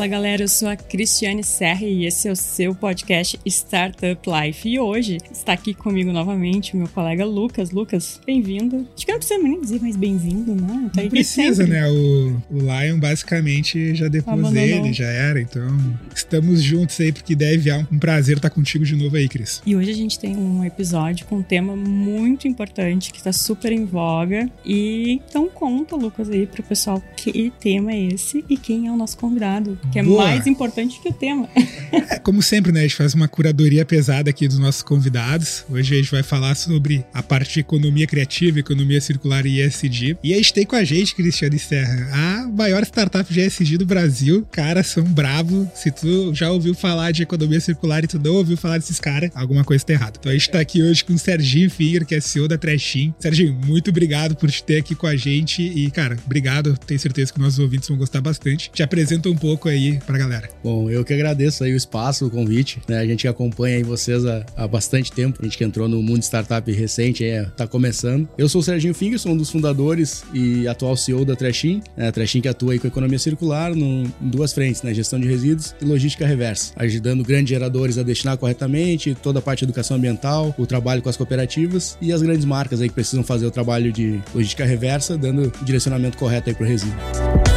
Fala 0.00 0.08
galera, 0.08 0.44
eu 0.44 0.48
sou 0.48 0.66
a 0.66 0.76
Cristiane 0.76 1.44
Serra 1.44 1.84
e 1.84 2.06
esse 2.06 2.26
é 2.26 2.32
o 2.32 2.34
seu 2.34 2.74
podcast 2.74 3.38
Startup 3.44 4.18
Life. 4.26 4.66
E 4.66 4.80
hoje 4.80 5.18
está 5.30 5.52
aqui 5.52 5.74
comigo 5.74 6.10
novamente 6.10 6.72
o 6.72 6.78
meu 6.78 6.88
colega 6.88 7.22
Lucas. 7.22 7.70
Lucas, 7.70 8.18
bem-vindo. 8.24 8.88
Acho 8.96 9.04
que 9.04 9.12
não 9.12 9.18
precisa 9.18 9.42
nem 9.42 9.60
dizer 9.60 9.78
mais 9.78 9.96
bem-vindo, 9.96 10.54
né? 10.54 10.90
Tá 10.94 11.02
não 11.02 11.10
precisa, 11.10 11.66
né? 11.66 11.86
O, 11.86 12.40
o 12.50 12.58
Lion 12.60 12.98
basicamente 12.98 13.94
já 13.94 14.08
depois 14.08 14.48
dele, 14.48 14.90
já 14.94 15.04
era. 15.04 15.38
Então, 15.38 15.68
estamos 16.14 16.62
juntos 16.62 16.98
aí 16.98 17.12
porque 17.12 17.36
deve 17.36 17.70
um 17.92 17.98
prazer 17.98 18.38
estar 18.38 18.48
contigo 18.48 18.86
de 18.86 18.96
novo 18.96 19.16
aí, 19.16 19.28
Cris. 19.28 19.60
E 19.66 19.76
hoje 19.76 19.90
a 19.90 19.94
gente 19.94 20.18
tem 20.18 20.34
um 20.34 20.64
episódio 20.64 21.26
com 21.26 21.36
um 21.36 21.42
tema 21.42 21.76
muito 21.76 22.48
importante 22.48 23.12
que 23.12 23.18
está 23.18 23.34
super 23.34 23.70
em 23.70 23.84
voga. 23.84 24.48
E 24.64 25.20
então 25.28 25.46
conta, 25.50 25.94
Lucas, 25.94 26.30
aí 26.30 26.46
pro 26.46 26.62
pessoal 26.62 27.02
que 27.18 27.52
tema 27.60 27.92
é 27.92 28.00
esse 28.06 28.42
e 28.48 28.56
quem 28.56 28.86
é 28.86 28.90
o 28.90 28.96
nosso 28.96 29.18
convidado 29.18 29.78
que 29.90 29.98
é 29.98 30.02
Boa. 30.02 30.24
mais 30.24 30.46
importante 30.46 31.00
que 31.00 31.08
o 31.08 31.12
tema. 31.12 31.48
É, 31.92 32.18
como 32.18 32.42
sempre, 32.42 32.72
né? 32.72 32.80
A 32.80 32.82
gente 32.82 32.96
faz 32.96 33.14
uma 33.14 33.28
curadoria 33.28 33.84
pesada 33.84 34.30
aqui 34.30 34.46
dos 34.46 34.58
nossos 34.58 34.82
convidados. 34.82 35.64
Hoje 35.68 35.94
a 35.94 35.96
gente 35.98 36.10
vai 36.10 36.22
falar 36.22 36.54
sobre 36.54 37.04
a 37.12 37.22
parte 37.22 37.54
de 37.54 37.60
economia 37.60 38.06
criativa, 38.06 38.60
economia 38.60 39.00
circular 39.00 39.44
e 39.46 39.60
ESG. 39.60 40.16
E 40.22 40.32
a 40.32 40.36
gente 40.36 40.54
tem 40.54 40.64
com 40.64 40.76
a 40.76 40.84
gente, 40.84 41.14
Cristiane 41.14 41.58
Serra, 41.58 42.08
a 42.12 42.48
maior 42.48 42.82
startup 42.84 43.32
de 43.32 43.40
ESG 43.40 43.78
do 43.78 43.86
Brasil. 43.86 44.46
Cara, 44.50 44.82
são 44.82 45.04
bravo. 45.04 45.70
Se 45.74 45.90
tu 45.90 46.32
já 46.34 46.50
ouviu 46.50 46.74
falar 46.74 47.10
de 47.10 47.22
economia 47.22 47.60
circular 47.60 48.04
e 48.04 48.06
tu 48.06 48.18
não 48.18 48.34
ouviu 48.34 48.56
falar 48.56 48.78
desses 48.78 49.00
caras, 49.00 49.30
alguma 49.34 49.64
coisa 49.64 49.84
tá 49.84 49.92
errada. 49.92 50.16
Então 50.18 50.30
a 50.30 50.34
gente 50.34 50.50
tá 50.50 50.60
aqui 50.60 50.82
hoje 50.82 51.04
com 51.04 51.12
o 51.12 51.18
Serginho 51.18 51.70
Finger, 51.70 52.06
que 52.06 52.14
é 52.14 52.20
CEO 52.20 52.46
da 52.46 52.56
Trashin. 52.56 53.12
Serginho, 53.18 53.58
muito 53.66 53.90
obrigado 53.90 54.36
por 54.36 54.50
te 54.50 54.62
ter 54.62 54.78
aqui 54.78 54.94
com 54.94 55.06
a 55.06 55.16
gente. 55.16 55.62
E, 55.62 55.90
cara, 55.90 56.16
obrigado. 56.24 56.76
Tenho 56.86 57.00
certeza 57.00 57.32
que 57.32 57.40
nossos 57.40 57.58
ouvintes 57.58 57.88
vão 57.88 57.98
gostar 57.98 58.20
bastante. 58.20 58.70
Te 58.72 58.82
apresenta 58.82 59.28
um 59.28 59.36
pouco 59.36 59.68
aí 59.68 59.79
aí 59.80 59.98
pra 60.06 60.18
galera. 60.18 60.48
Bom, 60.62 60.90
eu 60.90 61.04
que 61.04 61.12
agradeço 61.12 61.64
aí 61.64 61.72
o 61.72 61.76
espaço, 61.76 62.26
o 62.26 62.30
convite, 62.30 62.80
né? 62.86 62.98
A 62.98 63.06
gente 63.06 63.26
acompanha 63.26 63.76
aí 63.76 63.82
vocês 63.82 64.24
há, 64.26 64.44
há 64.56 64.68
bastante 64.68 65.10
tempo. 65.10 65.38
A 65.40 65.44
gente 65.44 65.56
que 65.56 65.64
entrou 65.64 65.88
no 65.88 66.02
mundo 66.02 66.22
startup 66.22 66.70
recente, 66.70 67.24
é, 67.24 67.44
tá 67.44 67.66
começando. 67.66 68.28
Eu 68.36 68.48
sou 68.48 68.60
o 68.60 68.64
Serginho 68.64 68.94
Finger, 68.94 69.18
sou 69.18 69.32
um 69.32 69.36
dos 69.36 69.50
fundadores 69.50 70.24
e 70.32 70.68
atual 70.68 70.96
CEO 70.96 71.24
da 71.24 71.34
Trashin. 71.34 71.82
Né? 71.96 72.08
A 72.08 72.12
Trashin 72.12 72.40
que 72.40 72.48
atua 72.48 72.72
aí 72.72 72.78
com 72.78 72.86
economia 72.86 73.18
circular 73.18 73.74
no, 73.74 74.04
em 74.04 74.28
duas 74.28 74.52
frentes, 74.52 74.82
né? 74.82 74.92
Gestão 74.92 75.18
de 75.18 75.28
resíduos 75.28 75.74
e 75.80 75.84
logística 75.84 76.26
reversa, 76.26 76.72
ajudando 76.76 77.24
grandes 77.24 77.50
geradores 77.50 77.98
a 77.98 78.02
destinar 78.02 78.36
corretamente, 78.36 79.14
toda 79.14 79.38
a 79.38 79.42
parte 79.42 79.60
de 79.60 79.64
educação 79.66 79.96
ambiental, 79.96 80.54
o 80.58 80.66
trabalho 80.66 81.02
com 81.02 81.08
as 81.08 81.16
cooperativas 81.16 81.96
e 82.00 82.12
as 82.12 82.22
grandes 82.22 82.44
marcas 82.44 82.80
aí 82.80 82.88
que 82.88 82.94
precisam 82.94 83.24
fazer 83.24 83.46
o 83.46 83.50
trabalho 83.50 83.92
de 83.92 84.20
logística 84.34 84.64
reversa, 84.64 85.16
dando 85.16 85.52
o 85.60 85.64
direcionamento 85.64 86.18
correto 86.18 86.50
aí 86.50 86.54
pro 86.54 86.66
resíduo. 86.66 87.49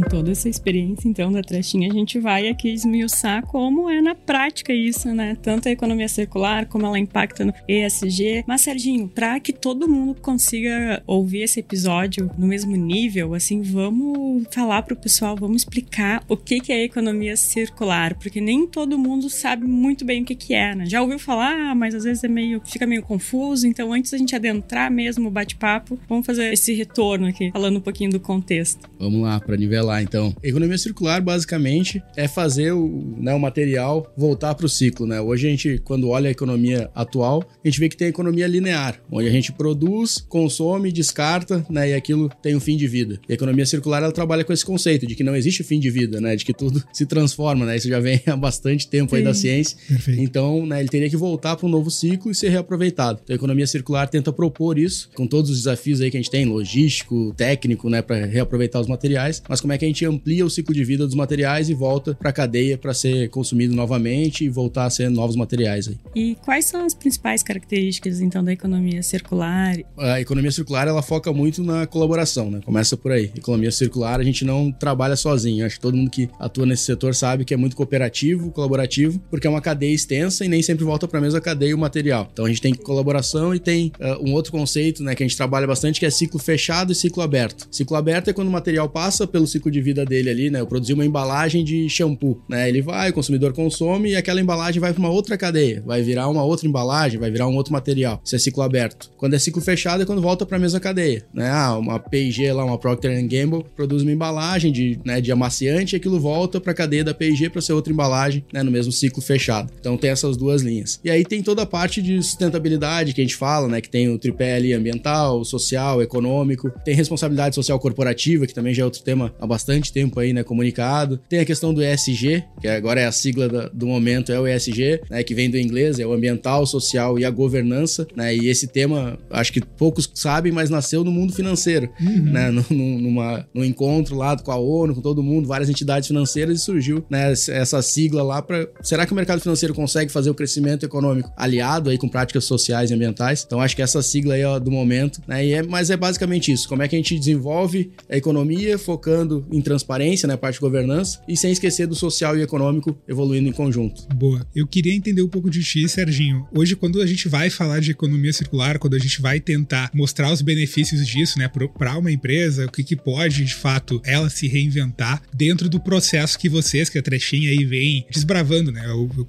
Toda 0.00 0.30
essa 0.30 0.48
experiência, 0.48 1.08
então, 1.08 1.32
da 1.32 1.42
trechinha, 1.42 1.90
a 1.90 1.94
gente 1.94 2.18
vai 2.18 2.48
aqui 2.48 2.68
esmiuçar 2.68 3.44
como 3.46 3.88
é 3.88 4.00
na 4.00 4.14
prática 4.14 4.72
isso, 4.72 5.08
né? 5.14 5.36
Tanto 5.42 5.68
a 5.68 5.72
economia 5.72 6.08
circular, 6.08 6.66
como 6.66 6.86
ela 6.86 6.98
impacta 6.98 7.44
no 7.44 7.52
ESG. 7.68 8.44
Mas, 8.46 8.62
Serginho, 8.62 9.08
para 9.08 9.38
que 9.40 9.52
todo 9.52 9.88
mundo 9.88 10.20
consiga 10.20 11.02
ouvir 11.06 11.42
esse 11.42 11.60
episódio 11.60 12.30
no 12.38 12.46
mesmo 12.46 12.76
nível, 12.76 13.34
assim, 13.34 13.62
vamos 13.62 14.46
falar 14.50 14.82
para 14.82 14.94
o 14.94 14.96
pessoal, 14.96 15.36
vamos 15.36 15.62
explicar 15.62 16.22
o 16.28 16.36
que, 16.36 16.60
que 16.60 16.72
é 16.72 16.84
economia 16.84 17.36
circular, 17.36 18.14
porque 18.14 18.40
nem 18.40 18.66
todo 18.66 18.98
mundo 18.98 19.28
sabe 19.28 19.66
muito 19.66 20.04
bem 20.04 20.22
o 20.22 20.24
que, 20.24 20.34
que 20.34 20.54
é, 20.54 20.74
né? 20.74 20.86
Já 20.86 21.02
ouviu 21.02 21.18
falar, 21.18 21.74
mas 21.74 21.94
às 21.94 22.04
vezes 22.04 22.24
é 22.24 22.28
meio, 22.28 22.60
fica 22.64 22.86
meio 22.86 23.02
confuso, 23.02 23.66
então 23.66 23.92
antes 23.92 24.10
da 24.10 24.18
gente 24.18 24.34
adentrar 24.34 24.90
mesmo 24.90 25.28
o 25.28 25.30
bate-papo, 25.30 25.98
vamos 26.08 26.26
fazer 26.26 26.52
esse 26.52 26.72
retorno 26.74 27.26
aqui, 27.26 27.50
falando 27.52 27.78
um 27.78 27.80
pouquinho 27.80 28.10
do 28.10 28.20
contexto. 28.20 28.88
Vamos 28.98 29.22
lá, 29.22 29.40
para 29.40 29.56
nivelar 29.56 29.89
lá, 29.90 30.02
então. 30.02 30.34
Economia 30.42 30.78
circular, 30.78 31.20
basicamente, 31.20 32.02
é 32.16 32.28
fazer 32.28 32.72
o, 32.72 33.14
né, 33.18 33.34
o 33.34 33.40
material 33.40 34.12
voltar 34.16 34.54
para 34.54 34.66
o 34.66 34.68
ciclo, 34.68 35.06
né? 35.06 35.20
Hoje 35.20 35.46
a 35.46 35.50
gente, 35.50 35.78
quando 35.84 36.08
olha 36.08 36.28
a 36.28 36.30
economia 36.30 36.90
atual, 36.94 37.44
a 37.64 37.68
gente 37.68 37.80
vê 37.80 37.88
que 37.88 37.96
tem 37.96 38.06
a 38.06 38.10
economia 38.10 38.46
linear, 38.46 39.00
onde 39.10 39.28
a 39.28 39.32
gente 39.32 39.52
produz, 39.52 40.24
consome, 40.28 40.92
descarta, 40.92 41.64
né? 41.68 41.90
E 41.90 41.94
aquilo 41.94 42.30
tem 42.42 42.54
um 42.54 42.60
fim 42.60 42.76
de 42.76 42.86
vida. 42.86 43.20
E 43.28 43.32
a 43.32 43.34
economia 43.34 43.66
circular, 43.66 44.02
ela 44.02 44.12
trabalha 44.12 44.44
com 44.44 44.52
esse 44.52 44.64
conceito 44.64 45.06
de 45.06 45.14
que 45.14 45.24
não 45.24 45.34
existe 45.34 45.62
fim 45.62 45.80
de 45.80 45.90
vida, 45.90 46.20
né? 46.20 46.36
De 46.36 46.44
que 46.44 46.54
tudo 46.54 46.82
se 46.92 47.04
transforma, 47.06 47.66
né? 47.66 47.76
Isso 47.76 47.88
já 47.88 47.98
vem 47.98 48.20
há 48.26 48.36
bastante 48.36 48.88
tempo 48.88 49.10
Sim. 49.10 49.16
aí 49.16 49.22
da 49.24 49.34
ciência. 49.34 49.76
Perfeito. 49.88 50.20
Então, 50.20 50.64
né, 50.66 50.80
ele 50.80 50.88
teria 50.88 51.10
que 51.10 51.16
voltar 51.16 51.56
para 51.56 51.66
um 51.66 51.70
novo 51.70 51.90
ciclo 51.90 52.30
e 52.30 52.34
ser 52.34 52.50
reaproveitado. 52.50 53.20
Então, 53.24 53.34
a 53.34 53.36
economia 53.36 53.66
circular 53.66 54.08
tenta 54.08 54.32
propor 54.32 54.78
isso, 54.78 55.10
com 55.14 55.26
todos 55.26 55.50
os 55.50 55.58
desafios 55.58 56.00
aí 56.00 56.10
que 56.10 56.16
a 56.16 56.20
gente 56.20 56.30
tem, 56.30 56.44
logístico, 56.44 57.34
técnico, 57.36 57.88
né? 57.90 58.02
Para 58.02 58.26
reaproveitar 58.26 58.80
os 58.80 58.86
materiais. 58.86 59.42
Mas 59.48 59.60
como 59.60 59.69
é 59.72 59.78
que 59.78 59.84
a 59.84 59.88
gente 59.88 60.04
amplia 60.04 60.44
o 60.44 60.50
ciclo 60.50 60.74
de 60.74 60.84
vida 60.84 61.06
dos 61.06 61.14
materiais 61.14 61.68
e 61.68 61.74
volta 61.74 62.14
para 62.14 62.30
a 62.30 62.32
cadeia 62.32 62.78
para 62.78 62.94
ser 62.94 63.28
consumido 63.30 63.74
novamente 63.74 64.44
e 64.44 64.48
voltar 64.48 64.84
a 64.84 64.90
ser 64.90 65.10
novos 65.10 65.36
materiais 65.36 65.88
aí. 65.88 65.98
E 66.14 66.36
quais 66.44 66.64
são 66.64 66.84
as 66.84 66.94
principais 66.94 67.42
características 67.42 68.20
então 68.20 68.42
da 68.42 68.52
economia 68.52 69.02
circular? 69.02 69.76
A 69.98 70.20
economia 70.20 70.50
circular 70.50 70.88
ela 70.88 71.02
foca 71.02 71.32
muito 71.32 71.62
na 71.62 71.86
colaboração, 71.86 72.50
né? 72.50 72.60
Começa 72.64 72.96
por 72.96 73.12
aí. 73.12 73.30
Economia 73.36 73.70
circular 73.70 74.20
a 74.20 74.24
gente 74.24 74.44
não 74.44 74.72
trabalha 74.72 75.16
sozinho. 75.16 75.64
Acho 75.64 75.76
que 75.76 75.80
todo 75.80 75.96
mundo 75.96 76.10
que 76.10 76.28
atua 76.38 76.66
nesse 76.66 76.84
setor 76.84 77.14
sabe 77.14 77.44
que 77.44 77.54
é 77.54 77.56
muito 77.56 77.76
cooperativo, 77.76 78.50
colaborativo, 78.50 79.20
porque 79.30 79.46
é 79.46 79.50
uma 79.50 79.60
cadeia 79.60 79.94
extensa 79.94 80.44
e 80.44 80.48
nem 80.48 80.62
sempre 80.62 80.84
volta 80.84 81.06
para 81.06 81.18
a 81.18 81.22
mesma 81.22 81.40
cadeia 81.40 81.74
o 81.74 81.78
material. 81.78 82.28
Então 82.32 82.44
a 82.44 82.48
gente 82.48 82.60
tem 82.60 82.74
colaboração 82.74 83.54
e 83.54 83.58
tem 83.58 83.92
uh, 84.00 84.28
um 84.28 84.32
outro 84.32 84.52
conceito, 84.52 85.02
né, 85.02 85.14
que 85.14 85.22
a 85.22 85.26
gente 85.26 85.36
trabalha 85.36 85.66
bastante 85.66 86.00
que 86.00 86.06
é 86.06 86.10
ciclo 86.10 86.38
fechado 86.38 86.92
e 86.92 86.94
ciclo 86.94 87.22
aberto. 87.22 87.68
Ciclo 87.70 87.96
aberto 87.96 88.28
é 88.28 88.32
quando 88.32 88.48
o 88.48 88.50
material 88.50 88.88
passa 88.88 89.26
pelo 89.26 89.46
ciclo 89.46 89.59
de 89.68 89.80
vida 89.80 90.04
dele 90.04 90.30
ali, 90.30 90.48
né? 90.48 90.60
Eu 90.60 90.66
produzi 90.66 90.92
uma 90.92 91.04
embalagem 91.04 91.64
de 91.64 91.88
shampoo, 91.88 92.40
né? 92.48 92.68
Ele 92.68 92.80
vai, 92.80 93.10
o 93.10 93.12
consumidor 93.12 93.52
consome 93.52 94.10
e 94.10 94.16
aquela 94.16 94.40
embalagem 94.40 94.80
vai 94.80 94.92
para 94.92 95.00
uma 95.00 95.10
outra 95.10 95.36
cadeia, 95.36 95.82
vai 95.84 96.02
virar 96.02 96.28
uma 96.28 96.44
outra 96.44 96.68
embalagem, 96.68 97.18
vai 97.18 97.32
virar 97.32 97.48
um 97.48 97.56
outro 97.56 97.72
material. 97.72 98.20
Isso 98.24 98.36
é 98.36 98.38
ciclo 98.38 98.62
aberto. 98.62 99.10
Quando 99.16 99.34
é 99.34 99.38
ciclo 99.40 99.60
fechado 99.60 100.04
é 100.04 100.06
quando 100.06 100.22
volta 100.22 100.46
para 100.46 100.56
a 100.56 100.60
mesma 100.60 100.78
cadeia, 100.78 101.24
né? 101.34 101.50
Ah, 101.50 101.76
uma 101.76 101.98
P&G 101.98 102.52
lá, 102.52 102.64
uma 102.64 102.78
Procter 102.78 103.10
Gamble 103.26 103.64
produz 103.74 104.02
uma 104.02 104.12
embalagem 104.12 104.70
de, 104.70 105.00
né, 105.04 105.20
de 105.20 105.32
amaciante 105.32 105.94
e 105.94 105.96
aquilo 105.96 106.20
volta 106.20 106.60
para 106.60 106.72
a 106.72 106.74
cadeia 106.74 107.02
da 107.02 107.14
P&G 107.14 107.50
para 107.50 107.60
ser 107.60 107.72
outra 107.72 107.92
embalagem, 107.92 108.44
né, 108.52 108.62
no 108.62 108.70
mesmo 108.70 108.92
ciclo 108.92 109.20
fechado. 109.22 109.72
Então 109.80 109.96
tem 109.96 110.10
essas 110.10 110.36
duas 110.36 110.62
linhas. 110.62 111.00
E 111.02 111.10
aí 111.10 111.24
tem 111.24 111.42
toda 111.42 111.62
a 111.62 111.66
parte 111.66 112.02
de 112.02 112.22
sustentabilidade 112.22 113.12
que 113.12 113.20
a 113.20 113.24
gente 113.24 113.36
fala, 113.36 113.66
né, 113.66 113.80
que 113.80 113.90
tem 113.90 114.08
o 114.08 114.18
tripé 114.18 114.54
ali 114.54 114.72
ambiental, 114.72 115.44
social, 115.44 116.02
econômico, 116.02 116.70
tem 116.84 116.94
responsabilidade 116.94 117.54
social 117.54 117.78
corporativa, 117.78 118.46
que 118.46 118.54
também 118.54 118.74
já 118.74 118.82
é 118.82 118.84
outro 118.84 119.02
tema 119.02 119.32
bastante 119.50 119.92
tempo 119.92 120.20
aí, 120.20 120.32
né, 120.32 120.44
comunicado. 120.44 121.20
Tem 121.28 121.40
a 121.40 121.44
questão 121.44 121.74
do 121.74 121.82
ESG, 121.82 122.44
que 122.60 122.68
agora 122.68 123.00
é 123.00 123.06
a 123.06 123.12
sigla 123.12 123.68
do 123.74 123.86
momento, 123.86 124.30
é 124.30 124.38
o 124.38 124.46
ESG, 124.46 125.00
né, 125.10 125.24
que 125.24 125.34
vem 125.34 125.50
do 125.50 125.58
inglês, 125.58 125.98
é 125.98 126.06
o 126.06 126.12
ambiental, 126.12 126.64
social 126.64 127.18
e 127.18 127.24
a 127.24 127.30
governança, 127.30 128.06
né, 128.14 128.34
e 128.34 128.48
esse 128.48 128.68
tema, 128.68 129.18
acho 129.28 129.52
que 129.52 129.60
poucos 129.60 130.08
sabem, 130.14 130.52
mas 130.52 130.70
nasceu 130.70 131.02
no 131.02 131.10
mundo 131.10 131.32
financeiro, 131.32 131.90
uhum. 132.00 132.32
né, 132.32 132.50
no, 132.50 132.64
numa, 132.70 133.44
num 133.52 133.64
encontro 133.64 134.16
lá 134.16 134.36
com 134.36 134.52
a 134.52 134.56
ONU, 134.56 134.94
com 134.94 135.00
todo 135.00 135.22
mundo, 135.22 135.48
várias 135.48 135.68
entidades 135.68 136.06
financeiras 136.06 136.60
e 136.60 136.62
surgiu, 136.62 137.04
né, 137.10 137.32
essa 137.32 137.82
sigla 137.82 138.22
lá 138.22 138.40
para 138.40 138.68
será 138.82 139.04
que 139.04 139.12
o 139.12 139.16
mercado 139.16 139.40
financeiro 139.40 139.74
consegue 139.74 140.12
fazer 140.12 140.30
o 140.30 140.34
crescimento 140.34 140.84
econômico 140.84 141.32
aliado 141.36 141.90
aí 141.90 141.98
com 141.98 142.08
práticas 142.08 142.44
sociais 142.44 142.90
e 142.90 142.94
ambientais? 142.94 143.42
Então 143.44 143.60
acho 143.60 143.74
que 143.74 143.82
essa 143.82 144.00
sigla 144.00 144.34
aí 144.34 144.42
é 144.42 144.60
do 144.60 144.70
momento, 144.70 145.20
né, 145.26 145.44
e 145.44 145.52
é, 145.54 145.62
mas 145.62 145.90
é 145.90 145.96
basicamente 145.96 146.52
isso, 146.52 146.68
como 146.68 146.82
é 146.82 146.88
que 146.88 146.94
a 146.94 146.98
gente 146.98 147.18
desenvolve 147.18 147.90
a 148.08 148.16
economia 148.16 148.78
focando 148.78 149.39
em 149.52 149.60
transparência, 149.60 150.26
né, 150.26 150.36
parte 150.36 150.54
de 150.54 150.60
governança, 150.60 151.20
e 151.28 151.36
sem 151.36 151.52
esquecer 151.52 151.86
do 151.86 151.94
social 151.94 152.36
e 152.36 152.42
econômico 152.42 152.96
evoluindo 153.08 153.48
em 153.48 153.52
conjunto. 153.52 154.06
Boa. 154.14 154.46
Eu 154.54 154.66
queria 154.66 154.94
entender 154.94 155.22
um 155.22 155.28
pouco 155.28 155.50
de 155.50 155.62
ti, 155.62 155.88
Serginho. 155.88 156.46
Hoje, 156.54 156.76
quando 156.76 157.00
a 157.00 157.06
gente 157.06 157.28
vai 157.28 157.50
falar 157.50 157.80
de 157.80 157.90
economia 157.90 158.32
circular, 158.32 158.78
quando 158.78 158.94
a 158.94 158.98
gente 158.98 159.20
vai 159.20 159.40
tentar 159.40 159.90
mostrar 159.94 160.32
os 160.32 160.42
benefícios 160.42 161.06
disso, 161.06 161.38
né, 161.38 161.48
para 161.48 161.98
uma 161.98 162.10
empresa, 162.10 162.66
o 162.66 162.70
que, 162.70 162.82
que 162.82 162.96
pode, 162.96 163.44
de 163.44 163.54
fato, 163.54 164.00
ela 164.04 164.28
se 164.28 164.46
reinventar 164.46 165.22
dentro 165.32 165.68
do 165.68 165.80
processo 165.80 166.38
que 166.38 166.48
vocês, 166.48 166.88
que 166.88 166.98
a 166.98 167.02
Trechinha 167.02 167.50
aí 167.50 167.64
vem 167.64 168.06
desbravando, 168.10 168.72
né? 168.72 168.82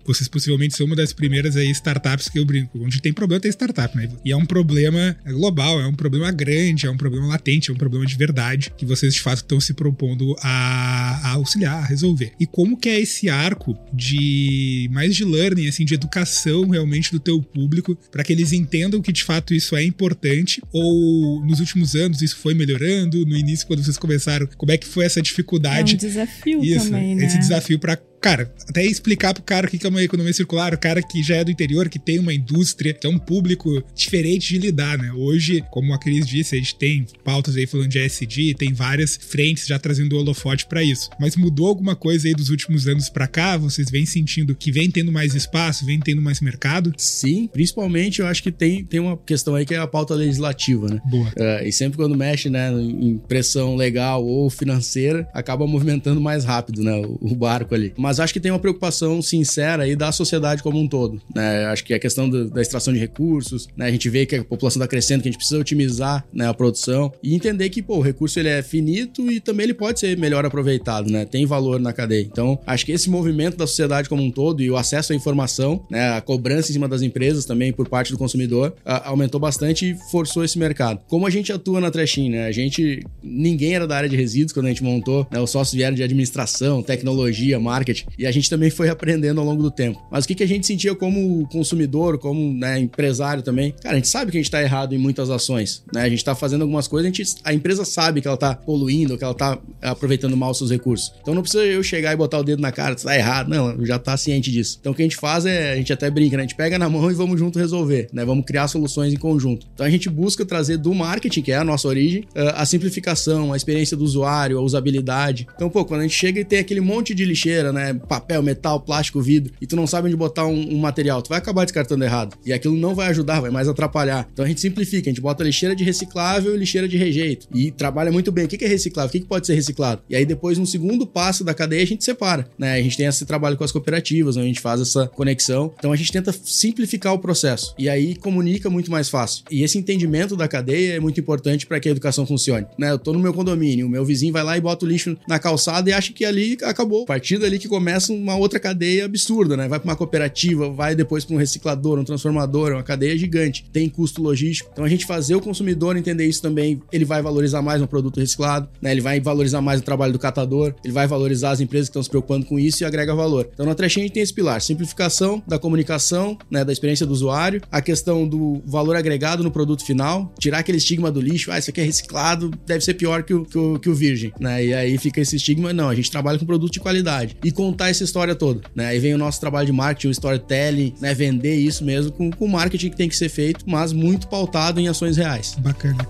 Vocês 0.06 0.28
possivelmente 0.28 0.75
são 0.75 0.86
uma 0.86 0.96
das 0.96 1.13
primeiras 1.13 1.56
aí 1.56 1.69
startups 1.72 2.30
que 2.30 2.40
eu 2.40 2.46
brinco. 2.46 2.80
Onde 2.84 3.02
tem 3.02 3.13
problema, 3.13 3.40
tem 3.40 3.52
startup, 3.52 3.96
né? 3.96 4.10
E 4.24 4.31
é 4.31 4.38
um 4.38 4.46
problema 4.46 5.16
global, 5.25 5.80
é 5.80 5.88
um 5.88 5.94
problema 5.94 6.31
grande, 6.31 6.86
é 6.86 6.92
um 6.92 6.98
problema 6.98 7.28
latente, 7.28 7.69
é 7.69 7.74
um 7.74 7.78
problema 7.78 8.06
de 8.06 8.16
verdade 8.16 8.72
que 8.78 8.86
vocês, 8.86 9.13
de 9.13 9.22
fato, 9.22 9.38
estão 9.38 9.60
se 9.60 9.74
propondo 9.74 10.00
propondo 10.01 10.36
a, 10.42 11.21
a 11.24 11.30
auxiliar, 11.33 11.83
a 11.83 11.86
resolver. 11.86 12.33
E 12.39 12.48
como 12.48 12.75
que 12.75 12.89
é 12.89 13.00
esse 13.00 13.30
arco 13.30 13.77
de 13.94 14.89
mais 14.92 15.15
de 15.15 15.24
learning, 15.24 15.68
assim, 15.68 15.86
de 15.86 15.94
educação 15.94 16.68
realmente 16.69 17.12
do 17.12 17.19
teu 17.19 17.39
público, 17.39 17.95
para 18.12 18.24
que 18.24 18.33
eles 18.33 18.51
entendam 18.51 19.00
que 19.00 19.12
de 19.12 19.24
fato 19.24 19.53
isso 19.53 19.75
é 19.75 19.83
importante? 19.83 20.59
Ou 20.74 21.45
nos 21.45 21.59
últimos 21.59 21.94
anos 21.94 22.21
isso 22.24 22.38
foi 22.38 22.56
melhorando? 22.56 23.24
No 23.27 23.38
início, 23.38 23.68
quando 23.68 23.83
vocês 23.83 23.98
começaram, 23.98 24.48
como 24.57 24.71
é 24.71 24.77
que 24.77 24.88
foi 24.88 25.06
essa 25.06 25.21
dificuldade? 25.21 25.92
É 25.92 25.95
um 25.95 25.98
desafio 25.98 26.63
isso, 26.63 26.86
também, 26.86 27.15
né? 27.15 27.25
Esse 27.25 27.38
desafio 27.38 27.77
para 27.77 27.95
cara, 28.21 28.53
até 28.69 28.85
explicar 28.85 29.33
pro 29.33 29.44
cara 29.44 29.68
o 29.68 29.69
que 29.69 29.85
é 29.85 29.89
uma 29.89 30.03
economia 30.03 30.31
circular, 30.31 30.73
o 30.73 30.77
cara 30.77 31.01
que 31.01 31.23
já 31.23 31.38
é 31.38 31.44
do 31.44 31.51
interior, 31.51 31.89
que 31.89 32.00
tem 32.00 32.19
uma 32.19 32.33
indústria, 32.33 32.94
que 32.94 33.07
é 33.07 33.09
um 33.09 33.18
público 33.18 33.83
diferente 33.95 34.50
de 34.50 34.59
lidar, 34.59 34.97
né? 34.97 35.12
Hoje, 35.12 35.63
como 35.71 35.94
a 35.94 36.00
Cris 36.00 36.25
disse, 36.27 36.56
a 36.56 36.57
gente 36.59 36.75
tem 36.75 37.06
pautas 37.23 37.56
aí 37.57 37.65
falando 37.65 37.89
de 37.89 38.00
ESG, 38.00 38.53
tem 38.53 38.73
várias 38.73 39.18
frentes 39.18 39.68
já 39.68 39.79
trazendo 39.79 40.15
o 40.15 40.19
holofote 40.19 40.65
para 40.68 40.83
isso. 40.83 41.09
Mas 41.19 41.35
mudou 41.35 41.68
alguma 41.68 41.95
coisa 41.95 42.27
aí 42.27 42.33
dos 42.33 42.50
últimos 42.50 42.88
anos 42.88 43.09
para 43.09 43.27
cá? 43.27 43.57
Vocês 43.57 43.89
vêm 43.89 44.06
sentindo 44.06 44.56
que 44.56 44.71
vem 44.71 44.89
tendo 44.91 45.12
mais 45.12 45.33
espaço, 45.33 45.85
vem 45.85 46.00
tendo 46.00 46.21
mais 46.21 46.39
mercado? 46.39 46.94
Sim, 46.97 47.50
principalmente 47.51 48.19
eu 48.19 48.27
acho 48.27 48.44
que 48.44 48.51
tem, 48.51 48.83
tem 48.83 49.00
uma 49.00 49.17
questão 49.17 49.56
aí 49.56 49.65
que 49.65 49.74
é 49.74 49.77
a 49.77 49.88
pauta 49.88 50.13
legislativa, 50.13 50.88
né? 50.88 51.01
Boa. 51.06 51.27
Uh, 51.29 51.65
e 51.65 51.71
sempre 51.71 51.97
quando 51.97 52.15
mexe, 52.15 52.50
né, 52.50 52.71
em 52.71 53.17
pressão 53.17 53.75
legal 53.75 54.24
ou 54.24 54.50
financeira, 54.50 55.27
acaba 55.33 55.65
movimentando 55.65 56.21
mais 56.21 56.45
rápido, 56.45 56.83
né, 56.83 56.94
o, 56.94 57.17
o 57.21 57.35
barco 57.35 57.74
ali. 57.74 57.94
Mas 57.97 58.11
mas 58.12 58.19
acho 58.19 58.34
que 58.34 58.42
tem 58.42 58.52
uma 58.52 58.60
preocupação 58.60 59.22
sincera 59.22 59.84
aí 59.84 59.96
da 59.96 60.12
sociedade 60.12 60.62
como 60.62 60.78
um 60.78 60.86
todo. 60.86 61.22
Né? 61.34 61.63
Acho 61.68 61.86
que 61.86 61.94
a 61.94 62.00
questão 62.00 62.30
do, 62.30 62.50
da 62.50 62.62
extração 62.62 62.94
de 62.94 63.00
recursos, 63.00 63.69
né? 63.78 63.86
a 63.86 63.92
gente 63.92 64.10
vê 64.10 64.25
que 64.25 64.36
a 64.36 64.44
população 64.44 64.81
está 64.81 64.88
crescendo, 64.88 65.22
que 65.22 65.30
a 65.30 65.31
gente 65.31 65.38
precisa 65.38 65.62
otimizar 65.62 66.25
né, 66.34 66.46
a 66.46 66.54
produção 66.54 67.10
e 67.24 67.34
entender 67.34 67.69
que 67.69 67.81
pô, 67.81 68.00
o 68.00 68.02
recurso 68.02 68.38
ele 68.38 68.50
é 68.50 68.62
finito 68.62 69.31
e 69.31 69.40
também 69.40 69.63
ele 69.63 69.74
pode 69.74 70.02
ser 70.02 70.18
melhor 70.18 70.46
aproveitado, 70.46 71.10
né? 71.10 71.24
tem 71.24 71.46
valor 71.46 71.80
na 71.80 71.94
cadeia. 71.94 72.22
Então, 72.22 72.60
acho 72.68 72.86
que 72.86 72.92
esse 72.92 73.10
movimento 73.10 73.56
da 73.56 73.66
sociedade 73.66 74.10
como 74.10 74.22
um 74.22 74.30
todo 74.30 74.62
e 74.62 74.69
o 74.69 74.75
acesso 74.75 75.13
à 75.13 75.16
informação, 75.16 75.86
né, 75.90 76.10
a 76.10 76.19
cobrança 76.19 76.69
em 76.69 76.74
cima 76.74 76.90
das 76.90 77.02
empresas 77.02 77.46
também 77.46 77.72
por 77.72 77.88
parte 77.88 78.12
do 78.12 78.18
consumidor, 78.18 78.75
a, 78.84 79.08
aumentou 79.08 79.40
bastante 79.40 79.92
e 79.92 79.98
forçou 80.12 80.44
esse 80.44 80.60
mercado. 80.60 81.00
Como 81.08 81.25
a 81.25 81.30
gente 81.30 81.54
atua 81.54 81.80
na 81.80 81.90
Trashin, 81.90 82.30
né? 82.30 82.46
A 82.46 82.52
gente, 82.52 83.06
ninguém 83.24 83.74
era 83.74 83.88
da 83.88 83.96
área 83.96 84.10
de 84.10 84.18
resíduos 84.18 84.52
quando 84.52 84.66
a 84.66 84.69
gente 84.69 84.84
montou, 84.84 85.25
né? 85.31 85.40
Os 85.40 85.50
sócios 85.50 85.74
vieram 85.74 85.96
de 85.96 86.04
administração, 86.04 86.84
tecnologia, 86.84 87.58
marketing, 87.62 88.00
e 88.18 88.25
a 88.25 88.31
gente 88.31 88.50
também 88.50 88.69
foi 88.69 88.89
aprendendo 88.89 89.39
ao 89.39 89.45
longo 89.45 89.62
do 89.62 89.71
tempo. 89.71 90.01
Mas 90.12 90.25
o 90.25 90.27
que, 90.27 90.36
que 90.36 90.44
a 90.44 90.48
gente 90.48 90.65
sentia 90.65 90.95
como 90.95 91.48
consumidor, 91.50 92.18
como 92.18 92.53
né, 92.53 92.80
empresário 92.80 93.44
também? 93.44 93.74
Cara, 93.81 93.95
a 93.95 93.98
gente 93.98 94.07
sabe 94.07 94.31
que 94.31 94.38
a 94.38 94.39
gente 94.39 94.48
está 94.48 94.62
errado 94.62 94.94
em 94.94 94.98
muitas 94.98 95.30
ações. 95.30 95.83
Né? 95.94 96.01
A 96.01 96.09
gente 96.09 96.19
está 96.19 96.36
fazendo 96.36 96.62
algumas 96.62 96.88
coisas, 96.88 97.12
a, 97.12 97.13
gente, 97.13 97.36
a 97.44 97.53
empresa 97.53 97.86
sabe 97.86 98.21
que 98.21 98.27
ela 98.27 98.36
está 98.36 98.56
poluindo, 98.56 99.18
que 99.18 99.24
ela 99.24 99.33
está 99.33 99.57
aproveitando 99.81 100.36
mal 100.36 100.51
os 100.51 100.57
seus 100.57 100.71
recursos. 100.71 101.13
Então 101.21 101.33
não 101.33 101.42
precisa 101.42 101.63
eu 101.63 101.83
chegar 101.83 102.13
e 102.13 102.15
botar 102.15 102.39
o 102.39 102.44
dedo 102.44 102.62
na 102.62 102.71
cara, 102.71 102.94
está 102.94 103.15
errado. 103.15 103.50
Não, 103.50 103.86
já 103.86 103.95
está 103.95 104.15
ciente 104.18 104.51
disso. 104.51 104.77
Então 104.80 104.92
o 104.92 104.95
que 104.95 105.01
a 105.01 105.06
gente 105.06 105.18
faz 105.18 105.45
é, 105.45 105.74
a 105.74 105.75
gente 105.75 105.92
até 105.92 106.09
brinca, 106.09 106.38
né? 106.38 106.44
A 106.44 106.45
gente 106.45 106.56
pega 106.56 106.77
na 106.77 106.89
mão 106.89 107.09
e 107.09 107.13
vamos 107.13 107.39
junto 107.39 107.59
resolver, 107.59 108.09
né? 108.13 108.25
Vamos 108.25 108.45
criar 108.45 108.68
soluções 108.68 109.13
em 109.13 109.18
conjunto. 109.18 109.68
Então 109.74 109.86
a 109.86 109.89
gente 109.89 110.09
busca 110.09 110.45
trazer 110.45 110.77
do 110.77 110.94
marketing, 110.94 111.42
que 111.42 111.51
é 111.51 111.57
a 111.57 111.63
nossa 111.63 111.88
origem, 111.88 112.25
a 112.36 112.65
simplificação, 112.65 113.53
a 113.53 113.57
experiência 113.57 113.95
do 113.95 114.03
usuário, 114.03 114.57
a 114.57 114.62
usabilidade. 114.62 115.48
Então, 115.56 115.69
pô, 115.69 115.86
quando 115.86 116.01
a 116.01 116.03
gente 116.03 116.15
chega 116.15 116.39
e 116.39 116.45
tem 116.45 116.59
aquele 116.59 116.81
monte 116.81 117.13
de 117.13 117.25
lixeira, 117.25 117.71
né? 117.71 117.90
Papel, 117.99 118.41
metal, 118.41 118.79
plástico, 118.79 119.21
vidro, 119.21 119.53
e 119.61 119.67
tu 119.67 119.75
não 119.75 119.88
sabe 119.88 120.07
onde 120.07 120.15
botar 120.15 120.45
um, 120.45 120.75
um, 120.75 120.77
material, 120.77 121.21
tu 121.21 121.29
vai 121.29 121.38
acabar 121.38 121.63
descartando 121.63 122.03
errado. 122.03 122.38
E 122.45 122.53
aquilo 122.53 122.75
não 122.75 122.95
vai 122.95 123.07
ajudar, 123.07 123.39
vai 123.39 123.51
mais 123.51 123.67
atrapalhar. 123.67 124.27
Então 124.31 124.45
a 124.45 124.47
gente 124.47 124.61
simplifica, 124.61 125.09
a 125.09 125.11
gente 125.11 125.21
bota 125.21 125.43
lixeira 125.43 125.75
de 125.75 125.83
reciclável 125.83 126.55
e 126.55 126.57
lixeira 126.57 126.88
de 126.88 126.97
rejeito. 126.97 127.47
E 127.53 127.71
trabalha 127.71 128.11
muito 128.11 128.31
bem. 128.31 128.45
O 128.45 128.47
que 128.47 128.63
é 128.63 128.67
reciclável? 128.67 129.09
O 129.09 129.11
que 129.11 129.27
pode 129.27 129.47
ser 129.47 129.55
reciclado? 129.55 130.01
E 130.09 130.15
aí 130.15 130.25
depois, 130.25 130.57
no 130.57 130.65
segundo 130.65 131.05
passo 131.05 131.43
da 131.43 131.53
cadeia, 131.53 131.83
a 131.83 131.88
gente 131.88 132.03
separa. 132.03 132.47
Né? 132.57 132.73
A 132.73 132.81
gente 132.81 132.97
tem 132.97 133.05
esse 133.05 133.25
trabalho 133.25 133.57
com 133.57 133.63
as 133.63 133.71
cooperativas, 133.71 134.38
onde 134.38 134.45
a 134.45 134.47
gente 134.47 134.61
faz 134.61 134.81
essa 134.81 135.07
conexão. 135.07 135.73
Então 135.77 135.91
a 135.91 135.95
gente 135.95 136.11
tenta 136.11 136.33
simplificar 136.43 137.13
o 137.13 137.19
processo. 137.19 137.73
E 137.77 137.89
aí 137.89 138.15
comunica 138.15 138.69
muito 138.69 138.91
mais 138.91 139.09
fácil. 139.09 139.43
E 139.49 139.63
esse 139.63 139.77
entendimento 139.77 140.35
da 140.35 140.47
cadeia 140.47 140.95
é 140.95 140.99
muito 140.99 141.19
importante 141.19 141.65
para 141.65 141.79
que 141.79 141.88
a 141.88 141.91
educação 141.91 142.25
funcione. 142.25 142.65
Né? 142.77 142.91
Eu 142.91 142.99
tô 142.99 143.13
no 143.13 143.19
meu 143.19 143.33
condomínio, 143.33 143.88
o 143.88 143.89
meu 143.89 144.05
vizinho 144.05 144.33
vai 144.33 144.43
lá 144.43 144.57
e 144.57 144.61
bota 144.61 144.85
o 144.85 144.88
lixo 144.88 145.17
na 145.27 145.39
calçada 145.39 145.89
e 145.89 145.93
acha 145.93 146.13
que 146.13 146.25
ali 146.25 146.57
acabou. 146.63 147.03
A 147.03 147.07
partir 147.07 147.38
dali 147.38 147.59
que 147.59 147.67
começa 147.67 147.81
uma 148.10 148.36
outra 148.36 148.60
cadeia 148.60 149.06
absurda, 149.06 149.57
né? 149.57 149.68
Vai 149.68 149.80
para 149.80 149.89
uma 149.89 149.95
cooperativa, 149.95 150.69
vai 150.69 150.95
depois 150.95 151.25
para 151.25 151.36
um 151.36 151.39
reciclador, 151.39 152.00
um 152.00 152.04
transformador, 152.04 152.74
uma 152.74 152.83
cadeia 152.83 153.18
gigante. 153.18 153.66
Tem 153.72 153.89
custo 153.89 154.22
logístico. 154.22 154.69
Então 154.72 154.86
a 154.86 154.89
gente 154.89 155.06
fazer 155.06 155.36
o 155.36 155.42
consumidor 155.42 155.98
entender 155.98 156.25
isso 156.25 156.42
também, 156.42 156.81
ele 156.92 157.06
vai 157.06 157.22
valorizar 157.22 157.62
mais 157.62 157.81
um 157.81 157.88
produto 157.88 158.19
reciclado, 158.19 158.69
né? 158.81 158.92
Ele 158.92 159.01
vai 159.01 159.19
valorizar 159.19 159.62
mais 159.62 159.80
o 159.80 159.83
trabalho 159.83 160.13
do 160.13 160.19
catador, 160.19 160.74
ele 160.83 160.94
vai 160.94 161.07
valorizar 161.07 161.51
as 161.51 161.60
empresas 161.60 161.88
que 161.88 161.92
estão 161.92 162.04
se 162.04 162.10
preocupando 162.10 162.45
com 162.45 162.60
isso 162.60 162.83
e 162.83 162.86
agrega 162.86 163.13
valor. 163.16 163.50
Então 163.54 163.66
na 163.66 163.75
Trechinha 163.75 164.04
a 164.04 164.07
gente 164.07 164.13
tem 164.13 164.24
esse 164.24 164.34
pilar, 164.34 164.62
simplificação 164.62 165.42
da 165.48 165.60
comunicação, 165.60 166.38
né, 166.50 166.63
da 166.63 166.72
experiência 166.72 167.06
do 167.06 167.13
usuário, 167.13 167.62
a 167.72 167.81
questão 167.81 168.27
do 168.27 168.62
valor 168.66 168.95
agregado 168.95 169.44
no 169.44 169.51
produto 169.51 169.86
final, 169.86 170.34
tirar 170.39 170.60
aquele 170.60 170.77
estigma 170.77 171.12
do 171.12 171.22
lixo, 171.22 171.51
ah, 171.51 171.60
isso 171.60 171.69
aqui 171.69 171.81
é 171.81 171.84
reciclado, 171.84 172.51
deve 172.66 172.84
ser 172.84 172.94
pior 172.94 173.24
que 173.24 173.34
o, 173.34 173.45
que 173.45 173.57
o, 173.57 173.80
que 173.80 173.89
o 173.89 173.95
virgem, 173.95 174.34
né? 174.39 174.66
E 174.66 174.74
aí 174.74 174.98
fica 174.98 175.22
esse 175.22 175.36
estigma, 175.36 175.74
não, 175.74 175.89
a 175.89 175.95
gente 175.95 176.12
trabalha 176.12 176.38
com 176.39 176.45
produto 176.45 176.72
de 176.72 176.80
qualidade 176.80 177.38
e 177.44 177.51
contar 177.62 177.90
essa 177.90 178.04
história 178.04 178.34
toda, 178.34 178.62
né? 178.74 178.88
Aí 178.88 179.00
vem 179.00 179.13
o 179.13 179.18
nosso 179.19 179.40
trabalho 179.40 179.68
de 179.68 179.72
marketing, 179.72 180.08
o 180.08 180.12
storytelling, 180.12 180.96
né? 181.00 181.13
Vender 181.13 181.56
isso 181.56 181.84
mesmo 181.84 182.12
com 182.12 182.31
o 182.40 182.50
marketing 182.50 182.90
que 182.90 182.98
tem 182.98 183.08
que 183.08 183.16
ser 183.16 183.30
feito, 183.30 183.69
mas 183.69 183.94
muito 183.94 184.28
pautado 184.28 184.80
em 184.80 184.88
ações 184.88 185.16
reais. 185.16 185.56
Bacana. 185.60 186.08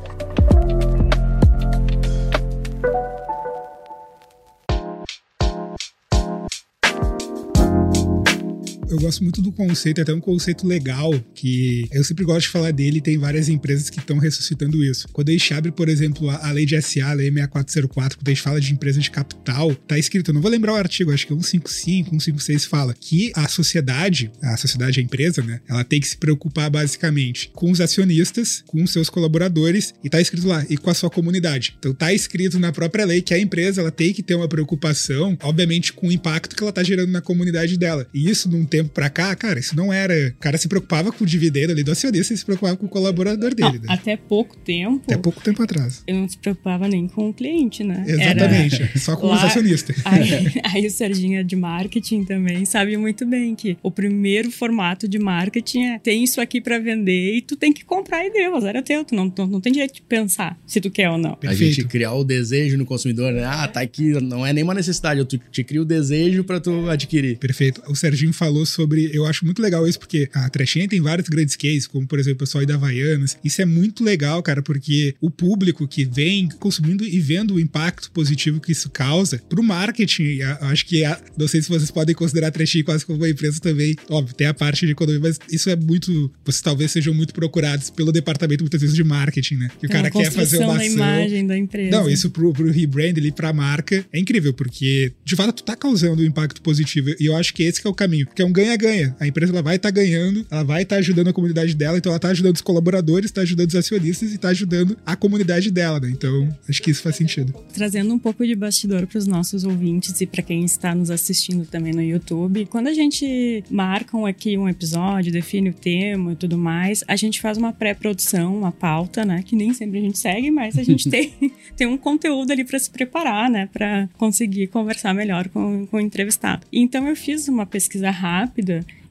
Eu 8.92 9.00
gosto 9.00 9.24
muito 9.24 9.42
do 9.42 9.52
conceito, 9.52 10.00
é 10.00 10.02
até 10.02 10.14
um 10.14 10.20
conceito 10.20 10.68
legal, 10.68 11.12
que 11.34 11.88
eu 11.92 12.04
sempre 12.04 12.26
gosto 12.26 12.42
de 12.42 12.50
falar 12.50 12.72
dele, 12.72 13.02
tem 13.02 13.18
várias 13.18 13.50
empresas 13.50 13.90
que 13.90 14.00
estão 14.00 14.18
ressuscitando 14.18 14.84
isso. 14.84 15.08
Quando 15.12 15.30
a 15.30 15.32
gente 15.32 15.54
abre, 15.54 15.72
por 15.72 15.90
exemplo, 15.90 16.30
a, 16.30 16.48
a 16.48 16.52
lei 16.52 16.66
de 16.66 16.80
SA, 16.82 17.08
a 17.08 17.14
lei 17.14 17.32
6404, 17.32 18.18
quando 18.18 18.28
a 18.28 18.32
gente 18.32 18.42
fala 18.42 18.60
de 18.60 18.74
empresa 18.74 19.00
de 19.00 19.10
capital, 19.10 19.74
tá 19.76 19.98
escrito, 19.98 20.34
não 20.34 20.42
vou 20.42 20.52
lembrar 20.52 20.74
o 20.74 20.76
artigo, 20.76 21.12
acho 21.12 21.26
que 21.26 21.34
é 21.34 21.36
155, 21.36 22.10
156 22.10 22.66
fala 22.66 22.94
que 22.94 23.32
a 23.36 23.48
sociedade, 23.48 24.32
a 24.42 24.58
sociedade, 24.58 25.00
a 25.00 25.04
empresa, 25.04 25.42
né, 25.42 25.62
ela 25.68 25.84
tem 25.84 26.00
que 26.00 26.08
se 26.08 26.18
preocupar 26.18 26.70
basicamente 26.70 27.50
com 27.54 27.72
os 27.72 27.80
acionistas, 27.80 28.64
com 28.68 28.84
os 28.84 28.92
seus 28.92 29.10
colaboradores, 29.10 29.94
e 30.04 30.10
tá 30.10 30.20
escrito 30.20 30.48
lá, 30.48 30.66
e 30.70 30.78
com 30.78 30.90
a 30.90 30.94
sua 30.94 31.10
comunidade. 31.10 31.76
Então 31.80 31.94
tá 31.94 32.14
escrito 32.14 32.60
na 32.60 32.72
própria 32.72 33.06
lei 33.06 33.22
que 33.22 33.34
a 33.34 33.40
empresa, 33.40 33.82
ela 33.82 33.92
tem 33.92 34.14
que 34.14 34.24
ter 34.24 34.36
uma 34.36 34.48
preocupação, 34.48 35.38
obviamente, 35.42 35.94
com 35.94 36.08
o 36.08 36.12
impacto 36.12 36.56
que 36.56 36.64
ela 36.64 36.74
tá 36.74 36.84
gerando 36.84 37.12
na 37.12 37.22
comunidade 37.22 37.78
dela. 37.78 38.08
E 38.14 38.30
isso 38.30 38.50
num 38.50 38.66
tempo 38.66 38.81
pra 38.90 39.10
cá, 39.10 39.36
cara, 39.36 39.60
isso 39.60 39.76
não 39.76 39.92
era. 39.92 40.14
O 40.38 40.40
cara 40.40 40.58
se 40.58 40.68
preocupava 40.68 41.12
com 41.12 41.24
o 41.24 41.28
dividendo 41.28 41.72
ali 41.72 41.84
do 41.84 41.92
acionista 41.92 42.34
e 42.34 42.38
se 42.38 42.46
preocupava 42.46 42.76
com 42.78 42.86
o 42.86 42.90
colaborador 42.90 43.54
dele. 43.54 43.80
Não, 43.80 43.88
né? 43.88 43.88
Até 43.88 44.18
pouco 44.18 44.56
tempo. 44.58 45.04
Até 45.06 45.18
pouco 45.18 45.42
tempo 45.42 45.62
atrás. 45.62 46.04
Eu 46.08 46.16
não 46.16 46.28
se 46.28 46.38
preocupava 46.38 46.88
nem 46.88 47.08
com 47.08 47.30
o 47.30 47.34
cliente, 47.34 47.84
né? 47.84 48.04
Exatamente. 48.08 48.82
Era... 48.82 48.98
Só 49.00 49.16
com 49.16 49.28
Lá... 49.28 49.38
os 49.38 49.44
acionistas. 49.44 49.98
Aí, 50.06 50.62
aí 50.64 50.86
o 50.86 50.92
Serginho 50.92 51.40
é 51.40 51.44
de 51.44 51.56
marketing 51.56 52.24
também 52.24 52.66
sabe 52.66 52.96
muito 52.98 53.26
bem 53.26 53.56
que 53.56 53.78
o 53.84 53.92
primeiro 53.92 54.50
formato 54.52 55.08
de 55.08 55.20
marketing 55.20 55.84
é 55.84 56.00
tem 56.00 56.24
isso 56.24 56.40
aqui 56.40 56.62
para 56.62 56.80
vender 56.80 57.36
e 57.36 57.42
tu 57.42 57.56
tem 57.56 57.74
que 57.74 57.84
comprar 57.84 58.26
e 58.26 58.32
deu, 58.32 58.58
era 58.66 58.82
teu. 58.82 59.04
Tu 59.04 59.16
não, 59.16 59.30
tu 59.30 59.46
não 59.46 59.60
tem 59.60 59.72
direito 59.72 59.96
de 59.96 60.02
pensar 60.02 60.58
se 60.66 60.80
tu 60.80 60.90
quer 60.90 61.10
ou 61.10 61.18
não. 61.18 61.36
Perfeito. 61.36 61.64
A 61.64 61.74
gente 61.74 61.88
criar 61.88 62.14
o 62.14 62.24
desejo 62.24 62.78
no 62.78 62.86
consumidor, 62.86 63.34
né? 63.34 63.44
Ah, 63.46 63.68
tá 63.68 63.82
aqui, 63.82 64.12
não 64.22 64.46
é 64.46 64.54
nenhuma 64.54 64.74
necessidade, 64.74 65.20
eu 65.20 65.26
te 65.26 65.64
crio 65.64 65.82
o 65.82 65.86
desejo 65.86 66.44
para 66.44 66.60
tu 66.60 66.90
adquirir. 66.90 67.38
Perfeito. 67.38 67.82
O 67.88 67.96
Serginho 67.96 68.34
falou 68.34 68.66
sobre. 68.72 69.10
Eu 69.14 69.26
acho 69.26 69.46
muito 69.46 69.62
legal 69.62 69.88
isso, 69.88 70.00
porque 70.00 70.30
a 70.34 70.50
Trechinha 70.50 70.88
tem 70.88 71.02
vários 71.02 71.28
grandes 71.30 71.56
cases, 71.56 71.88
como 71.88 72.08
por 72.08 72.20
exemplo 72.20 72.38
o 72.38 72.40
pessoal 72.40 72.62
aí 72.62 72.66
da 72.66 72.76
Havaianas. 72.76 73.38
Isso 73.44 73.62
é 73.62 73.66
muito 73.66 74.04
legal, 74.04 74.42
cara, 74.42 74.62
porque 74.62 75.16
o 75.20 75.30
público 75.30 75.88
que 75.88 76.06
vem 76.06 76.50
consumindo 76.60 77.04
e 77.04 77.20
vendo 77.20 77.56
o 77.56 77.60
impacto 77.60 78.12
positivo 78.12 78.60
que 78.60 78.72
isso 78.72 78.90
causa 78.90 79.42
pro 79.50 79.64
marketing, 79.64 80.42
acho 80.62 80.86
que 80.86 81.04
não 81.38 81.48
sei 81.48 81.62
se 81.62 81.70
vocês 81.70 81.92
podem 81.92 82.16
considerar 82.16 82.48
a 82.48 82.52
Trechinha 82.52 82.84
quase 82.84 83.06
como 83.06 83.20
uma 83.20 83.30
empresa 83.30 83.60
também. 83.60 83.96
Óbvio, 84.10 84.36
tem 84.36 84.48
a 84.48 84.54
parte 84.54 84.86
de 84.86 84.92
economia, 84.92 85.22
mas 85.22 85.40
isso 85.52 85.70
é 85.70 85.76
muito. 85.76 86.32
Vocês 86.46 86.62
talvez 86.62 86.92
sejam 86.92 87.14
muito 87.14 87.34
procurados 87.34 87.90
pelo 87.90 88.12
departamento 88.12 88.64
muitas 88.64 88.82
vezes 88.82 88.96
de 88.96 89.04
marketing, 89.04 89.56
né? 89.56 89.72
Que 89.80 89.88
o 89.88 89.90
cara 89.90 90.10
quer 90.10 90.32
fazer 90.32 90.60
uma 90.60 90.78
ação. 90.78 90.86
imagem 90.86 91.48
da 91.48 91.58
empresa. 91.58 91.92
Não, 91.92 92.10
isso 92.10 92.30
pro, 92.30 92.54
pro 92.54 92.72
rebrand 92.72 93.18
ali, 93.18 93.32
pra 93.32 93.54
marca, 93.54 94.06
é 94.12 94.20
incrível, 94.20 94.54
porque 94.54 95.12
de 95.24 95.36
fato 95.36 95.54
tu 95.54 95.64
tá 95.64 95.76
causando 95.76 96.22
um 96.22 96.26
impacto 96.26 96.62
positivo. 96.62 97.10
E 97.20 97.26
eu 97.26 97.36
acho 97.36 97.54
que 97.54 97.64
esse 97.64 97.82
que 97.82 97.88
é 97.88 97.90
o 97.90 97.94
caminho, 97.94 98.26
porque 98.26 98.42
é 98.42 98.46
um 98.46 98.52
ganha-ganha. 98.62 99.16
A 99.20 99.28
empresa 99.28 99.52
ela 99.52 99.62
vai 99.62 99.76
estar 99.76 99.90
tá 99.90 99.96
ganhando, 99.96 100.46
ela 100.50 100.64
vai 100.64 100.84
estar 100.84 100.96
tá 100.96 101.00
ajudando 101.00 101.30
a 101.30 101.34
comunidade 101.34 101.76
dela, 101.76 101.98
então 101.98 102.12
ela 102.12 102.18
está 102.18 102.30
ajudando 102.30 102.56
os 102.56 102.62
colaboradores, 102.62 103.26
está 103.26 103.42
ajudando 103.42 103.70
os 103.70 103.76
acionistas 103.76 104.32
e 104.32 104.36
está 104.36 104.50
ajudando 104.50 104.98
a 105.06 105.16
comunidade 105.16 105.72
dela, 105.72 106.00
né? 106.00 106.10
Então, 106.10 106.50
acho 106.68 106.82
que 106.82 106.92
isso 106.92 107.02
faz 107.02 107.16
sentido. 107.16 107.54
Trazendo 107.74 108.14
um 108.14 108.20
pouco 108.20 108.46
de 108.46 108.56
bastidor 108.56 109.08
para 109.08 109.18
os 109.18 109.28
nossos 109.28 109.64
ouvintes 109.64 110.20
e 110.22 110.26
para 110.26 110.42
quem 110.42 110.64
está 110.64 110.94
nos 110.94 111.10
assistindo 111.10 111.66
também 111.66 111.94
no 111.94 112.02
YouTube, 112.02 112.68
quando 112.68 112.88
a 112.88 112.94
gente 112.94 113.64
marca 113.70 114.12
aqui 114.28 114.58
um 114.58 114.68
episódio, 114.68 115.32
define 115.32 115.70
o 115.70 115.74
tema 115.74 116.34
e 116.34 116.36
tudo 116.36 116.58
mais, 116.58 117.04
a 117.08 117.16
gente 117.16 117.42
faz 117.42 117.58
uma 117.58 117.74
pré-produção, 117.74 118.58
uma 118.58 118.72
pauta, 118.72 119.26
né? 119.26 119.44
Que 119.44 119.56
nem 119.56 119.74
sempre 119.74 120.00
a 120.00 120.02
gente 120.02 120.20
segue, 120.20 120.52
mas 120.52 120.78
a 120.78 120.84
gente 120.84 121.08
tem, 121.10 121.34
tem 121.76 121.88
um 121.88 121.98
conteúdo 121.98 122.52
ali 122.52 122.64
para 122.64 122.78
se 122.78 122.90
preparar, 122.90 123.50
né? 123.50 123.70
Para 123.72 124.10
conseguir 124.18 124.68
conversar 124.68 125.14
melhor 125.14 125.48
com, 125.50 125.86
com 125.88 125.98
o 125.98 126.00
entrevistado. 126.00 126.66
Então 126.72 127.08
eu 127.08 127.16
fiz 127.16 127.48
uma 127.48 127.66
pesquisa 127.66 128.12
rápida 128.12 128.51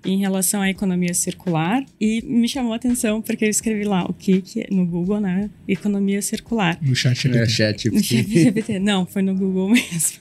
em 0.04 0.18
relação 0.18 0.62
à 0.62 0.70
economia 0.70 1.12
circular 1.12 1.84
e 2.00 2.22
me 2.22 2.48
chamou 2.48 2.72
a 2.72 2.76
atenção 2.76 3.20
porque 3.20 3.44
eu 3.44 3.48
escrevi 3.48 3.84
lá 3.84 4.04
o 4.04 4.12
que, 4.12 4.40
que 4.40 4.66
no 4.70 4.86
Google, 4.86 5.20
né? 5.20 5.50
Economia 5.68 6.22
circular. 6.22 6.78
No 6.80 6.94
chat 6.94 7.14
GPT. 7.14 7.38
É, 7.38 7.46
chat 7.46 7.90
no 7.90 8.02
chat 8.02 8.28
GPT. 8.28 8.78
Não, 8.78 9.04
foi 9.06 9.22
no 9.22 9.34
Google 9.34 9.68
mesmo. 9.70 10.20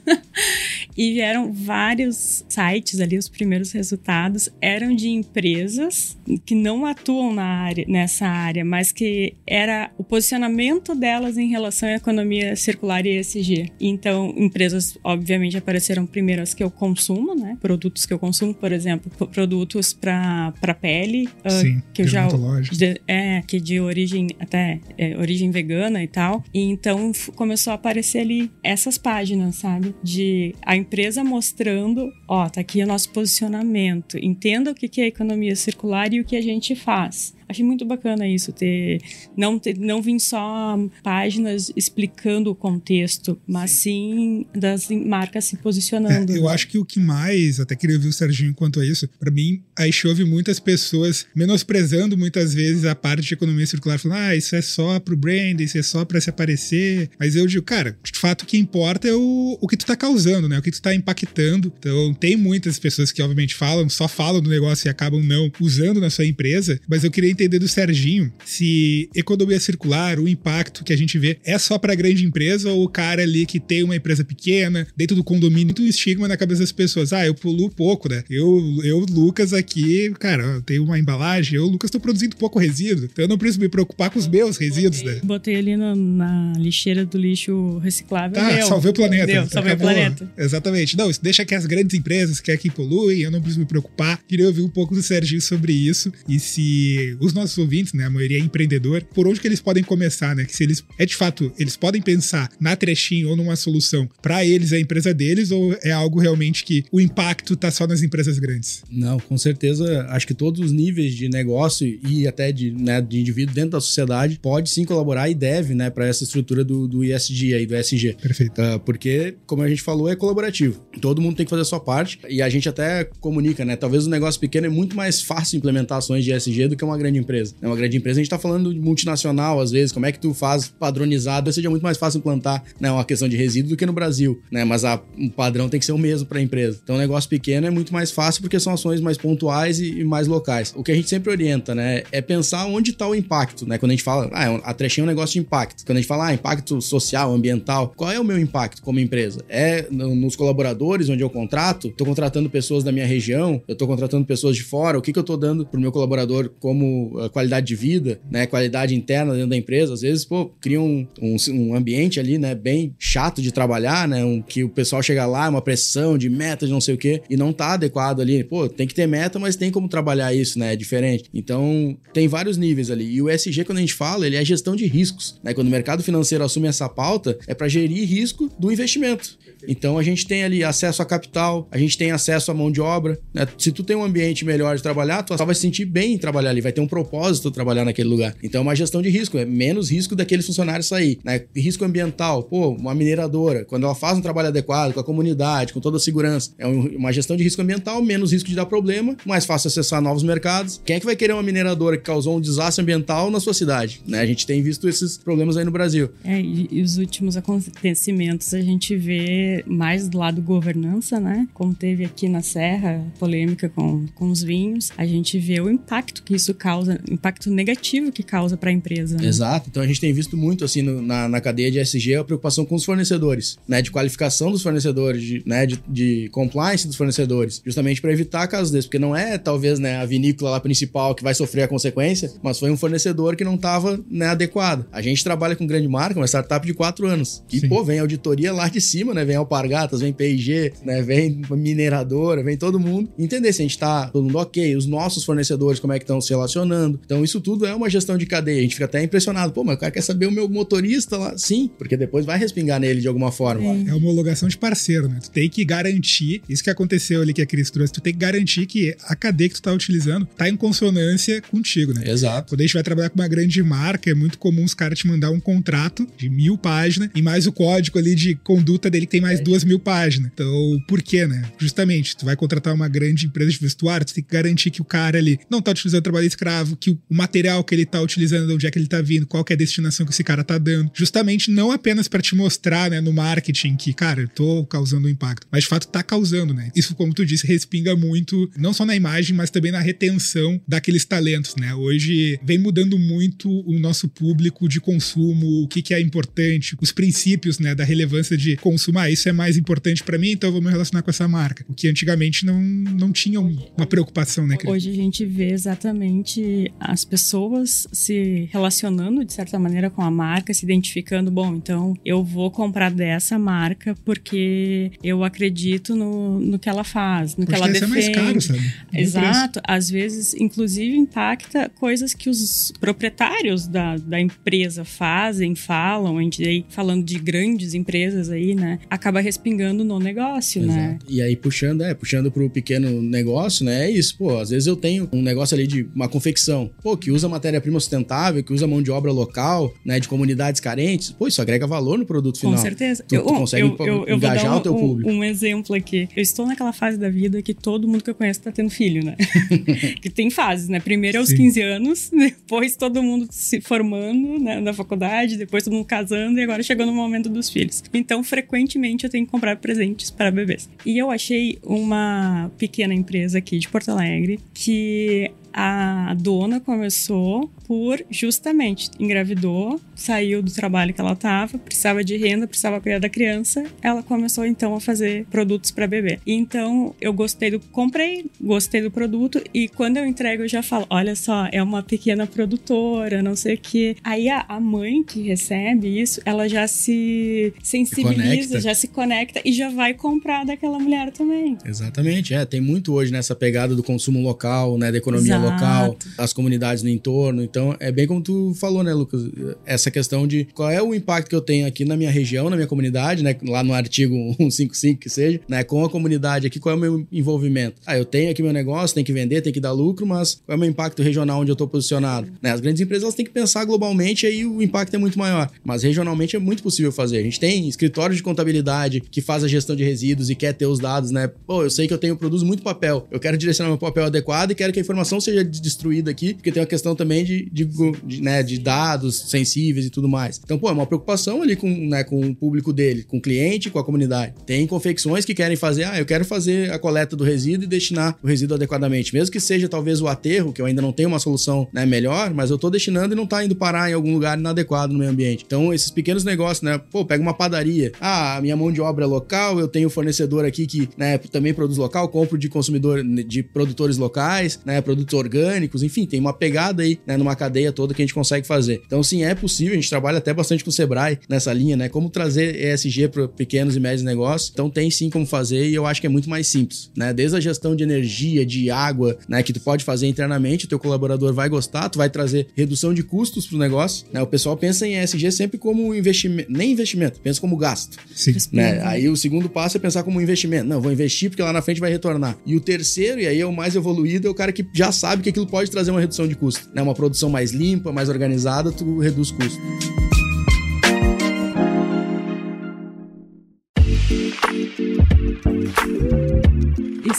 E 0.99 1.13
vieram 1.13 1.53
vários 1.53 2.43
sites 2.49 2.99
ali, 2.99 3.17
os 3.17 3.29
primeiros 3.29 3.71
resultados 3.71 4.49
eram 4.59 4.93
de 4.93 5.07
empresas 5.07 6.17
que 6.45 6.53
não 6.53 6.85
atuam 6.85 7.33
na 7.33 7.45
área, 7.45 7.85
nessa 7.87 8.27
área, 8.27 8.65
mas 8.65 8.91
que 8.91 9.33
era 9.47 9.91
o 9.97 10.03
posicionamento 10.03 10.93
delas 10.93 11.37
em 11.37 11.47
relação 11.47 11.87
à 11.87 11.93
economia 11.93 12.53
circular 12.57 13.05
e 13.05 13.17
ESG. 13.17 13.71
Então, 13.79 14.33
empresas, 14.35 14.97
obviamente, 15.01 15.55
apareceram 15.55 16.05
primeiro 16.05 16.41
as 16.41 16.53
que 16.53 16.61
eu 16.61 16.69
consumo, 16.69 17.33
né? 17.33 17.57
Produtos 17.61 18.05
que 18.05 18.13
eu 18.13 18.19
consumo, 18.19 18.53
por 18.53 18.73
exemplo, 18.73 19.09
produtos 19.27 19.93
para 19.93 20.51
pele. 20.81 21.29
Ah, 21.45 21.49
Sim, 21.49 21.77
uh, 21.77 21.83
que 21.93 22.01
eu 22.01 22.07
já 22.07 22.27
de, 22.27 22.99
É, 23.07 23.41
que 23.47 23.61
de 23.61 23.79
origem 23.79 24.27
até 24.37 24.81
é, 24.97 25.17
origem 25.17 25.49
vegana 25.49 26.03
e 26.03 26.07
tal. 26.09 26.43
E 26.53 26.59
então 26.59 27.13
começou 27.37 27.71
a 27.71 27.75
aparecer 27.75 28.19
ali 28.19 28.51
essas 28.61 28.97
páginas, 28.97 29.55
sabe? 29.55 29.95
De 30.03 30.53
a 30.65 30.75
empresa 30.75 30.88
mostrando, 31.23 32.11
ó, 32.27 32.49
tá 32.49 32.61
aqui 32.61 32.81
o 32.83 32.87
nosso 32.87 33.09
posicionamento. 33.11 34.17
Entenda 34.17 34.71
o 34.71 34.75
que 34.75 35.01
é 35.01 35.07
economia 35.07 35.55
circular 35.55 36.13
e 36.13 36.19
o 36.19 36.25
que 36.25 36.35
a 36.35 36.41
gente 36.41 36.75
faz. 36.75 37.33
Achei 37.49 37.65
muito 37.65 37.83
bacana 37.83 38.27
isso, 38.27 38.53
ter 38.53 39.01
não, 39.35 39.57
ter, 39.57 39.75
não 39.77 40.01
vir 40.01 40.19
só 40.19 40.77
páginas 41.03 41.71
explicando 41.75 42.51
o 42.51 42.55
contexto, 42.55 43.39
mas 43.47 43.71
sim, 43.71 44.45
das 44.55 44.87
marcas 44.89 45.45
se 45.45 45.57
posicionando. 45.57 46.31
É, 46.31 46.37
eu 46.37 46.47
acho 46.47 46.67
que 46.67 46.77
o 46.77 46.85
que 46.85 46.99
mais, 46.99 47.59
até 47.59 47.75
queria 47.75 47.95
ouvir 47.95 48.09
o 48.09 48.13
Serginho 48.13 48.53
quanto 48.53 48.79
a 48.79 48.85
isso, 48.85 49.07
para 49.19 49.31
mim, 49.31 49.63
aí 49.75 49.91
chove 49.91 50.23
muitas 50.23 50.59
pessoas 50.59 51.25
menosprezando 51.35 52.15
muitas 52.15 52.53
vezes 52.53 52.85
a 52.85 52.93
parte 52.93 53.27
de 53.27 53.33
economia 53.33 53.65
circular, 53.65 53.97
falando, 53.97 54.19
ah, 54.19 54.35
isso 54.35 54.55
é 54.55 54.61
só 54.61 54.99
pro 54.99 55.17
brand, 55.17 55.59
isso 55.59 55.77
é 55.77 55.83
só 55.83 56.05
para 56.05 56.21
se 56.21 56.29
aparecer. 56.29 57.09
Mas 57.19 57.35
eu 57.35 57.47
digo, 57.47 57.63
cara, 57.63 57.97
de 58.03 58.19
fato 58.19 58.43
o 58.43 58.45
que 58.45 58.57
importa 58.57 59.07
é 59.07 59.13
o, 59.13 59.57
o 59.59 59.67
que 59.67 59.77
tu 59.77 59.85
tá 59.85 59.95
causando, 59.95 60.47
né? 60.47 60.59
O 60.59 60.61
que 60.61 60.71
tu 60.71 60.81
tá 60.81 60.93
impactando. 60.93 61.73
Então, 61.79 62.13
tem 62.13 62.35
muitas 62.35 62.77
pessoas 62.77 63.11
que 63.11 63.21
obviamente 63.21 63.55
falam, 63.55 63.89
só 63.89 64.07
falam 64.07 64.41
do 64.41 64.49
negócio 64.49 64.87
e 64.87 64.89
acabam 64.89 65.23
não 65.23 65.51
usando 65.59 65.99
na 65.99 66.09
sua 66.09 66.25
empresa, 66.25 66.79
mas 66.87 67.03
eu 67.03 67.11
queria 67.11 67.31
entender 67.39 67.59
do 67.59 67.67
Serginho 67.67 68.31
se 68.45 69.09
economia 69.15 69.59
circular, 69.59 70.19
o 70.19 70.27
impacto 70.27 70.83
que 70.83 70.91
a 70.91 70.97
gente 70.97 71.17
vê 71.17 71.37
é 71.43 71.57
só 71.57 71.77
para 71.77 71.95
grande 71.95 72.25
empresa 72.25 72.71
ou 72.71 72.83
o 72.83 72.89
cara 72.89 73.23
ali 73.23 73.45
que 73.45 73.59
tem 73.59 73.83
uma 73.83 73.95
empresa 73.95 74.23
pequena, 74.23 74.87
dentro 74.95 75.15
do 75.15 75.23
condomínio, 75.23 75.67
muito 75.67 75.83
estigma 75.83 76.27
na 76.27 76.35
cabeça 76.35 76.61
das 76.61 76.71
pessoas. 76.71 77.13
Ah, 77.13 77.25
eu 77.25 77.33
poluo 77.33 77.69
pouco, 77.69 78.09
né? 78.09 78.23
Eu, 78.29 78.79
eu 78.83 79.05
Lucas, 79.09 79.53
aqui, 79.53 80.11
cara, 80.19 80.43
eu 80.43 80.61
tenho 80.61 80.83
uma 80.83 80.99
embalagem, 80.99 81.55
eu, 81.55 81.65
Lucas, 81.65 81.89
tô 81.89 81.99
produzindo 81.99 82.35
pouco 82.35 82.59
resíduo, 82.59 83.05
então 83.11 83.23
eu 83.23 83.29
não 83.29 83.37
preciso 83.37 83.59
me 83.59 83.69
preocupar 83.69 84.09
com 84.09 84.19
os 84.19 84.27
meus 84.27 84.57
resíduos, 84.57 85.01
né? 85.03 85.19
Botei 85.23 85.55
ali 85.55 85.77
no, 85.77 85.95
na 85.95 86.53
lixeira 86.57 87.05
do 87.05 87.17
lixo 87.17 87.77
reciclável. 87.79 88.35
Tá, 88.35 88.51
deu. 88.51 88.67
salvei 88.67 88.91
o 88.91 88.93
planeta. 88.93 89.27
Deu, 89.27 89.47
salvei 89.47 89.73
acabou. 89.73 89.91
o 89.91 89.93
planeta. 89.93 90.31
Exatamente. 90.37 90.97
Não, 90.97 91.09
isso 91.09 91.21
deixa 91.21 91.45
que 91.45 91.55
as 91.55 91.65
grandes 91.65 91.97
empresas 91.97 92.39
que 92.39 92.51
é 92.51 92.57
que 92.57 92.69
poluem, 92.69 93.21
eu 93.21 93.31
não 93.31 93.39
preciso 93.39 93.59
me 93.59 93.65
preocupar. 93.65 94.19
Queria 94.27 94.47
ouvir 94.47 94.61
um 94.61 94.69
pouco 94.69 94.93
do 94.93 95.01
Serginho 95.01 95.41
sobre 95.41 95.73
isso 95.73 96.11
e 96.27 96.39
se 96.39 97.15
os 97.29 97.33
nossos 97.33 97.57
ouvintes, 97.57 97.93
né, 97.93 98.05
a 98.05 98.09
maioria 98.09 98.37
é 98.37 98.41
empreendedor, 98.41 99.03
por 99.13 99.27
onde 99.27 99.39
que 99.39 99.47
eles 99.47 99.61
podem 99.61 99.83
começar, 99.83 100.35
né? 100.35 100.45
Que 100.45 100.55
se 100.55 100.63
eles, 100.63 100.83
é 100.97 101.05
de 101.05 101.15
fato, 101.15 101.51
eles 101.57 101.75
podem 101.77 102.01
pensar 102.01 102.49
na 102.59 102.75
trechinho 102.75 103.29
ou 103.29 103.35
numa 103.35 103.55
solução 103.55 104.09
para 104.21 104.45
eles, 104.45 104.73
a 104.73 104.79
empresa 104.79 105.13
deles, 105.13 105.51
ou 105.51 105.73
é 105.83 105.91
algo 105.91 106.19
realmente 106.19 106.63
que 106.63 106.83
o 106.91 106.99
impacto 106.99 107.55
tá 107.55 107.71
só 107.71 107.87
nas 107.87 108.01
empresas 108.01 108.39
grandes? 108.39 108.83
Não, 108.91 109.19
com 109.19 109.37
certeza, 109.37 110.05
acho 110.09 110.27
que 110.27 110.33
todos 110.33 110.59
os 110.59 110.71
níveis 110.71 111.15
de 111.15 111.29
negócio 111.29 111.87
e 112.07 112.27
até 112.27 112.51
de, 112.51 112.71
né, 112.71 113.01
de 113.01 113.19
indivíduo 113.19 113.53
dentro 113.53 113.71
da 113.71 113.81
sociedade 113.81 114.39
pode 114.41 114.69
sim 114.69 114.85
colaborar 114.85 115.29
e 115.29 115.35
deve, 115.35 115.73
né, 115.73 115.89
para 115.89 116.07
essa 116.07 116.23
estrutura 116.23 116.63
do, 116.63 116.87
do 116.87 117.03
ISG 117.03 117.53
aí, 117.53 117.65
do 117.65 117.75
SG. 117.75 118.15
Perfeito. 118.21 118.61
Uh, 118.61 118.79
porque, 118.79 119.35
como 119.45 119.61
a 119.61 119.69
gente 119.69 119.81
falou, 119.81 120.09
é 120.09 120.15
colaborativo. 120.15 120.83
Todo 121.01 121.21
mundo 121.21 121.35
tem 121.35 121.45
que 121.45 121.49
fazer 121.49 121.61
a 121.61 121.65
sua 121.65 121.79
parte 121.79 122.19
e 122.27 122.41
a 122.41 122.49
gente 122.49 122.67
até 122.67 123.03
comunica, 123.19 123.63
né? 123.63 123.75
Talvez 123.75 124.07
um 124.07 124.09
negócio 124.09 124.39
pequeno 124.39 124.67
é 124.67 124.69
muito 124.69 124.95
mais 124.95 125.21
fácil 125.21 125.57
implementar 125.57 125.97
ações 125.97 126.23
de 126.23 126.31
ESG 126.31 126.69
do 126.69 126.75
que 126.75 126.83
uma 126.83 126.97
grande 126.97 127.18
empresa. 127.19 127.55
É 127.61 127.67
uma 127.67 127.75
grande 127.75 127.97
empresa, 127.97 128.19
a 128.19 128.23
gente 128.23 128.29
tá 128.29 128.39
falando 128.39 128.73
de 128.73 128.79
multinacional, 128.79 129.59
às 129.59 129.71
vezes, 129.71 129.91
como 129.91 130.05
é 130.05 130.11
que 130.11 130.19
tu 130.19 130.33
faz 130.33 130.67
padronizado, 130.67 131.51
seja 131.51 131.69
muito 131.69 131.83
mais 131.83 131.97
fácil 131.97 132.19
implantar 132.19 132.63
né, 132.79 132.91
uma 132.91 133.05
questão 133.05 133.27
de 133.27 133.35
resíduo 133.35 133.71
do 133.71 133.77
que 133.77 133.85
no 133.85 133.93
Brasil, 133.93 134.41
né? 134.51 134.63
Mas 134.63 134.85
a, 134.85 135.01
o 135.17 135.29
padrão 135.29 135.69
tem 135.69 135.79
que 135.79 135.85
ser 135.85 135.91
o 135.91 135.97
mesmo 135.97 136.27
para 136.27 136.39
a 136.39 136.41
empresa. 136.41 136.79
Então, 136.83 136.95
um 136.95 136.99
negócio 136.99 137.29
pequeno 137.29 137.67
é 137.67 137.69
muito 137.69 137.93
mais 137.93 138.11
fácil 138.11 138.41
porque 138.41 138.59
são 138.59 138.73
ações 138.73 139.01
mais 139.01 139.17
pontuais 139.17 139.79
e, 139.79 139.99
e, 139.99 140.03
mais 140.03 140.27
locais. 140.27 140.73
O 140.75 140.83
que 140.83 140.91
a 140.91 140.95
gente 140.95 141.09
sempre 141.09 141.29
orienta, 141.29 141.75
né, 141.75 142.03
é 142.11 142.21
pensar 142.21 142.65
onde 142.65 142.93
tá 142.93 143.07
o 143.07 143.15
impacto, 143.15 143.67
né? 143.67 143.77
Quando 143.77 143.91
a 143.91 143.93
gente 143.93 144.03
fala, 144.03 144.29
ah, 144.33 144.45
é 144.45 144.61
a 144.63 144.73
trechinha 144.73 145.03
é 145.03 145.05
um 145.05 145.07
negócio 145.07 145.33
de 145.33 145.39
impacto. 145.39 145.85
Quando 145.85 145.97
a 145.97 146.01
gente 146.01 146.07
fala, 146.07 146.27
ah, 146.27 146.33
impacto 146.33 146.81
social, 146.81 147.33
ambiental, 147.33 147.93
qual 147.95 148.11
é 148.11 148.19
o 148.19 148.23
meu 148.23 148.37
impacto 148.37 148.81
como 148.81 148.99
empresa? 148.99 149.43
É 149.49 149.87
nos 149.89 150.35
colaboradores 150.35 151.09
onde 151.09 151.23
eu 151.23 151.29
contrato? 151.29 151.89
Tô 151.91 152.05
contratando 152.05 152.49
pessoas 152.49 152.83
da 152.83 152.91
minha 152.91 153.05
região? 153.05 153.61
Eu 153.67 153.75
tô 153.75 153.87
contratando 153.87 154.25
pessoas 154.25 154.55
de 154.55 154.63
fora? 154.63 154.97
O 154.97 155.01
que 155.01 155.13
que 155.13 155.19
eu 155.19 155.23
tô 155.23 155.37
dando 155.37 155.65
pro 155.65 155.79
meu 155.79 155.91
colaborador 155.91 156.51
como 156.59 156.98
uh, 157.07 157.29
qualidade 157.29 157.67
de 157.67 157.75
vida, 157.75 158.19
né? 158.29 158.45
Qualidade 158.45 158.95
interna 158.95 159.33
dentro 159.33 159.49
da 159.49 159.57
empresa. 159.57 159.93
Às 159.93 160.01
vezes, 160.01 160.25
pô, 160.25 160.51
cria 160.61 160.81
um, 160.81 161.07
um, 161.21 161.35
um 161.49 161.75
ambiente 161.75 162.19
ali, 162.19 162.37
né? 162.37 162.55
Bem 162.55 162.95
chato 162.97 163.41
de 163.41 163.51
trabalhar, 163.51 164.07
né? 164.07 164.23
Um, 164.23 164.41
que 164.41 164.63
o 164.63 164.69
pessoal 164.69 165.01
chega 165.01 165.25
lá, 165.25 165.49
uma 165.49 165.61
pressão 165.61 166.17
de 166.17 166.29
meta 166.29 166.65
de 166.65 166.71
não 166.71 166.81
sei 166.81 166.95
o 166.95 166.97
quê, 166.97 167.21
e 167.29 167.37
não 167.37 167.53
tá 167.53 167.73
adequado 167.73 168.21
ali. 168.21 168.43
Pô, 168.43 168.67
tem 168.67 168.87
que 168.87 168.93
ter 168.93 169.07
meta, 169.07 169.39
mas 169.39 169.55
tem 169.55 169.71
como 169.71 169.87
trabalhar 169.87 170.33
isso, 170.33 170.59
né? 170.59 170.73
É 170.73 170.75
diferente. 170.75 171.29
Então, 171.33 171.97
tem 172.13 172.27
vários 172.27 172.57
níveis 172.57 172.91
ali. 172.91 173.05
E 173.05 173.21
o 173.21 173.29
SG, 173.29 173.63
quando 173.63 173.77
a 173.77 173.81
gente 173.81 173.93
fala, 173.93 174.25
ele 174.25 174.35
é 174.35 174.43
gestão 174.43 174.75
de 174.75 174.85
riscos, 174.85 175.39
né? 175.43 175.53
Quando 175.53 175.67
o 175.67 175.71
mercado 175.71 176.03
financeiro 176.03 176.43
assume 176.43 176.67
essa 176.67 176.87
pauta, 176.87 177.37
é 177.47 177.53
para 177.53 177.67
gerir 177.67 178.07
risco 178.07 178.49
do 178.59 178.71
investimento. 178.71 179.37
Então 179.67 179.97
a 179.97 180.03
gente 180.03 180.25
tem 180.25 180.43
ali 180.43 180.63
acesso 180.63 181.01
a 181.01 181.05
capital, 181.05 181.67
a 181.71 181.77
gente 181.77 181.97
tem 181.97 182.11
acesso 182.11 182.51
à 182.51 182.53
mão 182.53 182.71
de 182.71 182.81
obra. 182.81 183.19
Né? 183.33 183.47
Se 183.57 183.71
tu 183.71 183.83
tem 183.83 183.95
um 183.95 184.03
ambiente 184.03 184.45
melhor 184.45 184.75
de 184.75 184.83
trabalhar, 184.83 185.23
tu 185.23 185.37
só 185.37 185.45
vai 185.45 185.55
se 185.55 185.61
sentir 185.61 185.85
bem 185.85 186.13
em 186.13 186.17
trabalhar 186.17 186.51
ali, 186.51 186.61
vai 186.61 186.71
ter 186.71 186.81
um 186.81 186.87
propósito 186.89 187.51
trabalhar 187.51 187.85
naquele 187.85 188.09
lugar. 188.09 188.35
Então 188.43 188.59
é 188.59 188.61
uma 188.61 188.75
gestão 188.75 189.01
de 189.01 189.09
risco, 189.09 189.37
é 189.37 189.45
menos 189.45 189.91
risco 189.91 190.15
daqueles 190.15 190.45
funcionários 190.45 190.87
sair. 190.87 191.19
Né? 191.23 191.41
Risco 191.55 191.85
ambiental, 191.85 192.43
pô, 192.43 192.69
uma 192.69 192.93
mineradora, 192.93 193.65
quando 193.65 193.85
ela 193.85 193.95
faz 193.95 194.17
um 194.17 194.21
trabalho 194.21 194.49
adequado 194.49 194.93
com 194.93 194.99
a 194.99 195.03
comunidade, 195.03 195.73
com 195.73 195.79
toda 195.79 195.97
a 195.97 195.99
segurança, 195.99 196.51
é 196.57 196.67
uma 196.67 197.11
gestão 197.11 197.37
de 197.37 197.43
risco 197.43 197.61
ambiental, 197.61 198.01
menos 198.01 198.31
risco 198.31 198.49
de 198.49 198.55
dar 198.55 198.65
problema, 198.65 199.15
mais 199.25 199.45
fácil 199.45 199.67
acessar 199.67 200.01
novos 200.01 200.23
mercados. 200.23 200.81
Quem 200.83 200.95
é 200.95 200.99
que 200.99 201.05
vai 201.05 201.15
querer 201.15 201.33
uma 201.33 201.43
mineradora 201.43 201.97
que 201.97 202.03
causou 202.03 202.37
um 202.37 202.41
desastre 202.41 202.81
ambiental 202.81 203.29
na 203.31 203.39
sua 203.39 203.53
cidade? 203.53 204.01
Né? 204.05 204.19
A 204.19 204.25
gente 204.25 204.45
tem 204.45 204.61
visto 204.61 204.87
esses 204.87 205.17
problemas 205.17 205.57
aí 205.57 205.65
no 205.65 205.71
Brasil. 205.71 206.09
É, 206.23 206.39
e 206.41 206.81
os 206.81 206.97
últimos 206.97 207.37
acontecimentos 207.37 208.53
a 208.53 208.61
gente 208.61 208.95
vê 208.95 209.63
mais 209.67 210.07
do 210.07 210.17
lado 210.17 210.41
governança, 210.41 211.19
né? 211.19 211.47
Como 211.53 211.73
teve 211.73 212.05
aqui 212.05 212.27
na 212.27 212.41
Serra, 212.41 213.05
polêmica 213.19 213.69
com, 213.69 214.05
com 214.15 214.29
os 214.29 214.41
vinhos, 214.41 214.91
a 214.97 215.05
gente 215.05 215.37
vê 215.37 215.59
o 215.59 215.69
impacto 215.69 216.23
que 216.23 216.35
isso 216.35 216.53
causa, 216.53 216.78
impacto 217.09 217.49
negativo 217.49 218.11
que 218.11 218.23
causa 218.23 218.57
para 218.57 218.69
a 218.69 218.73
empresa. 218.73 219.17
Né? 219.17 219.27
Exato. 219.27 219.69
Então 219.69 219.81
a 219.81 219.87
gente 219.87 219.99
tem 219.99 220.13
visto 220.13 220.37
muito 220.37 220.63
assim 220.65 220.81
no, 220.81 221.01
na, 221.01 221.27
na 221.27 221.41
cadeia 221.41 221.71
de 221.71 221.79
SG 221.79 222.15
a 222.15 222.23
preocupação 222.23 222.65
com 222.65 222.75
os 222.75 222.85
fornecedores, 222.85 223.57
né? 223.67 223.81
De 223.81 223.91
qualificação 223.91 224.51
dos 224.51 224.61
fornecedores, 224.61 225.21
de, 225.21 225.43
né? 225.45 225.65
De, 225.65 225.81
de 225.87 226.29
compliance 226.29 226.87
dos 226.87 226.95
fornecedores, 226.95 227.61
justamente 227.65 228.01
para 228.01 228.11
evitar 228.11 228.47
casos 228.47 228.71
desses, 228.71 228.85
porque 228.85 228.99
não 228.99 229.15
é 229.15 229.37
talvez 229.37 229.79
né, 229.79 229.97
a 229.97 230.05
vinícola 230.05 230.51
lá 230.51 230.59
principal 230.59 231.15
que 231.15 231.23
vai 231.23 231.33
sofrer 231.33 231.63
a 231.63 231.67
consequência, 231.67 232.31
mas 232.41 232.59
foi 232.59 232.71
um 232.71 232.77
fornecedor 232.77 233.35
que 233.35 233.43
não 233.43 233.55
estava 233.55 233.99
né, 234.09 234.27
adequado. 234.27 234.85
A 234.91 235.01
gente 235.01 235.23
trabalha 235.23 235.55
com 235.55 235.65
grande 235.65 235.87
marca, 235.87 236.19
uma 236.19 236.27
startup 236.27 236.65
de 236.65 236.73
quatro 236.73 237.07
anos. 237.07 237.43
E, 237.51 237.59
Sim. 237.59 237.69
pô, 237.69 237.83
vem 237.83 237.99
auditoria 237.99 238.53
lá 238.53 238.67
de 238.67 238.81
cima, 238.81 239.13
né? 239.13 239.25
Vem 239.25 239.35
Alpargatas, 239.35 240.01
vem 240.01 240.13
PIG, 240.13 240.73
né? 240.83 241.01
Vem 241.01 241.41
mineradora, 241.49 242.43
vem 242.43 242.57
todo 242.57 242.79
mundo. 242.79 243.09
Entender 243.17 243.51
se 243.53 243.61
a 243.61 243.65
gente 243.65 243.77
tá 243.77 244.07
todo 244.07 244.23
mundo 244.23 244.37
ok, 244.37 244.75
os 244.75 244.85
nossos 244.85 245.23
fornecedores, 245.23 245.79
como 245.79 245.93
é 245.93 245.99
que 245.99 246.03
estão 246.03 246.19
se 246.21 246.29
relacionando 246.29 246.68
funcionando. 246.69 246.99
Então, 247.03 247.23
isso 247.23 247.41
tudo 247.41 247.65
é 247.65 247.73
uma 247.73 247.89
gestão 247.89 248.17
de 248.17 248.25
cadeia. 248.25 248.59
A 248.59 248.61
gente 248.61 248.75
fica 248.75 248.85
até 248.85 249.03
impressionado. 249.03 249.51
Pô, 249.51 249.63
mas 249.63 249.75
o 249.75 249.79
cara 249.79 249.91
quer 249.91 250.01
saber 250.01 250.27
o 250.27 250.31
meu 250.31 250.47
motorista 250.47 251.17
lá. 251.17 251.37
Sim, 251.37 251.69
porque 251.77 251.97
depois 251.97 252.25
vai 252.25 252.37
respingar 252.37 252.79
nele 252.79 253.01
de 253.01 253.07
alguma 253.07 253.31
forma. 253.31 253.89
É 253.89 253.93
homologação 253.93 254.47
de 254.47 254.57
parceiro, 254.57 255.07
né? 255.09 255.19
Tu 255.21 255.31
tem 255.31 255.49
que 255.49 255.65
garantir, 255.65 256.41
isso 256.47 256.63
que 256.63 256.69
aconteceu 256.69 257.21
ali 257.21 257.33
que 257.33 257.41
a 257.41 257.45
Cris 257.45 257.71
trouxe, 257.71 257.91
tu 257.91 258.01
tem 258.01 258.13
que 258.13 258.19
garantir 258.19 258.65
que 258.65 258.95
a 259.03 259.15
cadeia 259.15 259.49
que 259.49 259.55
tu 259.55 259.61
tá 259.61 259.73
utilizando 259.73 260.25
tá 260.25 260.47
em 260.47 260.55
consonância 260.55 261.41
contigo, 261.41 261.93
né? 261.93 262.09
Exato. 262.09 262.49
Quando 262.49 262.61
a 262.61 262.63
gente 262.63 262.73
vai 262.73 262.83
trabalhar 262.83 263.09
com 263.09 263.19
uma 263.19 263.27
grande 263.27 263.61
marca, 263.63 264.09
é 264.09 264.13
muito 264.13 264.37
comum 264.37 264.63
os 264.63 264.73
caras 264.73 264.99
te 264.99 265.07
mandar 265.07 265.31
um 265.31 265.39
contrato 265.39 266.07
de 266.17 266.29
mil 266.29 266.57
páginas 266.57 267.09
e 267.15 267.21
mais 267.21 267.47
o 267.47 267.51
código 267.51 267.97
ali 267.97 268.13
de 268.13 268.35
conduta 268.35 268.89
dele 268.89 269.05
que 269.05 269.13
tem 269.13 269.21
mais 269.21 269.39
é. 269.39 269.43
duas 269.43 269.63
mil 269.63 269.79
páginas. 269.79 270.31
Então, 270.33 270.79
por 270.87 271.01
quê, 271.01 271.25
né? 271.25 271.43
Justamente, 271.57 272.15
tu 272.15 272.25
vai 272.25 272.35
contratar 272.35 272.73
uma 272.73 272.87
grande 272.87 273.25
empresa 273.25 273.51
de 273.51 273.59
vestuário, 273.59 274.05
tu 274.05 274.13
tem 274.13 274.23
que 274.23 274.31
garantir 274.31 274.69
que 274.69 274.81
o 274.81 274.85
cara 274.85 275.17
ali 275.17 275.39
não 275.49 275.61
tá 275.61 275.71
utilizando 275.71 276.03
trabalho 276.03 276.27
escravo, 276.27 276.58
que 276.79 276.91
o 276.91 276.99
material 277.09 277.63
que 277.63 277.73
ele 277.75 277.85
tá 277.85 278.01
utilizando, 278.01 278.47
de 278.47 278.53
onde 278.53 278.67
é 278.67 278.71
que 278.71 278.79
ele 278.79 278.87
tá 278.87 279.01
vindo, 279.01 279.25
qual 279.25 279.43
que 279.43 279.53
é 279.53 279.55
a 279.55 279.57
destinação 279.57 280.05
que 280.05 280.11
esse 280.11 280.23
cara 280.23 280.43
tá 280.43 280.57
dando. 280.57 280.91
Justamente 280.93 281.51
não 281.51 281.71
apenas 281.71 282.07
para 282.07 282.21
te 282.21 282.35
mostrar, 282.35 282.89
né, 282.89 283.01
no 283.01 283.13
marketing 283.13 283.75
que, 283.75 283.93
cara, 283.93 284.21
eu 284.21 284.27
tô 284.27 284.65
causando 284.65 285.07
um 285.07 285.09
impacto, 285.09 285.47
mas 285.51 285.63
de 285.63 285.69
fato 285.69 285.87
tá 285.87 286.03
causando, 286.03 286.53
né? 286.53 286.71
Isso, 286.75 286.95
como 286.95 287.13
tu 287.13 287.25
disse, 287.25 287.45
respinga 287.45 287.95
muito, 287.95 288.49
não 288.57 288.73
só 288.73 288.85
na 288.85 288.95
imagem, 288.95 289.35
mas 289.35 289.49
também 289.49 289.71
na 289.71 289.79
retenção 289.79 290.59
daqueles 290.67 291.05
talentos, 291.05 291.55
né? 291.55 291.73
Hoje 291.73 292.39
vem 292.43 292.57
mudando 292.57 292.97
muito 292.97 293.49
o 293.49 293.79
nosso 293.79 294.07
público 294.07 294.67
de 294.67 294.79
consumo, 294.79 295.63
o 295.63 295.67
que, 295.67 295.81
que 295.81 295.93
é 295.93 295.99
importante, 295.99 296.75
os 296.81 296.91
princípios, 296.91 297.59
né, 297.59 297.73
da 297.75 297.83
relevância 297.83 298.37
de 298.37 298.55
consumo. 298.57 298.99
Ah, 298.99 299.09
isso 299.09 299.27
é 299.29 299.31
mais 299.31 299.57
importante 299.57 300.03
para 300.03 300.17
mim, 300.17 300.31
então 300.31 300.49
eu 300.49 300.53
vou 300.53 300.61
me 300.61 300.69
relacionar 300.69 301.01
com 301.01 301.09
essa 301.09 301.27
marca. 301.27 301.65
O 301.67 301.73
que 301.73 301.87
antigamente 301.87 302.45
não, 302.45 302.59
não 302.61 303.11
tinha 303.11 303.39
uma 303.39 303.85
preocupação, 303.85 304.45
né? 304.45 304.57
Hoje 304.65 304.89
a 304.89 304.93
gente 304.93 305.25
vê 305.25 305.51
exatamente 305.51 306.41
as 306.79 307.03
pessoas 307.05 307.87
se 307.91 308.49
relacionando 308.51 309.23
de 309.23 309.33
certa 309.33 309.57
maneira 309.59 309.89
com 309.89 310.01
a 310.01 310.11
marca, 310.11 310.53
se 310.53 310.65
identificando, 310.65 311.31
bom, 311.31 311.55
então 311.55 311.95
eu 312.05 312.23
vou 312.23 312.49
comprar 312.51 312.91
dessa 312.91 313.37
marca 313.37 313.95
porque 314.05 314.91
eu 315.03 315.23
acredito 315.23 315.95
no, 315.95 316.39
no 316.39 316.59
que 316.59 316.69
ela 316.69 316.83
faz, 316.83 317.35
no 317.35 317.45
Pode 317.45 317.57
que 317.57 317.63
ela 317.63 317.71
defende. 317.71 317.91
mais 317.91 318.09
caro, 318.09 318.41
sabe? 318.41 318.73
Exato. 318.93 319.61
Às 319.65 319.89
vezes, 319.89 320.33
inclusive, 320.33 320.95
impacta 320.95 321.69
coisas 321.79 322.13
que 322.13 322.29
os 322.29 322.71
proprietários 322.79 323.67
da, 323.67 323.97
da 323.97 324.19
empresa 324.19 324.83
fazem, 324.83 325.55
falam, 325.55 326.17
a 326.17 326.21
gente 326.21 326.43
aí 326.45 326.65
falando 326.69 327.03
de 327.03 327.19
grandes 327.19 327.73
empresas 327.73 328.29
aí, 328.29 328.55
né? 328.55 328.79
Acaba 328.89 329.19
respingando 329.19 329.83
no 329.83 329.99
negócio, 329.99 330.61
né? 330.61 330.67
Exato. 330.67 330.79
né? 330.79 330.99
E 331.07 331.21
aí 331.21 331.35
puxando, 331.35 331.81
é, 331.81 331.93
puxando 331.93 332.31
pro 332.31 332.49
pequeno 332.49 333.01
negócio, 333.01 333.65
né? 333.65 333.85
É 333.85 333.91
isso, 333.91 334.17
pô, 334.17 334.37
às 334.37 334.49
vezes 334.49 334.67
eu 334.67 334.75
tenho 334.75 335.09
um 335.11 335.21
negócio 335.21 335.55
ali 335.55 335.67
de 335.67 335.87
uma 335.95 336.07
confecção, 336.07 336.38
pô, 336.81 336.97
que 336.97 337.11
usa 337.11 337.27
matéria-prima 337.27 337.79
sustentável, 337.79 338.43
que 338.43 338.53
usa 338.53 338.67
mão 338.67 338.81
de 338.81 338.91
obra 338.91 339.11
local, 339.11 339.73
né, 339.83 339.99
de 339.99 340.07
comunidades 340.07 340.61
carentes, 340.61 341.11
pô, 341.11 341.27
isso 341.27 341.41
agrega 341.41 341.65
valor 341.67 341.97
no 341.97 342.05
produto 342.05 342.39
final. 342.39 342.55
Com 342.55 342.61
certeza. 342.61 343.03
Tu, 343.07 343.15
eu, 343.15 343.23
tu 343.23 343.33
consegue 343.33 343.67
eu, 343.67 343.75
eu, 343.85 344.05
eu 344.07 344.15
engajar 344.17 344.53
um, 344.53 344.57
o 344.57 344.61
teu 344.61 344.75
público. 344.75 345.09
Um 345.09 345.23
exemplo 345.23 345.75
aqui. 345.75 346.07
Eu 346.15 346.21
estou 346.21 346.45
naquela 346.45 346.73
fase 346.73 346.97
da 346.97 347.09
vida 347.09 347.41
que 347.41 347.53
todo 347.53 347.87
mundo 347.87 348.03
que 348.03 348.09
eu 348.09 348.15
conheço 348.15 348.41
tá 348.41 348.51
tendo 348.51 348.69
filho, 348.69 349.03
né? 349.03 349.15
que 350.01 350.09
tem 350.09 350.29
fases, 350.29 350.69
né? 350.69 350.79
Primeiro 350.79 351.19
aos 351.19 351.29
Sim. 351.29 351.37
15 351.37 351.61
anos, 351.61 352.11
depois 352.13 352.75
todo 352.75 353.01
mundo 353.01 353.27
se 353.29 353.61
formando 353.61 354.39
né, 354.39 354.59
na 354.59 354.73
faculdade, 354.73 355.37
depois 355.37 355.63
todo 355.63 355.73
mundo 355.73 355.85
casando 355.85 356.39
e 356.39 356.43
agora 356.43 356.63
chegou 356.63 356.85
no 356.85 356.93
momento 356.93 357.29
dos 357.29 357.49
filhos. 357.49 357.83
Então, 357.93 358.23
frequentemente 358.23 359.03
eu 359.03 359.09
tenho 359.09 359.25
que 359.25 359.31
comprar 359.31 359.55
presentes 359.57 360.09
para 360.09 360.31
bebês. 360.31 360.69
E 360.85 360.97
eu 360.97 361.11
achei 361.11 361.59
uma 361.63 362.51
pequena 362.57 362.93
empresa 362.93 363.37
aqui 363.37 363.57
de 363.59 363.67
Porto 363.67 363.89
Alegre 363.89 364.39
que 364.53 365.31
a 365.53 366.13
dona 366.29 366.59
começou 366.59 367.49
por 367.65 368.03
justamente 368.11 368.91
engravidou, 368.99 369.81
saiu 369.95 370.43
do 370.43 370.51
trabalho 370.51 370.93
que 370.93 371.01
ela 371.01 371.13
estava, 371.13 371.57
precisava 371.57 372.03
de 372.03 372.17
renda, 372.17 372.47
precisava 372.47 372.79
cuidar 372.79 372.99
da 372.99 373.09
criança. 373.09 373.65
Ela 373.81 374.03
começou 374.03 374.45
então 374.45 374.75
a 374.75 374.79
fazer 374.79 375.25
produtos 375.31 375.71
para 375.71 375.87
bebê. 375.87 376.19
Então 376.27 376.95
eu 377.01 377.11
gostei 377.11 377.49
do 377.49 377.59
comprei, 377.59 378.27
gostei 378.39 378.81
do 378.83 378.91
produto 378.91 379.41
e 379.51 379.67
quando 379.67 379.97
eu 379.97 380.05
entrego 380.05 380.43
eu 380.43 380.47
já 380.47 380.61
falo, 380.61 380.85
olha 380.91 381.15
só, 381.15 381.47
é 381.51 381.63
uma 381.63 381.81
pequena 381.81 382.27
produtora, 382.27 383.23
não 383.23 383.35
sei 383.35 383.55
o 383.55 383.57
que. 383.57 383.97
Aí 384.03 384.29
a, 384.29 384.45
a 384.47 384.59
mãe 384.59 385.03
que 385.03 385.23
recebe 385.23 385.99
isso, 385.99 386.21
ela 386.25 386.47
já 386.47 386.67
se 386.67 387.51
sensibiliza, 387.63 388.59
se 388.59 388.65
já 388.65 388.75
se 388.75 388.87
conecta 388.87 389.41
e 389.43 389.51
já 389.51 389.69
vai 389.69 389.95
comprar 389.95 390.45
daquela 390.45 390.77
mulher 390.77 391.11
também. 391.11 391.57
Exatamente, 391.65 392.35
é, 392.35 392.45
tem 392.45 392.61
muito 392.61 392.93
hoje 392.93 393.11
nessa 393.11 393.35
pegada 393.35 393.75
do 393.75 393.81
consumo 393.81 394.21
local, 394.21 394.77
né, 394.77 394.91
da 394.91 394.97
economia 394.99 395.35
Exato. 395.35 395.53
local, 395.53 395.97
as 396.17 396.33
comunidades 396.33 396.83
no 396.83 396.89
entorno. 396.89 397.43
Então, 397.43 397.75
é 397.79 397.91
bem 397.91 398.07
como 398.07 398.21
tu 398.21 398.53
falou, 398.55 398.83
né, 398.83 398.93
Lucas? 398.93 399.21
Essa 399.65 399.91
questão 399.91 400.27
de 400.27 400.47
qual 400.53 400.69
é 400.69 400.81
o 400.81 400.93
impacto 400.93 401.29
que 401.29 401.35
eu 401.35 401.41
tenho 401.41 401.67
aqui 401.67 401.85
na 401.85 401.95
minha 401.95 402.11
região, 402.11 402.49
na 402.49 402.55
minha 402.55 402.67
comunidade, 402.67 403.23
né? 403.23 403.35
Lá 403.43 403.63
no 403.63 403.73
artigo 403.73 404.15
155 404.39 404.99
que 404.99 405.09
seja, 405.09 405.39
né? 405.47 405.63
Com 405.63 405.83
a 405.83 405.89
comunidade 405.89 406.47
aqui, 406.47 406.59
qual 406.59 406.73
é 406.73 406.77
o 406.77 406.79
meu 406.79 407.07
envolvimento? 407.11 407.81
Ah, 407.85 407.97
eu 407.97 408.05
tenho 408.05 408.31
aqui 408.31 408.41
meu 408.41 408.53
negócio, 408.53 408.95
tem 408.95 409.03
que 409.03 409.13
vender, 409.13 409.41
tem 409.41 409.53
que 409.53 409.59
dar 409.59 409.71
lucro, 409.71 410.05
mas 410.05 410.35
qual 410.45 410.53
é 410.53 410.57
o 410.57 410.59
meu 410.59 410.69
impacto 410.69 411.01
regional 411.01 411.41
onde 411.41 411.51
eu 411.51 411.53
estou 411.53 411.67
posicionado? 411.67 412.31
Né? 412.41 412.51
As 412.51 412.59
grandes 412.59 412.81
empresas 412.81 413.03
elas 413.03 413.15
têm 413.15 413.25
que 413.25 413.31
pensar 413.31 413.65
globalmente 413.65 414.25
aí 414.25 414.45
o 414.45 414.61
impacto 414.61 414.93
é 414.93 414.97
muito 414.97 415.17
maior. 415.17 415.49
Mas 415.63 415.83
regionalmente 415.83 416.35
é 416.35 416.39
muito 416.39 416.63
possível 416.63 416.91
fazer. 416.91 417.17
A 417.17 417.23
gente 417.23 417.39
tem 417.39 417.67
escritórios 417.67 418.17
de 418.17 418.23
contabilidade 418.23 419.01
que 419.01 419.21
faz 419.21 419.43
a 419.43 419.47
gestão 419.47 419.75
de 419.75 419.83
resíduos 419.83 420.29
e 420.29 420.35
quer 420.35 420.53
ter 420.53 420.65
os 420.65 420.79
dados, 420.79 421.11
né? 421.11 421.29
Pô, 421.45 421.63
eu 421.63 421.69
sei 421.69 421.87
que 421.87 421.93
eu 421.93 421.97
tenho, 421.97 422.15
produzo 422.15 422.45
muito 422.45 422.63
papel. 422.63 423.07
Eu 423.11 423.19
quero 423.19 423.37
direcionar 423.37 423.69
meu 423.69 423.77
papel 423.77 424.05
adequado 424.05 424.51
e 424.51 424.55
quero 424.55 424.73
que 424.73 424.79
a 424.79 424.81
informação 424.81 425.19
seja 425.19 425.43
destruída 425.43 425.98
aqui, 426.07 426.33
porque 426.33 426.51
tem 426.51 426.61
uma 426.61 426.67
questão 426.67 426.95
também 426.95 427.23
de, 427.25 427.49
de, 427.51 427.65
de, 428.05 428.21
né, 428.21 428.43
de 428.43 428.59
dados 428.59 429.29
sensíveis 429.29 429.85
e 429.85 429.89
tudo 429.89 430.07
mais. 430.07 430.39
Então, 430.43 430.57
pô, 430.57 430.69
é 430.69 430.71
uma 430.71 430.85
preocupação 430.85 431.41
ali 431.41 431.55
com, 431.55 431.67
né, 431.67 432.03
com 432.03 432.21
o 432.21 432.35
público 432.35 432.71
dele, 432.71 433.03
com 433.03 433.17
o 433.17 433.21
cliente, 433.21 433.69
com 433.69 433.79
a 433.79 433.83
comunidade. 433.83 434.33
Tem 434.45 434.65
confecções 434.67 435.25
que 435.25 435.33
querem 435.33 435.57
fazer, 435.57 435.85
ah, 435.85 435.99
eu 435.99 436.05
quero 436.05 436.23
fazer 436.23 436.71
a 436.71 436.79
coleta 436.79 437.15
do 437.15 437.23
resíduo 437.23 437.63
e 437.63 437.67
destinar 437.67 438.17
o 438.21 438.27
resíduo 438.27 438.55
adequadamente. 438.55 439.13
Mesmo 439.13 439.31
que 439.31 439.39
seja 439.39 439.67
talvez 439.67 440.01
o 440.01 440.07
aterro, 440.07 440.53
que 440.53 440.61
eu 440.61 440.65
ainda 440.65 440.81
não 440.81 440.91
tenho 440.91 441.09
uma 441.09 441.19
solução 441.19 441.67
né, 441.73 441.85
melhor, 441.85 442.33
mas 442.33 442.49
eu 442.49 442.57
tô 442.57 442.69
destinando 442.69 443.13
e 443.13 443.17
não 443.17 443.25
tá 443.25 443.43
indo 443.43 443.55
parar 443.55 443.89
em 443.89 443.93
algum 443.93 444.13
lugar 444.13 444.37
inadequado 444.37 444.93
no 444.93 444.99
meio 444.99 445.11
ambiente. 445.11 445.43
Então, 445.45 445.73
esses 445.73 445.91
pequenos 445.91 446.23
negócios, 446.23 446.61
né? 446.61 446.77
Pô, 446.77 447.05
pega 447.05 447.21
uma 447.21 447.33
padaria. 447.33 447.91
Ah, 447.99 448.37
a 448.37 448.41
minha 448.41 448.55
mão 448.55 448.71
de 448.71 448.81
obra 448.81 449.05
é 449.05 449.07
local, 449.07 449.59
eu 449.59 449.67
tenho 449.67 449.89
fornecedor 449.89 450.45
aqui 450.45 450.65
que 450.65 450.89
né, 450.97 451.17
também 451.17 451.53
produz 451.53 451.77
local, 451.77 452.07
compro 452.09 452.37
de 452.37 452.49
consumidor, 452.49 453.03
de 453.03 453.43
produtores 453.43 453.97
locais, 453.97 454.59
né? 454.65 454.81
Produtos 454.81 455.13
orgânicos, 455.13 455.83
enfim, 455.89 456.05
tem 456.05 456.19
uma 456.19 456.31
pegada 456.31 456.83
aí, 456.83 456.99
né? 457.05 457.17
Numa 457.17 457.35
cadeia 457.35 457.71
toda 457.71 457.93
que 457.93 458.01
a 458.01 458.05
gente 458.05 458.13
consegue 458.13 458.45
fazer. 458.45 458.81
Então, 458.85 459.01
sim, 459.01 459.23
é 459.23 459.33
possível, 459.33 459.73
a 459.73 459.75
gente 459.75 459.89
trabalha 459.89 460.19
até 460.19 460.31
bastante 460.33 460.63
com 460.63 460.69
o 460.69 460.73
Sebrae 460.73 461.17
nessa 461.27 461.51
linha, 461.51 461.75
né? 461.75 461.89
Como 461.89 462.09
trazer 462.09 462.55
ESG 462.55 463.07
para 463.07 463.27
pequenos 463.27 463.75
e 463.75 463.79
médios 463.79 464.03
negócios. 464.03 464.51
Então, 464.53 464.69
tem 464.69 464.89
sim 464.91 465.09
como 465.09 465.25
fazer 465.25 465.67
e 465.67 465.73
eu 465.73 465.85
acho 465.85 465.99
que 465.99 466.07
é 466.07 466.09
muito 466.09 466.29
mais 466.29 466.47
simples, 466.47 466.91
né? 466.95 467.11
Desde 467.11 467.35
a 467.35 467.39
gestão 467.39 467.75
de 467.75 467.83
energia, 467.83 468.45
de 468.45 468.69
água, 468.69 469.17
né? 469.27 469.41
Que 469.41 469.51
tu 469.51 469.59
pode 469.59 469.83
fazer 469.83 470.07
internamente, 470.07 470.65
o 470.65 470.67
teu 470.67 470.79
colaborador 470.79 471.33
vai 471.33 471.49
gostar, 471.49 471.89
tu 471.89 471.97
vai 471.97 472.09
trazer 472.09 472.47
redução 472.55 472.93
de 472.93 473.01
custos 473.01 473.47
para 473.47 473.55
o 473.55 473.59
negócio, 473.59 474.05
né? 474.13 474.21
O 474.21 474.27
pessoal 474.27 474.55
pensa 474.55 474.87
em 474.87 475.01
ESG 475.01 475.31
sempre 475.31 475.57
como 475.57 475.95
investimento, 475.95 476.51
nem 476.51 476.71
investimento, 476.71 477.19
pensa 477.19 477.41
como 477.41 477.57
gasto. 477.57 477.97
Sim. 478.13 478.35
Né? 478.51 478.81
Aí 478.83 479.09
o 479.09 479.15
segundo 479.15 479.49
passo 479.49 479.77
é 479.77 479.79
pensar 479.79 480.03
como 480.03 480.21
investimento. 480.21 480.65
Não, 480.65 480.79
vou 480.79 480.91
investir 480.91 481.29
porque 481.29 481.41
lá 481.41 481.51
na 481.51 481.61
frente 481.61 481.79
vai 481.79 481.89
retornar. 481.89 482.37
E 482.45 482.55
o 482.55 482.61
terceiro, 482.61 483.19
e 483.19 483.27
aí 483.27 483.39
é 483.39 483.45
o 483.45 483.51
mais 483.51 483.75
evoluído, 483.75 484.27
é 484.27 484.29
o 484.29 484.33
cara 484.33 484.51
que 484.51 484.65
já 484.73 484.91
sabe 484.91 485.23
que 485.23 485.29
aquilo 485.29 485.47
pode 485.47 485.71
trazer 485.71 485.78
uma 485.87 485.99
redução 485.99 486.27
de 486.27 486.35
custo, 486.35 486.67
né? 486.73 486.81
Uma 486.81 486.93
produção 486.93 487.29
mais 487.29 487.51
limpa, 487.51 487.91
mais 487.91 488.09
organizada, 488.09 488.71
tu 488.71 488.99
reduz 488.99 489.31
custo. 489.31 489.59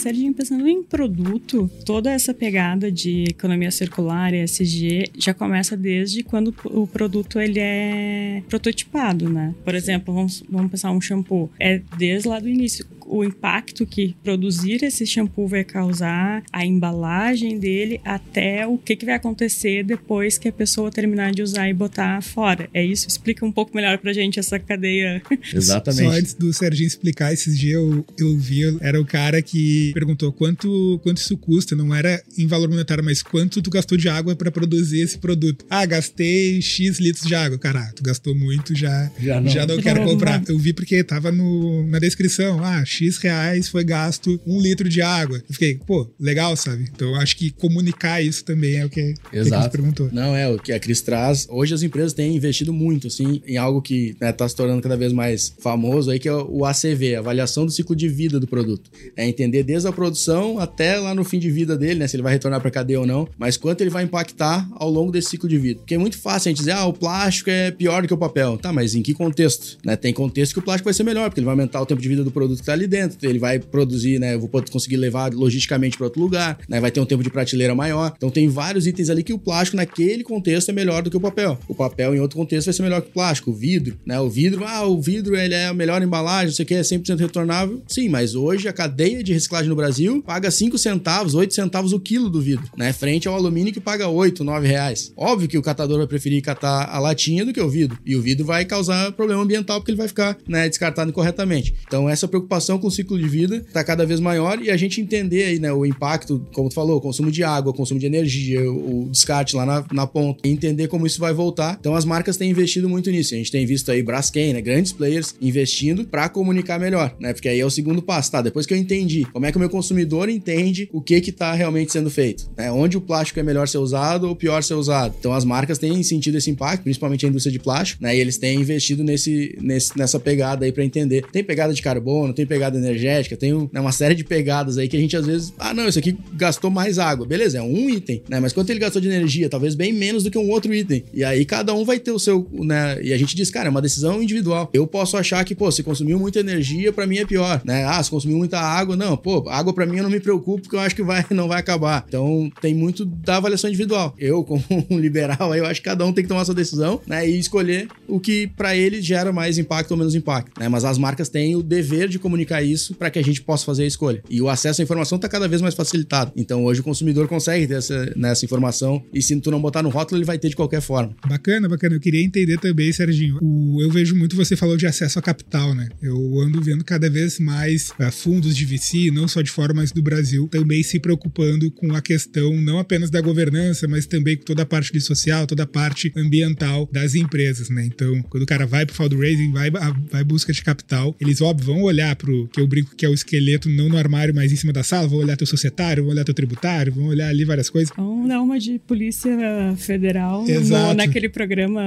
Serginho, 0.01 0.33
pensando 0.33 0.67
em 0.67 0.81
produto, 0.81 1.69
toda 1.85 2.11
essa 2.11 2.33
pegada 2.33 2.91
de 2.91 3.25
economia 3.29 3.69
circular, 3.69 4.33
ESG, 4.33 5.11
já 5.15 5.33
começa 5.33 5.77
desde 5.77 6.23
quando 6.23 6.53
o 6.65 6.87
produto 6.87 7.39
ele 7.39 7.59
é 7.59 8.41
prototipado, 8.49 9.29
né? 9.29 9.53
Por 9.63 9.75
exemplo, 9.75 10.13
vamos, 10.13 10.43
vamos 10.49 10.71
pensar 10.71 10.91
um 10.91 10.99
shampoo. 10.99 11.51
É 11.59 11.81
desde 11.97 12.27
lá 12.27 12.39
do 12.39 12.49
início 12.49 12.85
o 13.11 13.25
impacto 13.25 13.85
que 13.85 14.15
produzir 14.23 14.83
esse 14.83 15.05
shampoo 15.05 15.45
vai 15.45 15.65
causar, 15.65 16.43
a 16.51 16.65
embalagem 16.65 17.59
dele, 17.59 17.99
até 18.05 18.65
o 18.65 18.77
que, 18.77 18.95
que 18.95 19.05
vai 19.05 19.15
acontecer 19.15 19.83
depois 19.83 20.37
que 20.37 20.47
a 20.47 20.51
pessoa 20.51 20.89
terminar 20.89 21.33
de 21.33 21.41
usar 21.41 21.69
e 21.69 21.73
botar 21.73 22.21
fora. 22.21 22.69
É 22.73 22.83
isso? 22.83 23.07
Explica 23.07 23.45
um 23.45 23.51
pouco 23.51 23.75
melhor 23.75 23.97
pra 23.97 24.13
gente 24.13 24.39
essa 24.39 24.57
cadeia. 24.57 25.21
Exatamente. 25.53 26.09
Só 26.09 26.17
antes 26.17 26.33
do 26.33 26.53
Serginho 26.53 26.87
explicar, 26.87 27.33
esses 27.33 27.57
dias 27.59 27.81
eu, 27.81 28.05
eu 28.17 28.37
vi, 28.37 28.77
era 28.79 28.99
o 28.99 29.05
cara 29.05 29.41
que 29.41 29.90
perguntou 29.91 30.31
quanto, 30.31 30.99
quanto 31.03 31.17
isso 31.17 31.37
custa, 31.37 31.75
não 31.75 31.93
era 31.93 32.21
em 32.37 32.47
valor 32.47 32.69
monetário, 32.69 33.03
mas 33.03 33.21
quanto 33.21 33.61
tu 33.61 33.69
gastou 33.69 33.97
de 33.97 34.09
água 34.09 34.35
para 34.35 34.51
produzir 34.51 35.01
esse 35.01 35.17
produto. 35.17 35.65
Ah, 35.69 35.85
gastei 35.85 36.61
X 36.61 36.99
litros 36.99 37.25
de 37.25 37.35
água. 37.35 37.57
Cara, 37.57 37.91
tu 37.95 38.03
gastou 38.03 38.35
muito, 38.35 38.75
já, 38.75 39.11
já 39.19 39.41
não, 39.41 39.51
já 39.51 39.65
não 39.65 39.77
quero 39.77 40.03
comprar. 40.03 40.43
Eu 40.47 40.57
vi 40.57 40.73
porque 40.73 41.03
tava 41.03 41.31
no, 41.31 41.85
na 41.87 41.99
descrição, 41.99 42.63
ah, 42.63 42.83
X 42.85 43.17
reais 43.17 43.67
foi 43.67 43.83
gasto 43.83 44.39
um 44.45 44.59
litro 44.59 44.87
de 44.87 45.01
água. 45.01 45.37
Eu 45.37 45.53
fiquei, 45.53 45.75
pô, 45.75 46.09
legal, 46.19 46.55
sabe? 46.55 46.89
Então 46.93 47.15
acho 47.15 47.35
que 47.37 47.51
comunicar 47.51 48.21
isso 48.21 48.43
também 48.43 48.75
é 48.75 48.85
o 48.85 48.89
que, 48.89 49.13
Exato. 49.31 49.61
que 49.61 49.67
a 49.67 49.69
perguntou. 49.69 50.09
Não, 50.11 50.35
é 50.35 50.47
o 50.47 50.57
que 50.57 50.71
a 50.71 50.79
Cris 50.79 51.01
traz. 51.01 51.47
Hoje 51.49 51.73
as 51.73 51.83
empresas 51.83 52.13
têm 52.13 52.35
investido 52.35 52.73
muito, 52.73 53.07
assim, 53.07 53.41
em 53.45 53.57
algo 53.57 53.81
que 53.81 54.15
né, 54.19 54.31
tá 54.31 54.47
se 54.47 54.55
tornando 54.55 54.81
cada 54.81 54.97
vez 54.97 55.11
mais 55.13 55.53
famoso 55.59 56.11
aí, 56.11 56.19
que 56.19 56.27
é 56.27 56.33
o 56.33 56.65
ACV, 56.65 57.15
avaliação 57.15 57.65
do 57.65 57.71
ciclo 57.71 57.95
de 57.95 58.07
vida 58.07 58.39
do 58.39 58.47
produto. 58.47 58.89
É 59.15 59.27
entender 59.27 59.63
desde 59.63 59.80
a 59.85 59.91
produção 59.91 60.59
até 60.59 60.97
lá 60.97 61.13
no 61.13 61.23
fim 61.23 61.39
de 61.39 61.49
vida 61.49 61.77
dele, 61.77 61.99
né? 61.99 62.07
Se 62.07 62.15
ele 62.15 62.23
vai 62.23 62.33
retornar 62.33 62.61
para 62.61 62.71
cadeia 62.71 62.99
ou 62.99 63.05
não, 63.05 63.27
mas 63.37 63.57
quanto 63.57 63.81
ele 63.81 63.89
vai 63.89 64.03
impactar 64.03 64.67
ao 64.73 64.89
longo 64.89 65.11
desse 65.11 65.29
ciclo 65.29 65.47
de 65.47 65.57
vida. 65.57 65.79
Porque 65.79 65.95
é 65.95 65.97
muito 65.97 66.17
fácil 66.17 66.49
a 66.49 66.51
gente 66.51 66.59
dizer, 66.59 66.71
ah, 66.71 66.85
o 66.85 66.93
plástico 66.93 67.49
é 67.49 67.71
pior 67.71 68.01
do 68.01 68.07
que 68.07 68.13
o 68.13 68.17
papel. 68.17 68.57
Tá, 68.57 68.71
mas 68.71 68.95
em 68.95 69.01
que 69.01 69.13
contexto? 69.13 69.77
Né? 69.83 69.95
Tem 69.95 70.13
contexto 70.13 70.53
que 70.53 70.59
o 70.59 70.61
plástico 70.61 70.85
vai 70.85 70.93
ser 70.93 71.03
melhor, 71.03 71.29
porque 71.29 71.39
ele 71.39 71.45
vai 71.45 71.53
aumentar 71.53 71.81
o 71.81 71.85
tempo 71.85 72.01
de 72.01 72.07
vida 72.07 72.23
do 72.23 72.31
produto 72.31 72.59
que 72.59 72.65
tá 72.65 72.73
ali 72.73 72.87
dentro, 72.87 73.17
ele 73.27 73.39
vai 73.39 73.59
produzir, 73.59 74.19
né? 74.19 74.33
Eu 74.33 74.39
vou 74.39 74.49
conseguir 74.49 74.97
levar 74.97 75.33
logisticamente 75.33 75.97
para 75.97 76.05
outro 76.05 76.21
lugar, 76.21 76.59
né? 76.67 76.79
Vai 76.79 76.91
ter 76.91 76.99
um 76.99 77.05
tempo 77.05 77.23
de 77.23 77.29
prateleira 77.29 77.73
maior. 77.75 78.13
Então 78.15 78.29
tem 78.29 78.47
vários 78.47 78.87
itens 78.87 79.09
ali 79.09 79.23
que 79.23 79.33
o 79.33 79.39
plástico 79.39 79.77
naquele 79.77 80.23
contexto 80.23 80.69
é 80.69 80.73
melhor 80.73 81.01
do 81.01 81.09
que 81.09 81.17
o 81.17 81.21
papel. 81.21 81.57
O 81.67 81.75
papel 81.75 82.15
em 82.15 82.19
outro 82.19 82.37
contexto 82.37 82.65
vai 82.65 82.73
ser 82.73 82.83
melhor 82.83 83.01
que 83.01 83.09
o 83.09 83.13
plástico. 83.13 83.51
O 83.51 83.53
vidro, 83.53 83.97
né? 84.05 84.19
O 84.19 84.29
vidro, 84.29 84.65
ah, 84.65 84.85
o 84.85 85.01
vidro 85.01 85.35
ele 85.35 85.53
é 85.53 85.67
a 85.67 85.73
melhor 85.73 86.01
embalagem, 86.01 86.47
não 86.47 86.53
sei 86.53 86.63
o 86.63 86.67
que, 86.67 86.75
é 86.75 86.81
100% 86.81 87.19
retornável. 87.19 87.81
Sim, 87.87 88.09
mas 88.09 88.35
hoje 88.35 88.67
a 88.67 88.73
cadeia 88.73 89.23
de 89.23 89.33
reciclagem 89.33 89.69
no 89.71 89.75
Brasil 89.75 90.21
paga 90.21 90.51
5 90.51 90.77
centavos, 90.77 91.33
8 91.33 91.53
centavos 91.53 91.93
o 91.93 91.99
quilo 91.99 92.29
do 92.29 92.41
vidro, 92.41 92.69
né? 92.77 92.93
Frente 92.93 93.27
ao 93.27 93.35
alumínio 93.35 93.73
que 93.73 93.79
paga 93.79 94.07
8, 94.07 94.43
9 94.43 94.67
reais. 94.67 95.11
Óbvio 95.15 95.47
que 95.47 95.57
o 95.57 95.61
catador 95.61 95.97
vai 95.97 96.07
preferir 96.07 96.41
catar 96.41 96.89
a 96.89 96.99
latinha 96.99 97.45
do 97.45 97.53
que 97.53 97.61
o 97.61 97.69
vidro. 97.69 97.97
E 98.05 98.15
o 98.15 98.21
vidro 98.21 98.45
vai 98.45 98.65
causar 98.65 99.11
problema 99.13 99.41
ambiental 99.41 99.79
porque 99.79 99.91
ele 99.91 99.97
vai 99.97 100.07
ficar 100.07 100.37
né, 100.47 100.67
descartado 100.67 101.09
incorretamente. 101.09 101.73
Então, 101.87 102.09
essa 102.09 102.27
preocupação 102.27 102.77
com 102.77 102.87
o 102.87 102.91
ciclo 102.91 103.17
de 103.17 103.27
vida 103.27 103.63
está 103.67 103.83
cada 103.83 104.05
vez 104.05 104.19
maior 104.19 104.61
e 104.61 104.69
a 104.69 104.77
gente 104.77 104.99
entender 104.99 105.43
aí, 105.43 105.59
né, 105.59 105.71
o 105.71 105.85
impacto, 105.85 106.45
como 106.53 106.69
tu 106.69 106.75
falou, 106.75 106.99
consumo 106.99 107.31
de 107.31 107.43
água, 107.43 107.73
consumo 107.73 107.99
de 107.99 108.05
energia, 108.05 108.69
o 108.69 109.07
descarte 109.09 109.55
lá 109.55 109.65
na, 109.65 109.85
na 109.93 110.05
ponta, 110.05 110.45
e 110.45 110.51
entender 110.51 110.87
como 110.87 111.07
isso 111.07 111.19
vai 111.19 111.33
voltar. 111.33 111.77
Então, 111.79 111.95
as 111.95 112.03
marcas 112.03 112.35
têm 112.35 112.49
investido 112.49 112.89
muito 112.89 113.09
nisso. 113.09 113.33
A 113.33 113.37
gente 113.37 113.51
tem 113.51 113.65
visto 113.65 113.89
aí 113.89 114.03
Braskem, 114.03 114.53
né, 114.53 114.61
grandes 114.61 114.91
players 114.91 115.33
investindo 115.41 116.05
para 116.05 116.27
comunicar 116.27 116.79
melhor, 116.79 117.15
né? 117.19 117.33
Porque 117.33 117.47
aí 117.47 117.59
é 117.59 117.65
o 117.65 117.69
segundo 117.69 118.01
passo, 118.01 118.31
tá? 118.31 118.41
Depois 118.41 118.65
que 118.65 118.73
eu 118.73 118.77
entendi 118.77 119.25
como 119.25 119.45
é 119.45 119.51
que 119.51 119.57
meu 119.61 119.69
consumidor 119.69 120.29
entende 120.29 120.89
o 120.91 121.01
que 121.01 121.21
que 121.21 121.31
tá 121.31 121.53
realmente 121.53 121.91
sendo 121.91 122.09
feito, 122.09 122.49
né? 122.57 122.71
Onde 122.71 122.97
o 122.97 123.01
plástico 123.01 123.39
é 123.39 123.43
melhor 123.43 123.67
ser 123.67 123.77
usado 123.77 124.27
ou 124.27 124.35
pior 124.35 124.63
ser 124.63 124.73
usado. 124.73 125.15
Então, 125.19 125.33
as 125.33 125.45
marcas 125.45 125.77
têm 125.77 126.01
sentido 126.03 126.37
esse 126.37 126.49
impacto, 126.49 126.83
principalmente 126.83 127.25
a 127.25 127.29
indústria 127.29 127.51
de 127.51 127.59
plástico, 127.59 128.03
né? 128.03 128.15
E 128.15 128.19
eles 128.19 128.37
têm 128.37 128.59
investido 128.59 129.03
nesse, 129.03 129.57
nesse 129.61 129.97
nessa 129.97 130.19
pegada 130.19 130.65
aí 130.65 130.71
para 130.71 130.83
entender. 130.83 131.25
Tem 131.31 131.43
pegada 131.43 131.73
de 131.73 131.81
carbono, 131.81 132.33
tem 132.33 132.45
pegada 132.45 132.77
energética, 132.77 133.37
tem 133.37 133.69
né, 133.71 133.79
uma 133.79 133.91
série 133.91 134.15
de 134.15 134.23
pegadas 134.23 134.77
aí 134.77 134.87
que 134.87 134.97
a 134.97 134.99
gente 134.99 135.15
às 135.15 135.25
vezes, 135.25 135.53
ah, 135.59 135.73
não, 135.73 135.87
isso 135.87 135.99
aqui 135.99 136.17
gastou 136.33 136.69
mais 136.69 136.97
água. 136.97 137.25
Beleza, 137.25 137.59
é 137.59 137.61
um 137.61 137.89
item, 137.89 138.23
né? 138.27 138.39
Mas 138.39 138.53
quanto 138.53 138.69
ele 138.69 138.79
gastou 138.79 139.01
de 139.01 139.07
energia? 139.07 139.49
Talvez 139.49 139.75
bem 139.75 139.93
menos 139.93 140.23
do 140.23 140.31
que 140.31 140.37
um 140.37 140.49
outro 140.49 140.73
item. 140.73 141.03
E 141.13 141.23
aí 141.23 141.45
cada 141.45 141.73
um 141.73 141.85
vai 141.85 141.99
ter 141.99 142.11
o 142.11 142.19
seu, 142.19 142.47
né? 142.51 143.01
E 143.03 143.13
a 143.13 143.17
gente 143.17 143.35
diz, 143.35 143.49
cara, 143.49 143.67
é 143.67 143.71
uma 143.71 143.81
decisão 143.81 144.21
individual. 144.21 144.69
Eu 144.73 144.87
posso 144.87 145.17
achar 145.17 145.43
que, 145.45 145.53
pô, 145.53 145.71
se 145.71 145.83
consumiu 145.83 146.19
muita 146.19 146.39
energia, 146.39 146.91
para 146.91 147.05
mim 147.05 147.17
é 147.17 147.25
pior, 147.25 147.61
né? 147.63 147.85
Ah, 147.85 148.01
se 148.01 148.09
consumiu 148.09 148.37
muita 148.37 148.59
água, 148.59 148.95
não, 148.95 149.15
pô, 149.15 149.47
água 149.51 149.73
para 149.73 149.85
mim 149.85 149.97
eu 149.97 150.03
não 150.03 150.09
me 150.09 150.19
preocupo 150.19 150.61
porque 150.61 150.75
eu 150.75 150.79
acho 150.79 150.95
que 150.95 151.03
vai 151.03 151.25
não 151.31 151.47
vai 151.47 151.59
acabar. 151.59 152.05
Então 152.07 152.51
tem 152.61 152.73
muito 152.73 153.05
da 153.05 153.37
avaliação 153.37 153.69
individual. 153.69 154.15
Eu, 154.17 154.43
como 154.45 154.63
um 154.89 154.99
liberal, 154.99 155.55
eu 155.55 155.65
acho 155.65 155.81
que 155.81 155.89
cada 155.89 156.05
um 156.05 156.13
tem 156.13 156.23
que 156.23 156.27
tomar 156.27 156.45
sua 156.45 156.55
decisão, 156.55 157.01
né? 157.05 157.27
E 157.27 157.39
escolher 157.39 157.87
o 158.07 158.19
que 158.19 158.47
para 158.47 158.75
ele 158.75 159.01
gera 159.01 159.31
mais 159.31 159.57
impacto 159.57 159.91
ou 159.91 159.97
menos 159.97 160.15
impacto, 160.15 160.59
né? 160.59 160.67
Mas 160.67 160.85
as 160.85 160.97
marcas 160.97 161.29
têm 161.29 161.55
o 161.55 161.63
dever 161.63 162.07
de 162.07 162.19
comunicar 162.19 162.61
isso 162.61 162.95
para 162.95 163.09
que 163.09 163.19
a 163.19 163.23
gente 163.23 163.41
possa 163.41 163.65
fazer 163.65 163.83
a 163.83 163.87
escolha. 163.87 164.23
E 164.29 164.41
o 164.41 164.49
acesso 164.49 164.81
à 164.81 164.83
informação 164.83 165.15
está 165.15 165.27
cada 165.27 165.47
vez 165.47 165.61
mais 165.61 165.75
facilitado. 165.75 166.31
Então 166.35 166.65
hoje 166.65 166.81
o 166.81 166.83
consumidor 166.83 167.27
consegue 167.27 167.67
ter 167.67 167.75
essa, 167.75 168.13
nessa 168.15 168.45
informação 168.45 169.03
e 169.13 169.21
se 169.21 169.39
tu 169.39 169.51
não 169.51 169.61
botar 169.61 169.83
no 169.83 169.89
rótulo, 169.89 170.19
ele 170.19 170.25
vai 170.25 170.37
ter 170.37 170.49
de 170.49 170.55
qualquer 170.55 170.81
forma. 170.81 171.15
Bacana, 171.27 171.67
bacana. 171.67 171.95
Eu 171.95 171.99
queria 171.99 172.23
entender 172.23 172.57
também, 172.59 172.91
Serginho. 172.91 173.37
O, 173.41 173.81
eu 173.81 173.89
vejo 173.89 174.15
muito 174.15 174.35
você 174.35 174.55
falou 174.55 174.77
de 174.77 174.85
acesso 174.85 175.19
a 175.19 175.21
capital, 175.21 175.73
né? 175.73 175.89
Eu 176.01 176.39
ando 176.39 176.61
vendo 176.61 176.83
cada 176.83 177.09
vez 177.09 177.39
mais 177.39 177.91
uh, 177.99 178.11
fundos 178.11 178.55
de 178.55 178.65
VC, 178.65 179.11
não 179.11 179.27
só 179.27 179.40
de 179.43 179.51
fora, 179.51 179.73
mas 179.73 179.91
do 179.91 180.01
Brasil, 180.01 180.47
também 180.47 180.83
se 180.83 180.99
preocupando 180.99 181.71
com 181.71 181.93
a 181.95 182.01
questão 182.01 182.53
não 182.61 182.79
apenas 182.79 183.09
da 183.09 183.21
governança, 183.21 183.87
mas 183.87 184.05
também 184.05 184.37
com 184.37 184.43
toda 184.43 184.63
a 184.63 184.65
parte 184.65 184.91
de 184.91 185.01
social, 185.01 185.47
toda 185.47 185.63
a 185.63 185.67
parte 185.67 186.11
ambiental 186.15 186.89
das 186.91 187.15
empresas, 187.15 187.69
né? 187.69 187.85
Então, 187.85 188.21
quando 188.23 188.43
o 188.43 188.45
cara 188.45 188.65
vai 188.65 188.85
pro 188.85 188.95
fundraising, 188.95 189.51
vai, 189.51 189.69
vai 189.71 190.23
busca 190.23 190.51
de 190.53 190.63
capital, 190.63 191.15
eles, 191.19 191.41
óbvio, 191.41 191.73
vão 191.73 191.83
olhar 191.83 192.15
pro 192.15 192.47
que 192.47 192.59
eu 192.59 192.67
brinco 192.67 192.95
que 192.95 193.05
é 193.05 193.09
o 193.09 193.13
esqueleto 193.13 193.69
não 193.69 193.89
no 193.89 193.97
armário, 193.97 194.33
mas 194.33 194.51
em 194.51 194.55
cima 194.55 194.73
da 194.73 194.83
sala, 194.83 195.07
vão 195.07 195.19
olhar 195.19 195.37
teu 195.37 195.47
societário, 195.47 196.03
vão 196.03 196.13
olhar 196.13 196.23
teu 196.23 196.33
tributário, 196.33 196.93
vão 196.93 197.05
olhar 197.05 197.29
ali 197.29 197.45
várias 197.45 197.69
coisas. 197.69 197.93
Vão 197.95 198.27
dar 198.27 198.41
uma 198.41 198.59
de 198.59 198.79
Polícia 198.79 199.31
Federal 199.77 200.45
no, 200.45 200.93
naquele 200.93 201.29
programa 201.29 201.81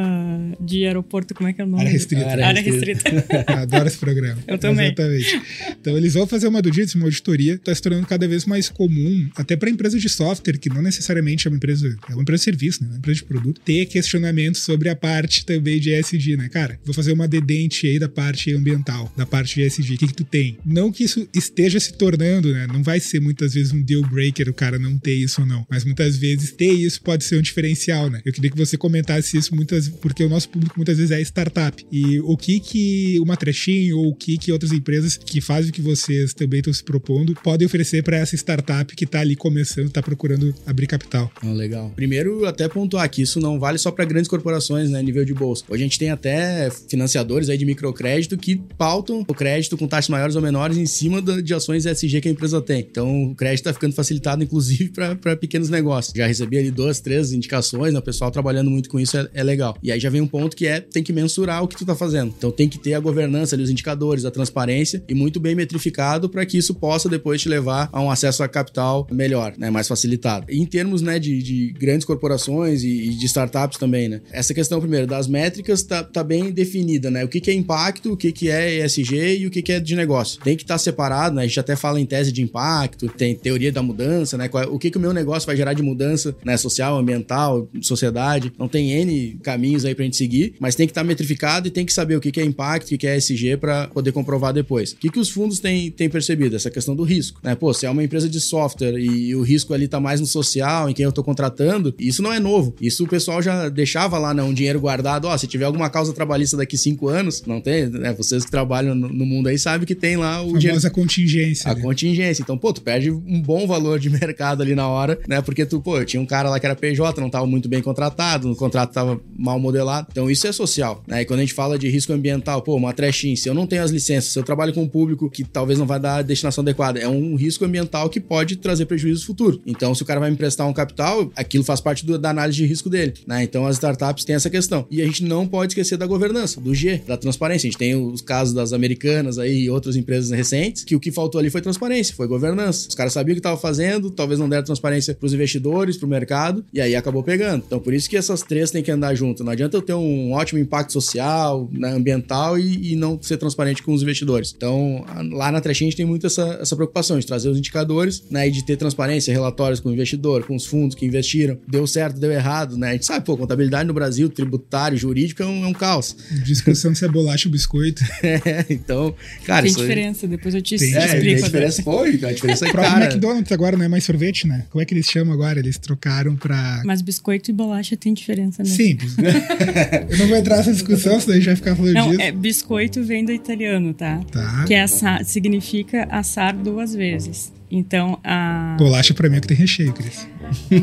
de 0.60 0.84
aeroporto, 0.86 1.34
como 1.34 1.48
é 1.48 1.52
que 1.52 1.60
é 1.60 1.64
o 1.64 1.66
nome? 1.66 1.82
Área 1.82 1.92
restrita. 1.92 2.26
Área, 2.26 2.46
Área 2.46 2.62
restrita. 2.62 3.24
Adoro 3.62 3.86
esse 3.86 3.98
programa. 3.98 4.38
Eu 4.46 4.58
também. 4.58 4.86
Exatamente. 4.86 5.42
Então, 5.80 5.96
eles 5.96 6.14
vão 6.14 6.26
fazer 6.26 6.48
uma 6.48 6.58
auditoria, 6.58 6.86
uma 6.96 7.06
auditoria, 7.06 7.43
está 7.50 7.74
se 7.74 7.82
tornando 7.82 8.06
cada 8.06 8.26
vez 8.26 8.44
mais 8.44 8.68
comum, 8.68 9.28
até 9.36 9.56
para 9.56 9.70
empresas 9.70 10.00
de 10.00 10.08
software, 10.08 10.58
que 10.58 10.68
não 10.68 10.82
necessariamente 10.82 11.46
é 11.46 11.50
uma 11.50 11.56
empresa, 11.56 11.96
é 12.08 12.12
uma 12.12 12.22
empresa 12.22 12.40
de 12.40 12.44
serviço, 12.44 12.82
né? 12.82 12.88
Uma 12.90 12.98
empresa 12.98 13.20
de 13.20 13.24
produto, 13.24 13.60
ter 13.64 13.86
questionamentos 13.86 14.62
sobre 14.62 14.88
a 14.88 14.96
parte 14.96 15.44
também 15.44 15.80
de 15.80 15.90
ESG, 15.90 16.36
né? 16.36 16.48
Cara, 16.48 16.78
vou 16.84 16.94
fazer 16.94 17.12
uma 17.12 17.28
dedente 17.28 17.86
aí 17.86 17.98
da 17.98 18.08
parte 18.08 18.52
ambiental, 18.52 19.12
da 19.16 19.26
parte 19.26 19.54
de 19.54 19.62
ESG. 19.62 19.94
O 19.94 19.98
que, 19.98 20.06
que 20.08 20.14
tu 20.14 20.24
tem? 20.24 20.58
Não 20.64 20.92
que 20.92 21.04
isso 21.04 21.28
esteja 21.34 21.78
se 21.80 21.92
tornando, 21.92 22.52
né? 22.52 22.66
Não 22.66 22.82
vai 22.82 23.00
ser 23.00 23.20
muitas 23.20 23.54
vezes 23.54 23.72
um 23.72 23.82
deal 23.82 24.02
breaker 24.02 24.48
o 24.48 24.54
cara 24.54 24.78
não 24.78 24.98
ter 24.98 25.14
isso 25.14 25.40
ou 25.40 25.46
não. 25.46 25.66
Mas 25.70 25.84
muitas 25.84 26.16
vezes 26.16 26.52
ter 26.52 26.72
isso 26.72 27.00
pode 27.02 27.24
ser 27.24 27.36
um 27.36 27.42
diferencial, 27.42 28.10
né? 28.10 28.20
Eu 28.24 28.32
queria 28.32 28.50
que 28.50 28.56
você 28.56 28.76
comentasse 28.76 29.36
isso 29.36 29.54
muitas, 29.54 29.88
porque 29.88 30.22
o 30.24 30.28
nosso 30.28 30.48
público 30.48 30.74
muitas 30.76 30.98
vezes 30.98 31.10
é 31.10 31.20
startup. 31.20 31.84
E 31.90 32.20
o 32.20 32.36
que 32.36 32.60
que 32.60 33.18
uma 33.20 33.36
trechinho 33.36 33.98
ou 33.98 34.08
o 34.08 34.14
que 34.14 34.38
que 34.38 34.52
outras 34.52 34.72
empresas 34.72 35.16
que 35.16 35.40
fazem 35.40 35.70
o 35.70 35.72
que 35.72 35.82
vocês 35.82 36.34
também 36.34 36.60
estão 36.60 36.72
se 36.72 36.82
propondo 36.82 37.23
podem 37.32 37.66
oferecer 37.66 38.02
para 38.02 38.16
essa 38.16 38.34
startup 38.34 38.94
que 38.94 39.06
tá 39.06 39.20
ali 39.20 39.36
começando, 39.36 39.90
tá 39.90 40.02
procurando 40.02 40.54
abrir 40.66 40.86
capital? 40.86 41.30
Ah, 41.42 41.52
legal. 41.52 41.92
Primeiro, 41.94 42.44
até 42.46 42.68
pontuar 42.68 43.08
que 43.08 43.22
isso 43.22 43.40
não 43.40 43.58
vale 43.58 43.78
só 43.78 43.90
para 43.90 44.04
grandes 44.04 44.28
corporações, 44.28 44.90
né? 44.90 45.02
Nível 45.02 45.24
de 45.24 45.32
bolsa. 45.32 45.64
Hoje 45.68 45.82
a 45.82 45.86
gente 45.86 45.98
tem 45.98 46.10
até 46.10 46.70
financiadores 46.88 47.48
aí 47.48 47.56
de 47.56 47.64
microcrédito 47.64 48.36
que 48.36 48.56
pautam 48.76 49.24
o 49.26 49.34
crédito 49.34 49.76
com 49.76 49.86
taxas 49.86 50.08
maiores 50.08 50.36
ou 50.36 50.42
menores 50.42 50.76
em 50.76 50.86
cima 50.86 51.22
de 51.22 51.54
ações 51.54 51.86
ESG 51.86 52.20
que 52.20 52.28
a 52.28 52.30
empresa 52.30 52.60
tem. 52.60 52.80
Então, 52.80 53.30
o 53.30 53.34
crédito 53.34 53.60
está 53.60 53.72
ficando 53.72 53.94
facilitado, 53.94 54.42
inclusive, 54.42 54.90
para 55.20 55.36
pequenos 55.36 55.68
negócios. 55.68 56.12
Já 56.16 56.26
recebi 56.26 56.58
ali 56.58 56.70
duas, 56.70 57.00
três 57.00 57.32
indicações, 57.32 57.92
né? 57.92 57.98
o 57.98 58.02
pessoal 58.02 58.30
trabalhando 58.30 58.70
muito 58.70 58.88
com 58.88 58.98
isso 58.98 59.16
é, 59.16 59.28
é, 59.34 59.42
legal. 59.42 59.76
E 59.82 59.92
aí 59.92 60.00
já 60.00 60.10
vem 60.10 60.20
um 60.20 60.26
ponto 60.26 60.56
que 60.56 60.66
é, 60.66 60.80
tem 60.80 61.02
que 61.02 61.12
mensurar 61.12 61.62
o 61.62 61.68
que 61.68 61.76
tu 61.76 61.84
tá 61.84 61.94
fazendo. 61.94 62.34
Então, 62.36 62.50
tem 62.50 62.68
que 62.68 62.78
ter 62.78 62.94
a 62.94 63.00
governança 63.00 63.54
ali, 63.54 63.62
os 63.62 63.70
indicadores, 63.70 64.24
a 64.24 64.30
transparência 64.30 65.02
e 65.08 65.14
muito 65.14 65.38
bem 65.38 65.54
metrificado 65.54 66.28
para 66.28 66.44
que 66.44 66.58
isso 66.58 66.74
possa 66.74 67.08
depois 67.14 67.40
te 67.40 67.48
levar 67.48 67.88
a 67.92 68.00
um 68.00 68.10
acesso 68.10 68.42
a 68.42 68.48
capital 68.48 69.06
melhor, 69.10 69.54
né? 69.56 69.70
Mais 69.70 69.88
facilitado. 69.88 70.46
Em 70.48 70.66
termos, 70.66 71.02
né, 71.02 71.18
de, 71.18 71.42
de 71.42 71.72
grandes 71.78 72.04
corporações 72.04 72.82
e, 72.82 72.88
e, 72.88 73.08
de 73.10 73.26
startups 73.26 73.78
também, 73.78 74.08
né? 74.08 74.20
Essa 74.32 74.52
questão, 74.52 74.80
primeiro, 74.80 75.06
das 75.06 75.26
métricas 75.26 75.82
tá, 75.82 76.02
tá 76.02 76.22
bem 76.22 76.50
definida, 76.50 77.10
né? 77.10 77.24
O 77.24 77.28
que, 77.28 77.40
que 77.40 77.50
é 77.50 77.54
impacto, 77.54 78.12
o 78.12 78.16
que, 78.16 78.32
que 78.32 78.50
é 78.50 78.84
ESG 78.84 79.38
e 79.38 79.46
o 79.46 79.50
que, 79.50 79.62
que 79.62 79.72
é 79.72 79.80
de 79.80 79.94
negócio. 79.94 80.40
Tem 80.42 80.56
que 80.56 80.62
estar 80.62 80.74
tá 80.74 80.78
separado, 80.78 81.36
né? 81.36 81.42
A 81.42 81.46
gente 81.46 81.60
até 81.60 81.76
fala 81.76 82.00
em 82.00 82.06
tese 82.06 82.32
de 82.32 82.42
impacto, 82.42 83.08
tem 83.08 83.34
teoria 83.34 83.70
da 83.70 83.82
mudança, 83.82 84.36
né? 84.36 84.50
O 84.68 84.78
que, 84.78 84.90
que 84.90 84.98
o 84.98 85.00
meu 85.00 85.12
negócio 85.12 85.46
vai 85.46 85.56
gerar 85.56 85.72
de 85.72 85.82
mudança, 85.82 86.34
né? 86.44 86.56
Social, 86.56 86.98
ambiental, 86.98 87.68
sociedade. 87.80 88.52
Não 88.58 88.68
tem 88.68 88.90
N 88.92 89.38
caminhos 89.42 89.84
aí 89.84 89.94
pra 89.94 90.04
gente 90.04 90.16
seguir, 90.16 90.54
mas 90.58 90.74
tem 90.74 90.86
que 90.86 90.90
estar 90.90 91.02
tá 91.02 91.06
metrificado 91.06 91.68
e 91.68 91.70
tem 91.70 91.86
que 91.86 91.92
saber 91.92 92.16
o 92.16 92.20
que, 92.20 92.32
que 92.32 92.40
é 92.40 92.44
impacto, 92.44 92.86
o 92.86 92.88
que, 92.88 92.98
que 92.98 93.06
é 93.06 93.16
ESG 93.16 93.56
para 93.56 93.88
poder 93.88 94.12
comprovar 94.12 94.52
depois. 94.52 94.92
O 94.92 94.96
que, 94.96 95.10
que 95.10 95.18
os 95.18 95.30
fundos 95.30 95.58
têm, 95.60 95.90
têm 95.90 96.08
percebido? 96.08 96.56
Essa 96.56 96.70
questão 96.70 96.96
do 96.96 97.03
risco, 97.04 97.40
né? 97.42 97.54
Pô, 97.54 97.72
se 97.72 97.86
é 97.86 97.90
uma 97.90 98.02
empresa 98.02 98.28
de 98.28 98.40
software 98.40 98.98
e 98.98 99.34
o 99.34 99.42
risco 99.42 99.72
ali 99.72 99.86
tá 99.88 100.00
mais 100.00 100.20
no 100.20 100.26
social, 100.26 100.88
em 100.88 100.94
quem 100.94 101.04
eu 101.04 101.12
tô 101.12 101.22
contratando, 101.22 101.94
isso 101.98 102.22
não 102.22 102.32
é 102.32 102.40
novo. 102.40 102.74
Isso 102.80 103.04
o 103.04 103.08
pessoal 103.08 103.40
já 103.42 103.68
deixava 103.68 104.18
lá, 104.18 104.34
né? 104.34 104.42
Um 104.42 104.52
dinheiro 104.52 104.80
guardado. 104.80 105.26
Ó, 105.26 105.36
se 105.36 105.46
tiver 105.46 105.64
alguma 105.64 105.88
causa 105.90 106.12
trabalhista 106.12 106.56
daqui 106.56 106.76
cinco 106.76 107.08
anos, 107.08 107.42
não 107.46 107.60
tem, 107.60 107.86
né? 107.86 108.12
Vocês 108.12 108.44
que 108.44 108.50
trabalham 108.50 108.94
no, 108.94 109.26
mundo 109.26 109.48
aí 109.48 109.58
sabem 109.58 109.86
que 109.86 109.94
tem 109.94 110.16
lá 110.16 110.42
o 110.42 110.56
a 110.56 110.58
dinheiro. 110.58 110.90
contingência. 110.90 111.70
A 111.70 111.74
né? 111.74 111.82
contingência. 111.82 112.42
Então, 112.42 112.56
pô, 112.58 112.72
tu 112.72 112.82
perde 112.82 113.10
um 113.10 113.40
bom 113.40 113.66
valor 113.66 113.98
de 113.98 114.08
mercado 114.10 114.62
ali 114.62 114.74
na 114.74 114.88
hora, 114.88 115.18
né? 115.28 115.40
Porque 115.40 115.64
tu, 115.64 115.80
pô, 115.80 116.04
tinha 116.04 116.20
um 116.20 116.26
cara 116.26 116.48
lá 116.48 116.58
que 116.58 116.66
era 116.66 116.74
PJ, 116.74 117.20
não 117.20 117.30
tava 117.30 117.46
muito 117.46 117.68
bem 117.68 117.82
contratado, 117.82 118.50
o 118.50 118.56
contrato 118.56 118.92
tava 118.92 119.20
mal 119.36 119.58
modelado. 119.58 120.08
Então, 120.10 120.30
isso 120.30 120.46
é 120.46 120.52
social, 120.52 121.02
né? 121.06 121.22
E 121.22 121.24
quando 121.24 121.40
a 121.40 121.42
gente 121.42 121.54
fala 121.54 121.78
de 121.78 121.88
risco 121.88 122.12
ambiental, 122.12 122.62
pô, 122.62 122.76
uma 122.76 122.92
trechinha, 122.92 123.36
se 123.36 123.48
eu 123.48 123.54
não 123.54 123.66
tenho 123.66 123.82
as 123.82 123.90
licenças, 123.90 124.32
se 124.32 124.38
eu 124.38 124.42
trabalho 124.42 124.72
com 124.72 124.82
um 124.82 124.88
público 124.88 125.30
que 125.30 125.44
talvez 125.44 125.78
não 125.78 125.86
vai 125.86 125.98
dar 125.98 126.16
a 126.16 126.22
destinação 126.22 126.62
adequada, 126.62 126.93
é 126.96 127.08
um 127.08 127.36
risco 127.36 127.64
ambiental 127.64 128.08
que 128.08 128.20
pode 128.20 128.56
trazer 128.56 128.86
prejuízo 128.86 129.26
futuro. 129.26 129.60
Então, 129.66 129.94
se 129.94 130.02
o 130.02 130.06
cara 130.06 130.20
vai 130.20 130.30
me 130.30 130.34
emprestar 130.34 130.68
um 130.68 130.72
capital, 130.72 131.30
aquilo 131.36 131.64
faz 131.64 131.80
parte 131.80 132.04
do, 132.04 132.18
da 132.18 132.30
análise 132.30 132.56
de 132.56 132.66
risco 132.66 132.88
dele, 132.88 133.14
né? 133.26 133.42
Então, 133.42 133.66
as 133.66 133.76
startups 133.76 134.24
têm 134.24 134.34
essa 134.34 134.50
questão. 134.50 134.86
E 134.90 135.02
a 135.02 135.04
gente 135.04 135.24
não 135.24 135.46
pode 135.46 135.72
esquecer 135.72 135.96
da 135.96 136.06
governança, 136.06 136.60
do 136.60 136.74
G, 136.74 137.02
da 137.06 137.16
transparência. 137.16 137.66
A 137.66 137.70
gente 137.70 137.78
tem 137.78 137.94
os 137.94 138.20
casos 138.20 138.54
das 138.54 138.72
americanas 138.72 139.38
aí 139.38 139.64
e 139.64 139.70
outras 139.70 139.96
empresas 139.96 140.30
recentes, 140.30 140.84
que 140.84 140.96
o 140.96 141.00
que 141.00 141.10
faltou 141.10 141.38
ali 141.38 141.50
foi 141.50 141.60
transparência, 141.60 142.14
foi 142.14 142.26
governança. 142.26 142.88
Os 142.88 142.94
caras 142.94 143.12
sabiam 143.12 143.32
o 143.32 143.36
que 143.36 143.40
estavam 143.40 143.58
fazendo, 143.58 144.10
talvez 144.10 144.38
não 144.38 144.48
deram 144.48 144.64
transparência 144.64 145.14
para 145.14 145.26
os 145.26 145.32
investidores, 145.32 145.96
para 145.96 146.06
o 146.06 146.08
mercado, 146.08 146.64
e 146.72 146.80
aí 146.80 146.96
acabou 146.96 147.22
pegando. 147.22 147.64
Então, 147.66 147.78
por 147.78 147.92
isso 147.94 148.08
que 148.08 148.16
essas 148.16 148.42
três 148.42 148.70
têm 148.70 148.82
que 148.82 148.90
andar 148.90 149.14
junto. 149.14 149.44
Não 149.44 149.52
adianta 149.52 149.76
eu 149.76 149.82
ter 149.82 149.94
um 149.94 150.32
ótimo 150.32 150.58
impacto 150.58 150.92
social, 150.92 151.68
né, 151.72 151.92
ambiental 151.92 152.58
e, 152.58 152.92
e, 152.92 152.96
não 152.96 153.20
ser 153.20 153.36
transparente 153.36 153.82
com 153.82 153.92
os 153.92 154.02
investidores. 154.02 154.54
Então, 154.56 155.04
lá 155.32 155.50
na 155.50 155.60
Trechinha 155.60 155.88
a 155.88 155.90
gente 155.90 155.96
tem 155.96 156.06
muito 156.06 156.26
essa, 156.26 156.58
essa 156.60 156.74
preocupação 156.74 156.83
de 157.18 157.26
trazer 157.26 157.48
os 157.48 157.58
indicadores, 157.58 158.22
né, 158.30 158.48
e 158.48 158.50
de 158.50 158.64
ter 158.64 158.76
transparência, 158.76 159.32
relatórios 159.32 159.80
com 159.80 159.88
o 159.88 159.92
investidor, 159.92 160.44
com 160.44 160.56
os 160.56 160.66
fundos 160.66 160.94
que 160.94 161.04
investiram. 161.04 161.58
Deu 161.68 161.86
certo, 161.86 162.18
deu 162.18 162.30
errado, 162.30 162.76
né? 162.76 162.90
A 162.90 162.92
gente 162.92 163.06
sabe, 163.06 163.24
pô, 163.24 163.36
contabilidade 163.36 163.86
no 163.86 163.94
Brasil, 163.94 164.28
tributário, 164.28 164.96
jurídico 164.96 165.42
é 165.42 165.46
um, 165.46 165.64
é 165.64 165.66
um 165.66 165.72
caos. 165.72 166.16
Discussão 166.44 166.94
se 166.94 167.04
é 167.04 167.08
bolacha 167.08 167.48
ou 167.48 167.52
biscoito. 167.52 168.02
é, 168.22 168.66
então, 168.70 169.14
cara... 169.44 169.64
Tem 169.64 169.74
diferença, 169.74 170.26
aí... 170.26 170.30
depois 170.30 170.54
eu 170.54 170.62
te, 170.62 170.76
tem, 170.76 170.90
te 170.90 170.96
é, 170.96 171.04
explico. 171.04 171.24
Tem 171.24 171.44
diferença, 171.44 171.82
pô, 171.82 172.00
a 172.00 172.10
diferença 172.10 172.66
é 172.66 172.72
cara. 172.72 173.04
O 173.04 173.08
McDonald's 173.08 173.52
agora 173.52 173.76
não 173.76 173.84
é 173.84 173.88
mais 173.88 174.04
sorvete, 174.04 174.46
né? 174.46 174.66
Como 174.70 174.82
é 174.82 174.84
que 174.84 174.94
eles 174.94 175.06
chamam 175.06 175.32
agora? 175.32 175.58
Eles 175.58 175.78
trocaram 175.78 176.36
pra... 176.36 176.82
Mas 176.84 177.02
biscoito 177.02 177.50
e 177.50 177.54
bolacha 177.54 177.96
tem 177.96 178.12
diferença, 178.12 178.62
né? 178.62 178.68
Sim. 178.68 178.98
eu 180.10 180.18
não 180.18 180.28
vou 180.28 180.36
entrar 180.36 180.56
nessa 180.58 180.72
discussão, 180.72 181.20
senão 181.20 181.34
a 181.34 181.38
gente 181.38 181.46
vai 181.46 181.56
ficar 181.56 181.76
falando 181.76 181.94
não, 181.94 182.10
disso. 182.10 182.20
É, 182.20 182.32
biscoito 182.32 183.02
vem 183.02 183.24
do 183.24 183.32
italiano, 183.32 183.92
tá? 183.94 184.20
Tá. 184.30 184.64
Que 184.66 184.74
é 184.74 184.82
assar, 184.82 185.24
significa 185.24 186.06
assar 186.10 186.54
duas 186.74 186.94
vezes. 186.94 187.52
Então, 187.70 188.18
a. 188.22 188.76
Bolacha 188.78 189.14
pra 189.14 189.28
mim 189.28 189.36
é 189.36 189.40
que 189.40 189.48
tem 189.48 189.56
recheio, 189.56 189.92
Cris. 189.92 190.28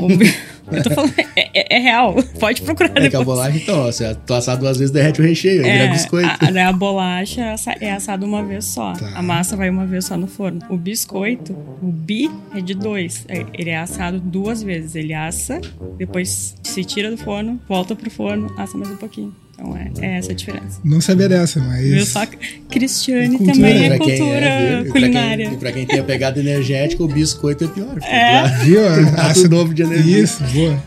Eu 0.72 0.84
tô 0.84 0.90
falando, 0.90 1.14
é, 1.36 1.50
é, 1.54 1.78
é, 1.78 1.80
real. 1.80 2.16
Pode 2.40 2.62
procurar 2.62 2.92
é 2.92 2.94
depois. 2.94 3.10
que 3.10 3.16
a 3.18 3.24
bolacha, 3.24 3.58
então, 3.58 3.80
ó, 3.80 3.92
você 3.92 4.16
tu 4.16 4.34
assar 4.34 4.58
duas 4.58 4.78
vezes, 4.78 4.92
derrete 4.92 5.20
o 5.20 5.24
recheio, 5.24 5.66
é, 5.66 5.80
vira 5.80 5.92
biscoito. 5.92 6.30
A, 6.30 6.70
a 6.70 6.74
bolacha 6.74 7.56
é 7.82 7.92
assada 7.92 8.26
uma 8.26 8.44
vez 8.44 8.66
só. 8.66 8.94
Tá. 8.94 9.12
A 9.16 9.22
massa 9.22 9.58
vai 9.58 9.70
uma 9.70 9.86
vez 9.86 10.06
só 10.06 10.16
no 10.16 10.28
forno. 10.28 10.62
O 10.70 10.78
biscoito, 10.78 11.54
o 11.82 11.92
bi, 11.92 12.32
é 12.56 12.62
de 12.62 12.74
dois. 12.74 13.26
Ele 13.54 13.70
é 13.70 13.78
assado 13.78 14.20
duas 14.20 14.64
vezes. 14.64 14.96
Ele 14.96 15.14
assa, 15.14 15.60
depois 15.98 16.56
se 16.64 16.84
tira 16.86 17.12
do 17.12 17.18
forno, 17.18 17.60
volta 17.68 17.96
pro 17.96 18.10
forno, 18.10 18.54
assa 18.58 18.78
mais 18.78 18.92
um 18.92 18.98
pouquinho. 18.98 19.36
Então 19.54 19.78
é, 19.78 19.92
é, 20.00 20.18
essa 20.18 20.32
a 20.32 20.36
diferença. 20.36 20.80
Não 20.84 21.02
sabia 21.02 21.30
dessa, 21.30 21.60
mas. 21.60 21.84
Viu 21.84 22.06
só? 22.06 22.26
Cristiane 22.70 23.38
Cultura, 23.38 23.54
também 23.54 23.86
é 23.86 23.98
cultura 23.98 24.46
é, 24.46 24.84
culinária. 24.86 25.44
E 25.46 25.48
pra, 25.48 25.48
quem, 25.48 25.54
e 25.54 25.58
pra 25.58 25.72
quem 25.72 25.86
tem 25.86 26.00
a 26.00 26.04
pegada 26.04 26.40
energética, 26.40 27.04
o 27.04 27.08
biscoito 27.08 27.66
é 27.66 27.68
pior. 27.68 27.98
É. 28.04 28.48
Viu? 28.64 28.82
Ato 29.18 29.50
novo 29.50 29.74
de 29.74 29.84
energia. 29.84 30.20
Isso, 30.20 30.44
boa. 30.44 30.84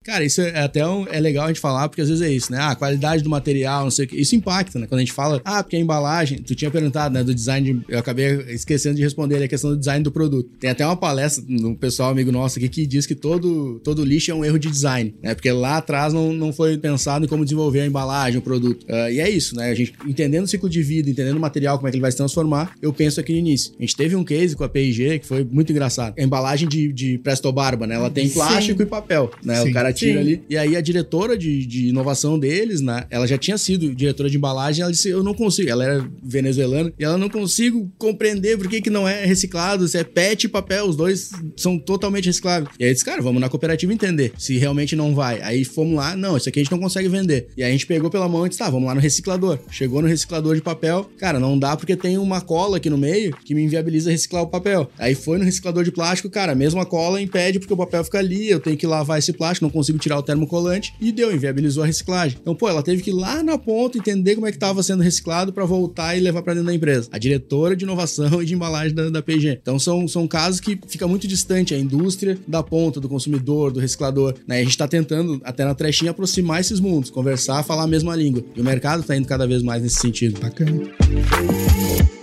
Cara, 0.07 0.25
isso 0.25 0.40
é 0.40 0.61
até 0.61 0.87
um, 0.87 1.05
é 1.09 1.19
legal 1.19 1.47
a 1.47 1.49
gente 1.49 1.59
falar, 1.59 1.88
porque 1.88 2.01
às 2.01 2.09
vezes 2.09 2.23
é 2.23 2.31
isso, 2.31 2.53
né? 2.53 2.59
Ah, 2.61 2.71
a 2.71 2.77
qualidade 2.77 3.25
do 3.25 3.29
material, 3.29 3.83
não 3.83 3.90
sei 3.90 4.05
o 4.05 4.09
que. 4.09 4.14
Isso 4.14 4.37
impacta, 4.37 4.79
né? 4.79 4.87
Quando 4.87 5.01
a 5.01 5.03
gente 5.03 5.12
fala, 5.12 5.42
ah, 5.45 5.64
porque 5.64 5.75
a 5.75 5.81
embalagem, 5.81 6.38
tu 6.38 6.55
tinha 6.55 6.71
perguntado, 6.71 7.12
né, 7.12 7.25
do 7.25 7.35
design, 7.35 7.73
de, 7.73 7.85
eu 7.88 7.99
acabei 7.99 8.27
esquecendo 8.55 8.95
de 8.95 9.03
responder 9.03 9.42
a 9.42 9.49
questão 9.49 9.71
do 9.71 9.77
design 9.77 10.05
do 10.05 10.12
produto. 10.12 10.49
Tem 10.61 10.71
até 10.71 10.87
uma 10.87 10.97
palestra 10.97 11.45
um 11.49 11.75
pessoal 11.75 12.11
amigo 12.11 12.31
nosso 12.31 12.57
aqui 12.57 12.69
que 12.69 12.87
diz 12.87 13.05
que 13.05 13.16
todo, 13.16 13.81
todo 13.83 14.05
lixo 14.05 14.31
é 14.31 14.35
um 14.35 14.45
erro 14.45 14.61
de 14.61 14.71
design, 14.71 15.12
né? 15.21 15.35
Porque 15.35 15.51
lá 15.51 15.79
atrás 15.79 16.12
não, 16.12 16.33
não 16.33 16.53
foi 16.53 16.79
pensado 16.79 17.25
em 17.25 17.29
como 17.29 17.42
desenvolver 17.42 17.81
a 17.81 17.87
embalagem, 17.87 18.38
o 18.38 18.42
produto. 18.42 18.85
Uh, 18.85 19.11
e 19.11 19.19
é 19.19 19.29
isso, 19.29 19.57
né? 19.57 19.71
A 19.71 19.75
gente 19.75 19.92
entendendo 20.07 20.45
o 20.45 20.49
ciclo 20.49 20.71
de 20.71 20.85
vida, 20.85 21.11
entendendo 21.11 21.37
o 21.37 21.40
material, 21.40 21.79
como 21.79 21.88
é 21.88 21.90
que 21.90 21.97
ele 21.97 22.03
vai 22.03 22.12
se 22.12 22.16
transformar, 22.16 22.77
eu 22.81 22.92
penso 22.92 23.19
aqui 23.19 23.33
no 23.33 23.38
início. 23.38 23.73
A 23.77 23.83
gente 23.83 23.97
teve 23.97 24.14
um 24.14 24.23
case 24.23 24.55
com 24.55 24.62
a 24.62 24.69
P&G 24.69 25.19
que 25.19 25.27
foi 25.27 25.42
muito 25.42 25.73
engraçado. 25.73 26.14
A 26.16 26.23
embalagem 26.23 26.69
de, 26.69 26.92
de 26.92 27.19
Presto 27.19 27.51
Barba, 27.51 27.88
né? 27.88 27.97
Ela 27.97 28.09
tem 28.09 28.29
plástico 28.29 28.79
Sim. 28.79 28.85
e 28.85 28.87
papel, 28.87 29.33
né? 29.42 29.62
Sim. 29.62 29.71
O 29.71 29.73
cara 29.73 29.92
tira 29.96 30.14
Sim. 30.14 30.18
ali. 30.18 30.42
E 30.48 30.56
aí 30.56 30.76
a 30.76 30.80
diretora 30.80 31.37
de, 31.37 31.66
de 31.66 31.88
inovação 31.88 32.38
deles, 32.38 32.80
né? 32.80 33.04
Ela 33.11 33.26
já 33.26 33.38
tinha 33.38 33.59
sido 33.59 33.94
diretora 33.94 34.30
de 34.30 34.37
embalagem, 34.37 34.82
ela 34.82 34.92
disse: 34.92 35.09
Eu 35.09 35.22
não 35.22 35.35
consigo. 35.35 35.70
Ela 35.70 35.85
era 35.85 36.11
venezuelana 36.22 36.92
e 36.98 37.04
ela 37.04 37.18
não 37.18 37.28
consigo 37.28 37.90
compreender 37.98 38.56
por 38.56 38.68
que, 38.68 38.80
que 38.80 38.90
não 38.90 39.09
é 39.09 39.24
reciclado, 39.24 39.87
se 39.88 39.98
é 39.98 40.04
PET 40.04 40.44
e 40.44 40.48
papel, 40.48 40.87
os 40.87 40.96
dois 40.96 41.30
são 41.56 41.78
totalmente 41.78 42.26
recicláveis. 42.26 42.74
E 42.78 42.85
aí 42.85 42.92
disse, 42.92 43.04
cara, 43.04 43.22
vamos 43.22 43.40
na 43.40 43.48
cooperativa 43.48 43.92
entender 43.92 44.32
se 44.38 44.56
realmente 44.59 44.94
não 44.94 45.14
vai. 45.14 45.40
Aí 45.42 45.64
fomos 45.64 45.96
lá, 45.96 46.16
não, 46.16 46.37
isso 46.37 46.48
aqui 46.48 46.61
a 46.61 46.62
gente 46.62 46.72
não 46.72 46.78
consegue 46.78 47.09
vender. 47.09 47.48
E 47.56 47.62
aí 47.62 47.70
a 47.70 47.72
gente 47.72 47.87
pegou 47.87 48.11
pela 48.11 48.28
mão 48.28 48.46
e 48.46 48.48
disse: 48.48 48.59
tá, 48.59 48.70
vamos 48.70 48.87
lá 48.87 48.94
no 48.94 49.00
reciclador. 49.00 49.59
Chegou 49.70 50.02
no 50.02 50.09
reciclador 50.09 50.54
de 50.54 50.62
papel, 50.62 51.09
cara, 51.18 51.40
não 51.40 51.59
dá 51.59 51.76
porque 51.76 51.96
tem 51.96 52.18
uma 52.18 52.40
cola 52.40 52.76
aqui 52.76 52.90
no 52.90 52.98
meio 52.98 53.37
que 53.44 53.54
me 53.54 53.62
inviabiliza 53.62 54.11
reciclar 54.11 54.42
o 54.42 54.48
papel. 54.48 54.90
Aí 54.98 55.14
foi 55.14 55.38
no 55.38 55.44
reciclador 55.44 55.85
de 55.85 55.92
plástico, 55.92 56.28
cara, 56.28 56.52
a 56.52 56.54
mesma 56.54 56.85
cola 56.85 57.20
impede 57.20 57.59
porque 57.59 57.72
o 57.72 57.76
papel 57.76 58.04
fica 58.04 58.18
ali, 58.18 58.48
eu 58.48 58.61
tenho 58.61 58.76
que 58.76 58.87
lavar 58.87 59.18
esse 59.18 59.32
plástico, 59.32 59.64
não 59.64 59.70
consigo 59.70 59.86
tirar 59.94 60.18
o 60.18 60.22
termocolante 60.22 60.94
e 61.01 61.12
deu, 61.12 61.35
inviabilizou 61.35 61.83
a 61.83 61.87
reciclagem. 61.87 62.38
Então, 62.40 62.55
pô, 62.55 62.68
ela 62.68 62.83
teve 62.83 63.03
que 63.03 63.11
ir 63.11 63.14
lá 63.14 63.42
na 63.42 63.59
ponta 63.59 63.99
entender 63.99 64.35
como 64.35 64.46
é 64.46 64.51
que 64.51 64.57
estava 64.57 64.83
sendo 64.83 65.03
reciclado 65.03 65.53
para 65.53 65.64
voltar 65.64 66.16
e 66.16 66.20
levar 66.20 66.42
para 66.42 66.55
dentro 66.55 66.68
da 66.68 66.75
empresa. 66.75 67.09
A 67.12 67.18
diretora 67.18 67.77
de 67.77 67.85
inovação 67.85 68.40
e 68.42 68.46
de 68.46 68.55
embalagem 68.55 68.94
da, 68.94 69.11
da 69.11 69.22
PG. 69.22 69.59
Então, 69.62 69.79
são, 69.79 70.07
são 70.07 70.27
casos 70.27 70.61
que 70.61 70.79
fica 70.87 71.07
muito 71.07 71.27
distante 71.27 71.75
a 71.75 71.79
indústria 71.79 72.38
da 72.46 72.62
ponta, 72.62 73.01
do 73.01 73.09
consumidor, 73.09 73.72
do 73.72 73.81
reciclador. 73.81 74.35
Né? 74.46 74.59
A 74.59 74.62
gente 74.62 74.70
está 74.70 74.88
tentando, 74.88 75.40
até 75.44 75.64
na 75.64 75.75
trechinha, 75.75 76.11
aproximar 76.11 76.61
esses 76.61 76.81
mundos, 76.81 77.11
conversar, 77.11 77.62
falar 77.62 77.85
a 77.85 77.88
mesma 77.88 78.14
língua. 78.14 78.44
E 78.55 78.61
o 78.61 78.64
mercado 78.64 79.01
está 79.01 79.16
indo 79.16 79.27
cada 79.27 79.46
vez 79.46 79.62
mais 79.62 79.83
nesse 79.83 80.01
sentido. 80.01 80.40
Bacana. 80.40 82.15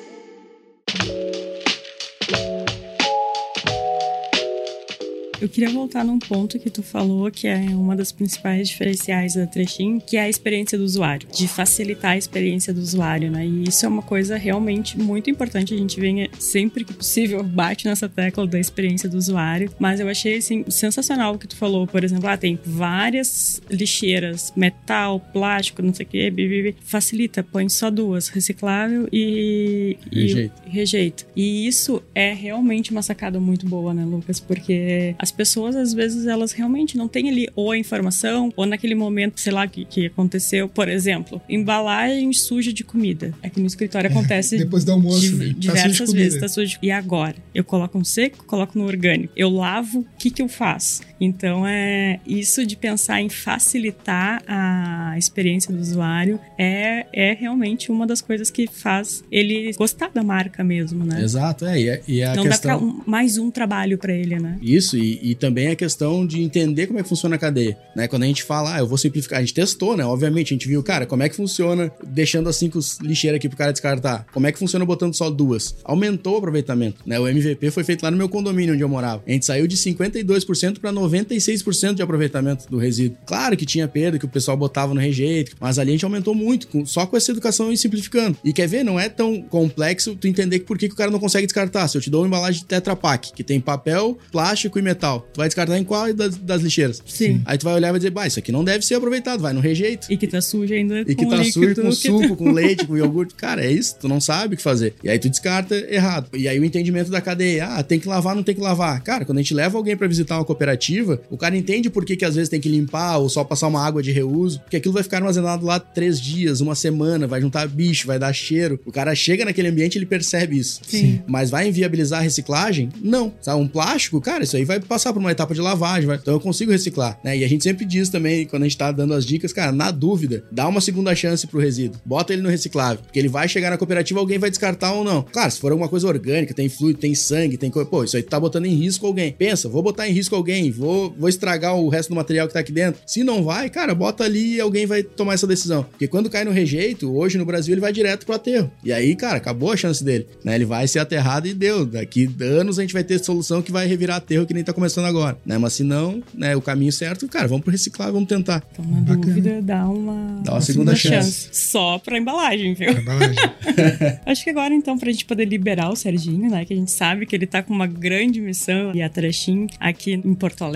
Eu 5.44 5.50
queria 5.50 5.70
voltar 5.70 6.06
num 6.06 6.20
ponto 6.20 6.58
que 6.58 6.70
tu 6.70 6.82
falou, 6.82 7.30
que 7.30 7.50
é 7.50 7.58
uma 7.72 7.98
das 7.98 8.14
principais 8.14 8.70
diferenciais 8.70 9.36
da 9.36 9.46
Trechin, 9.46 10.00
que 10.00 10.16
é 10.16 10.22
a 10.22 10.30
experiência 10.30 10.78
do 10.78 10.86
usuário, 10.86 11.28
de 11.30 11.50
facilitar 11.50 12.12
a 12.12 12.18
experiência 12.18 12.74
do 12.74 12.80
usuário, 12.80 13.30
né? 13.30 13.46
E 13.46 13.68
isso 13.68 13.86
é 13.86 13.90
uma 13.90 14.02
coisa 14.02 14.38
realmente 14.38 14.98
muito 14.98 15.30
importante. 15.30 15.74
A 15.74 15.78
gente 15.78 16.00
vem 16.00 16.30
sempre 16.40 16.86
que 16.86 16.94
possível 16.94 17.44
bate 17.44 17.86
nessa 17.86 18.08
tecla 18.08 18.48
da 18.48 18.58
experiência 18.58 19.10
do 19.10 19.18
usuário, 19.18 19.70
mas 19.78 20.00
eu 20.00 20.08
achei 20.08 20.38
assim 20.38 20.64
sensacional 20.70 21.36
o 21.36 21.38
que 21.38 21.46
tu 21.46 21.58
falou, 21.58 21.86
por 21.86 22.06
exemplo, 22.06 22.30
ah, 22.30 22.38
tem 22.38 22.58
várias 22.64 23.62
lixeiras, 23.70 24.54
metal, 24.56 25.20
plástico, 25.20 25.82
não 25.82 25.94
sei 25.94 26.06
o 26.06 26.10
que, 26.10 26.32
bibibi. 26.32 26.74
facilita, 26.86 27.44
põe 27.44 27.68
só 27.68 27.92
duas, 27.92 28.30
reciclável 28.30 29.10
e 29.12 29.98
Rejeito. 30.10 30.62
E, 30.66 30.70
rejeito. 30.70 31.26
E 31.36 31.68
isso 31.68 32.02
é 32.16 32.32
realmente 32.32 32.92
uma 32.92 33.02
sacada 33.02 33.42
muito 33.42 33.66
boa, 33.66 33.94
né, 33.94 34.06
Lucas? 34.06 34.40
Porque 34.40 35.14
as 35.20 35.33
pessoas, 35.34 35.76
às 35.76 35.94
vezes, 35.94 36.26
elas 36.28 36.52
realmente 36.54 36.98
não 36.98 37.08
têm 37.08 37.30
ali 37.30 37.50
ou 37.56 37.72
a 37.72 37.78
informação, 37.78 38.52
ou 38.56 38.66
naquele 38.66 38.96
momento, 38.96 39.40
sei 39.40 39.52
lá, 39.52 39.68
que, 39.68 39.84
que 39.86 40.06
aconteceu, 40.06 40.70
por 40.70 40.88
exemplo, 40.88 41.42
embalagem 41.50 42.32
suja 42.34 42.72
de 42.72 42.84
comida. 42.84 43.34
Aqui 43.44 43.60
no 43.60 43.66
escritório 43.68 44.10
acontece 44.10 44.58
Depois 44.58 44.84
do 44.86 44.92
almoço, 44.92 45.20
div- 45.20 45.54
tá 45.54 45.60
diversas 45.60 46.12
vezes. 46.14 46.40
Tá 46.40 46.48
sujo 46.48 46.72
de... 46.72 46.80
E 46.82 46.92
agora? 46.92 47.36
Eu 47.54 47.64
coloco 47.64 47.98
no 47.98 48.06
seco, 48.06 48.46
coloco 48.46 48.78
no 48.78 48.86
orgânico. 48.86 49.34
Eu 49.36 49.50
lavo, 49.50 50.00
o 50.00 50.06
que, 50.18 50.30
que 50.30 50.42
eu 50.42 50.48
faço? 50.48 51.02
Então, 51.24 51.66
é 51.66 52.20
isso 52.28 52.66
de 52.66 52.76
pensar 52.76 53.22
em 53.22 53.30
facilitar 53.30 54.44
a 54.48 55.16
experiência 55.18 55.74
do 55.74 55.80
usuário 55.80 56.40
é, 56.58 57.06
é 57.14 57.34
realmente 57.34 57.92
uma 57.92 58.06
das 58.06 58.22
coisas 58.22 58.50
que 58.52 58.68
faz 58.68 59.24
ele 59.32 59.72
gostar 59.74 60.10
da 60.14 60.22
marca 60.24 60.64
mesmo, 60.64 61.06
né? 61.06 61.22
Exato, 61.22 61.66
é. 61.66 61.80
E, 61.80 61.90
é- 61.90 62.02
e 62.08 62.24
a 62.24 62.36
Não 62.36 62.44
questão... 62.44 62.72
dá 62.72 62.78
pra 62.78 62.86
um- 62.86 63.02
mais 63.06 63.38
um 63.38 63.50
trabalho 63.50 63.98
pra 63.98 64.14
ele, 64.14 64.38
né? 64.40 64.58
Isso, 64.62 64.98
e, 64.98 65.20
e 65.32 65.36
também 65.36 65.68
a 65.68 65.76
questão 65.76 66.26
de 66.26 66.42
entender 66.42 66.88
como 66.88 67.00
é 67.00 67.04
que 67.04 67.10
funciona 67.10 67.36
a 67.36 67.40
cadeia, 67.40 67.78
né? 67.96 68.08
Quando 68.08 68.24
a 68.24 68.28
gente 68.28 68.44
fala, 68.44 68.76
ah, 68.76 68.80
eu 68.80 68.88
vou 68.88 68.98
simplificar, 68.98 69.40
a 69.40 69.42
gente 69.42 69.54
testou, 69.54 69.96
né? 69.96 70.06
Obviamente, 70.06 70.48
a 70.54 70.56
gente 70.56 70.68
viu, 70.68 70.84
cara, 70.84 71.06
como 71.06 71.24
é 71.24 71.30
que 71.30 71.36
funciona 71.36 71.92
deixando 72.06 72.50
as 72.50 72.56
cinco 72.58 72.80
lixeiras 73.02 73.38
aqui 73.38 73.48
pro 73.48 73.58
cara 73.58 73.72
descartar? 73.72 74.26
Como 74.34 74.46
é 74.46 74.52
que 74.52 74.60
funciona 74.60 74.86
botando 74.86 75.14
só 75.14 75.30
duas? 75.30 75.76
Aumentou 75.84 76.36
o 76.36 76.38
aproveitamento, 76.38 77.02
né? 77.06 77.20
O 77.20 77.28
MVP 77.28 77.72
foi 77.72 77.84
feito 77.84 78.04
lá 78.04 78.12
no 78.12 78.18
meu 78.18 78.28
condomínio 78.30 78.74
onde 78.74 78.84
eu 78.84 78.90
morava. 78.90 79.24
A 79.28 79.32
gente 79.32 79.46
saiu 79.46 79.68
de 79.68 79.78
52% 79.78 80.80
para 80.80 80.92
96% 81.14 81.94
de 81.96 82.02
aproveitamento 82.02 82.66
do 82.70 82.78
resíduo. 82.78 83.18
Claro 83.26 83.56
que 83.56 83.66
tinha 83.66 83.88
perda, 83.88 84.18
que 84.20 84.26
o 84.26 84.30
pessoal 84.30 84.58
botava 84.58 84.94
no 84.94 85.00
rejeito, 85.00 85.56
mas 85.60 85.78
ali 85.80 85.92
a 85.92 85.94
gente 85.94 86.06
aumentou 86.06 86.34
muito, 86.36 86.68
com- 86.68 86.86
só 86.86 87.06
com 87.06 87.16
essa 87.18 87.32
educação 87.32 87.72
e 87.72 87.78
simplificando. 87.78 88.38
E 88.44 88.52
quer 88.54 88.68
ver, 88.68 88.84
não 88.84 89.00
é 89.00 89.10
tão 89.10 89.42
complexo 89.42 90.16
tu 90.16 90.28
entender 90.28 90.60
por 90.60 90.78
que, 90.78 90.88
que 90.88 90.94
o 90.94 90.98
cara 90.98 91.12
não 91.12 91.20
consegue 91.20 91.46
descartar. 91.46 91.88
Se 91.88 91.98
eu 91.98 92.02
te 92.02 92.10
dou 92.10 92.22
uma 92.22 92.28
embalagem 92.28 92.62
de 92.62 92.66
Tetra 92.68 92.96
Pak, 92.96 93.34
que 93.34 93.44
tem 93.44 93.60
papel, 93.60 94.18
plástico 94.32 94.78
e 94.80 94.82
metal, 94.82 95.28
tu 95.34 95.38
vai 95.38 95.48
descartar 95.48 95.78
em 95.78 95.84
qual 95.84 96.14
das, 96.14 96.36
das 96.38 96.62
lixeiras? 96.62 97.02
Sim. 97.06 97.42
Aí 97.46 97.58
tu 97.58 97.64
vai 97.66 97.74
olhar 97.76 97.90
e 97.90 97.92
vai 97.92 98.00
dizer, 98.00 98.12
bah, 98.12 98.28
isso 98.28 98.40
aqui 98.40 98.52
não 98.52 98.64
deve 98.64 98.86
ser 98.86 98.96
aproveitado, 98.96 99.40
vai 99.42 99.54
no 99.54 99.60
rejeito. 99.60 100.08
E 100.10 100.18
que 100.18 100.28
tá 100.28 100.42
sujo 100.42 100.74
ainda 100.74 101.02
E 101.02 101.16
que 101.16 101.24
com 101.24 101.30
tá 101.30 101.38
líquido, 101.38 101.54
sujo 101.54 101.82
com 101.82 101.92
suco, 101.92 102.36
com 102.36 102.52
leite, 102.52 102.86
com 102.86 102.98
iogurte. 102.98 103.34
Cara, 103.36 103.64
é 103.64 103.72
isso, 103.72 103.96
tu 104.00 104.08
não 104.08 104.20
sabe 104.20 104.54
o 104.56 104.58
que 104.58 104.64
fazer. 104.64 104.96
E 105.04 105.10
aí 105.10 105.20
tu 105.20 105.30
descarta 105.30 105.76
errado. 105.76 106.30
E 106.34 106.48
aí 106.48 106.60
o 106.60 106.66
entendimento 106.66 107.10
da 107.12 107.22
cadeia, 107.22 107.66
ah, 107.68 107.84
tem 107.84 108.00
que 108.00 108.08
lavar, 108.08 108.36
não 108.36 108.44
tem 108.44 108.56
que 108.56 108.62
lavar. 108.62 109.02
Cara, 109.02 109.26
quando 109.26 109.38
a 109.38 109.42
gente 109.42 109.54
leva 109.54 109.78
alguém 109.78 109.96
pra 109.96 110.08
visitar 110.08 110.38
uma 110.38 110.46
cooperativa, 110.46 110.84
cooperativa, 110.94 111.22
o 111.30 111.38
cara 111.38 111.58
entende 111.58 111.90
por 111.90 112.06
que, 112.06 112.16
que 112.16 112.26
às 112.26 112.36
vezes 112.36 112.50
tem 112.50 112.60
que 112.60 112.70
limpar 112.70 113.18
ou 113.18 113.30
só 113.30 113.44
passar 113.44 113.68
uma 113.68 113.84
água 113.84 114.04
de 114.04 114.12
reuso, 114.12 114.60
porque 114.60 114.78
aquilo 114.78 114.94
vai 114.94 115.04
ficar 115.04 115.18
armazenado 115.18 115.66
lá 115.66 115.80
três 115.80 116.22
dias, 116.22 116.62
uma 116.62 116.76
semana, 116.76 117.26
vai 117.28 117.42
juntar 117.42 117.68
bicho, 117.68 118.08
vai 118.08 118.20
dar 118.20 118.34
cheiro. 118.34 118.80
O 118.86 118.92
cara 118.92 119.16
chega 119.16 119.46
naquele 119.46 119.70
ambiente 119.70 119.98
ele 119.98 120.06
percebe 120.06 120.58
isso. 120.58 120.82
Sim. 120.86 121.22
Mas 121.28 121.50
vai 121.50 121.68
inviabilizar 121.68 122.20
a 122.20 122.24
reciclagem? 122.24 122.90
Não. 123.02 123.34
Sabe, 123.42 123.62
um 123.62 123.68
plástico, 123.68 124.22
cara, 124.22 124.44
isso 124.44 124.56
aí 124.56 124.66
vai 124.66 124.80
passar 124.80 125.14
por 125.14 125.20
uma 125.20 125.32
etapa 125.32 125.54
de 125.54 125.62
lavagem, 125.62 126.08
vai... 126.08 126.18
então 126.18 126.34
eu 126.34 126.40
consigo 126.40 126.72
reciclar, 126.72 127.20
né? 127.24 127.38
E 127.38 127.44
a 127.44 127.48
gente 127.48 127.64
sempre 127.64 127.86
diz 127.86 128.10
também, 128.10 128.46
quando 128.46 128.64
a 128.64 128.66
gente 128.68 128.78
tá 128.78 128.92
dando 128.92 129.14
as 129.14 129.26
dicas, 129.26 129.54
cara, 129.54 129.72
na 129.72 129.92
dúvida, 129.92 130.44
dá 130.52 130.68
uma 130.68 130.82
segunda 130.82 131.16
chance 131.16 131.48
pro 131.48 131.60
resíduo. 131.60 132.00
Bota 132.06 132.34
ele 132.34 132.42
no 132.42 132.50
reciclável, 132.50 133.04
porque 133.04 133.20
ele 133.20 133.30
vai 133.30 133.48
chegar 133.48 133.70
na 133.70 133.78
cooperativa, 133.78 134.20
alguém 134.20 134.38
vai 134.38 134.50
descartar 134.50 134.94
ou 134.94 135.04
não. 135.04 135.24
Claro, 135.24 135.52
se 135.52 135.60
for 135.60 135.72
alguma 135.72 135.90
coisa 135.90 136.08
orgânica, 136.08 136.54
tem 136.54 136.70
fluido, 136.70 137.00
tem 137.00 137.16
sangue, 137.16 137.58
tem 137.58 137.70
coisa, 137.70 137.90
pô, 137.90 138.04
isso 138.04 138.18
aí 138.18 138.24
tá 138.24 138.40
botando 138.40 138.66
em 138.66 138.76
risco 138.76 139.06
alguém. 139.06 139.32
Pensa, 139.32 139.70
vou 139.70 139.82
botar 139.82 140.08
em 140.08 140.12
risco 140.12 140.36
alguém, 140.36 140.72
vou, 140.84 141.16
vou 141.18 141.30
estragar 141.30 141.76
o 141.76 141.90
resto 141.90 142.10
do 142.10 142.16
material 142.16 142.48
que 142.48 142.54
tá 142.54 142.60
aqui 142.60 142.72
dentro. 142.72 143.02
Se 143.06 143.24
não 143.24 143.44
vai, 143.44 143.70
cara, 143.70 143.96
bota 143.96 144.24
ali 144.24 144.56
e 144.56 144.62
alguém 144.62 144.86
vai 144.86 145.02
tomar 145.04 145.34
essa 145.34 145.48
decisão. 145.48 145.84
Porque 145.84 146.08
quando 146.08 146.30
cai 146.30 146.44
no 146.44 146.52
rejeito, 146.52 147.16
hoje 147.16 147.38
no 147.38 147.46
Brasil 147.46 147.74
ele 147.74 147.82
vai 147.82 147.94
direto 147.94 148.26
pro 148.26 148.36
aterro. 148.36 148.72
E 148.84 148.92
aí, 148.92 149.16
cara, 149.16 149.38
acabou 149.38 149.72
a 149.72 149.78
chance 149.78 150.04
dele, 150.04 150.28
né? 150.44 150.56
Ele 150.56 150.66
vai 150.66 150.88
ser 150.88 151.00
aterrado 151.00 151.48
e 151.48 151.54
deu. 151.54 151.86
Daqui 151.86 152.30
anos 152.42 152.78
a 152.78 152.82
gente 152.82 152.94
vai 152.94 153.04
ter 153.04 153.20
solução 153.20 153.62
que 153.62 153.72
vai 153.72 153.88
revirar 153.88 154.18
aterro 154.18 154.46
que 154.46 154.54
nem 154.54 154.64
tá 154.64 154.74
começando 154.74 155.06
agora, 155.06 155.38
né? 155.46 155.58
Mas 155.58 155.74
se 155.74 155.84
não, 155.84 156.22
né, 156.34 156.56
o 156.56 156.62
caminho 156.62 156.92
certo, 156.92 157.28
cara, 157.28 157.48
vamos 157.48 157.64
pro 157.64 157.72
reciclar, 157.72 158.12
vamos 158.12 158.28
tentar. 158.28 158.64
Então, 158.72 158.86
na 158.86 159.02
Bacana. 159.02 159.26
dúvida, 159.26 159.62
dá 159.62 159.88
uma, 159.88 160.42
Dá 160.44 160.54
uma 160.54 160.62
segunda 160.62 160.96
chance. 160.96 161.50
Só 161.52 162.00
pra 162.00 162.18
embalagem, 162.18 162.74
viu? 162.74 162.92
Embalagem. 162.92 163.36
Acho 164.26 164.44
que 164.44 164.50
agora, 164.50 164.74
então, 164.74 164.98
pra 164.98 165.12
gente 165.12 165.26
poder 165.26 165.46
liberar 165.46 165.90
o 165.90 165.96
Serginho, 165.96 166.50
né? 166.50 166.66
Que 166.66 166.74
a 166.74 166.78
gente 166.78 166.92
sabe 166.92 167.26
que 167.26 167.36
ele 167.36 167.48
tá 167.48 167.62
com 167.64 167.74
uma 167.74 167.88
grande 167.88 168.42
missão 168.42 168.92
e 168.94 169.02
a 169.02 169.10
Trechim 169.10 169.68
aqui 169.80 170.14
em 170.14 170.34
Porto 170.34 170.64
Alegre. 170.64 170.73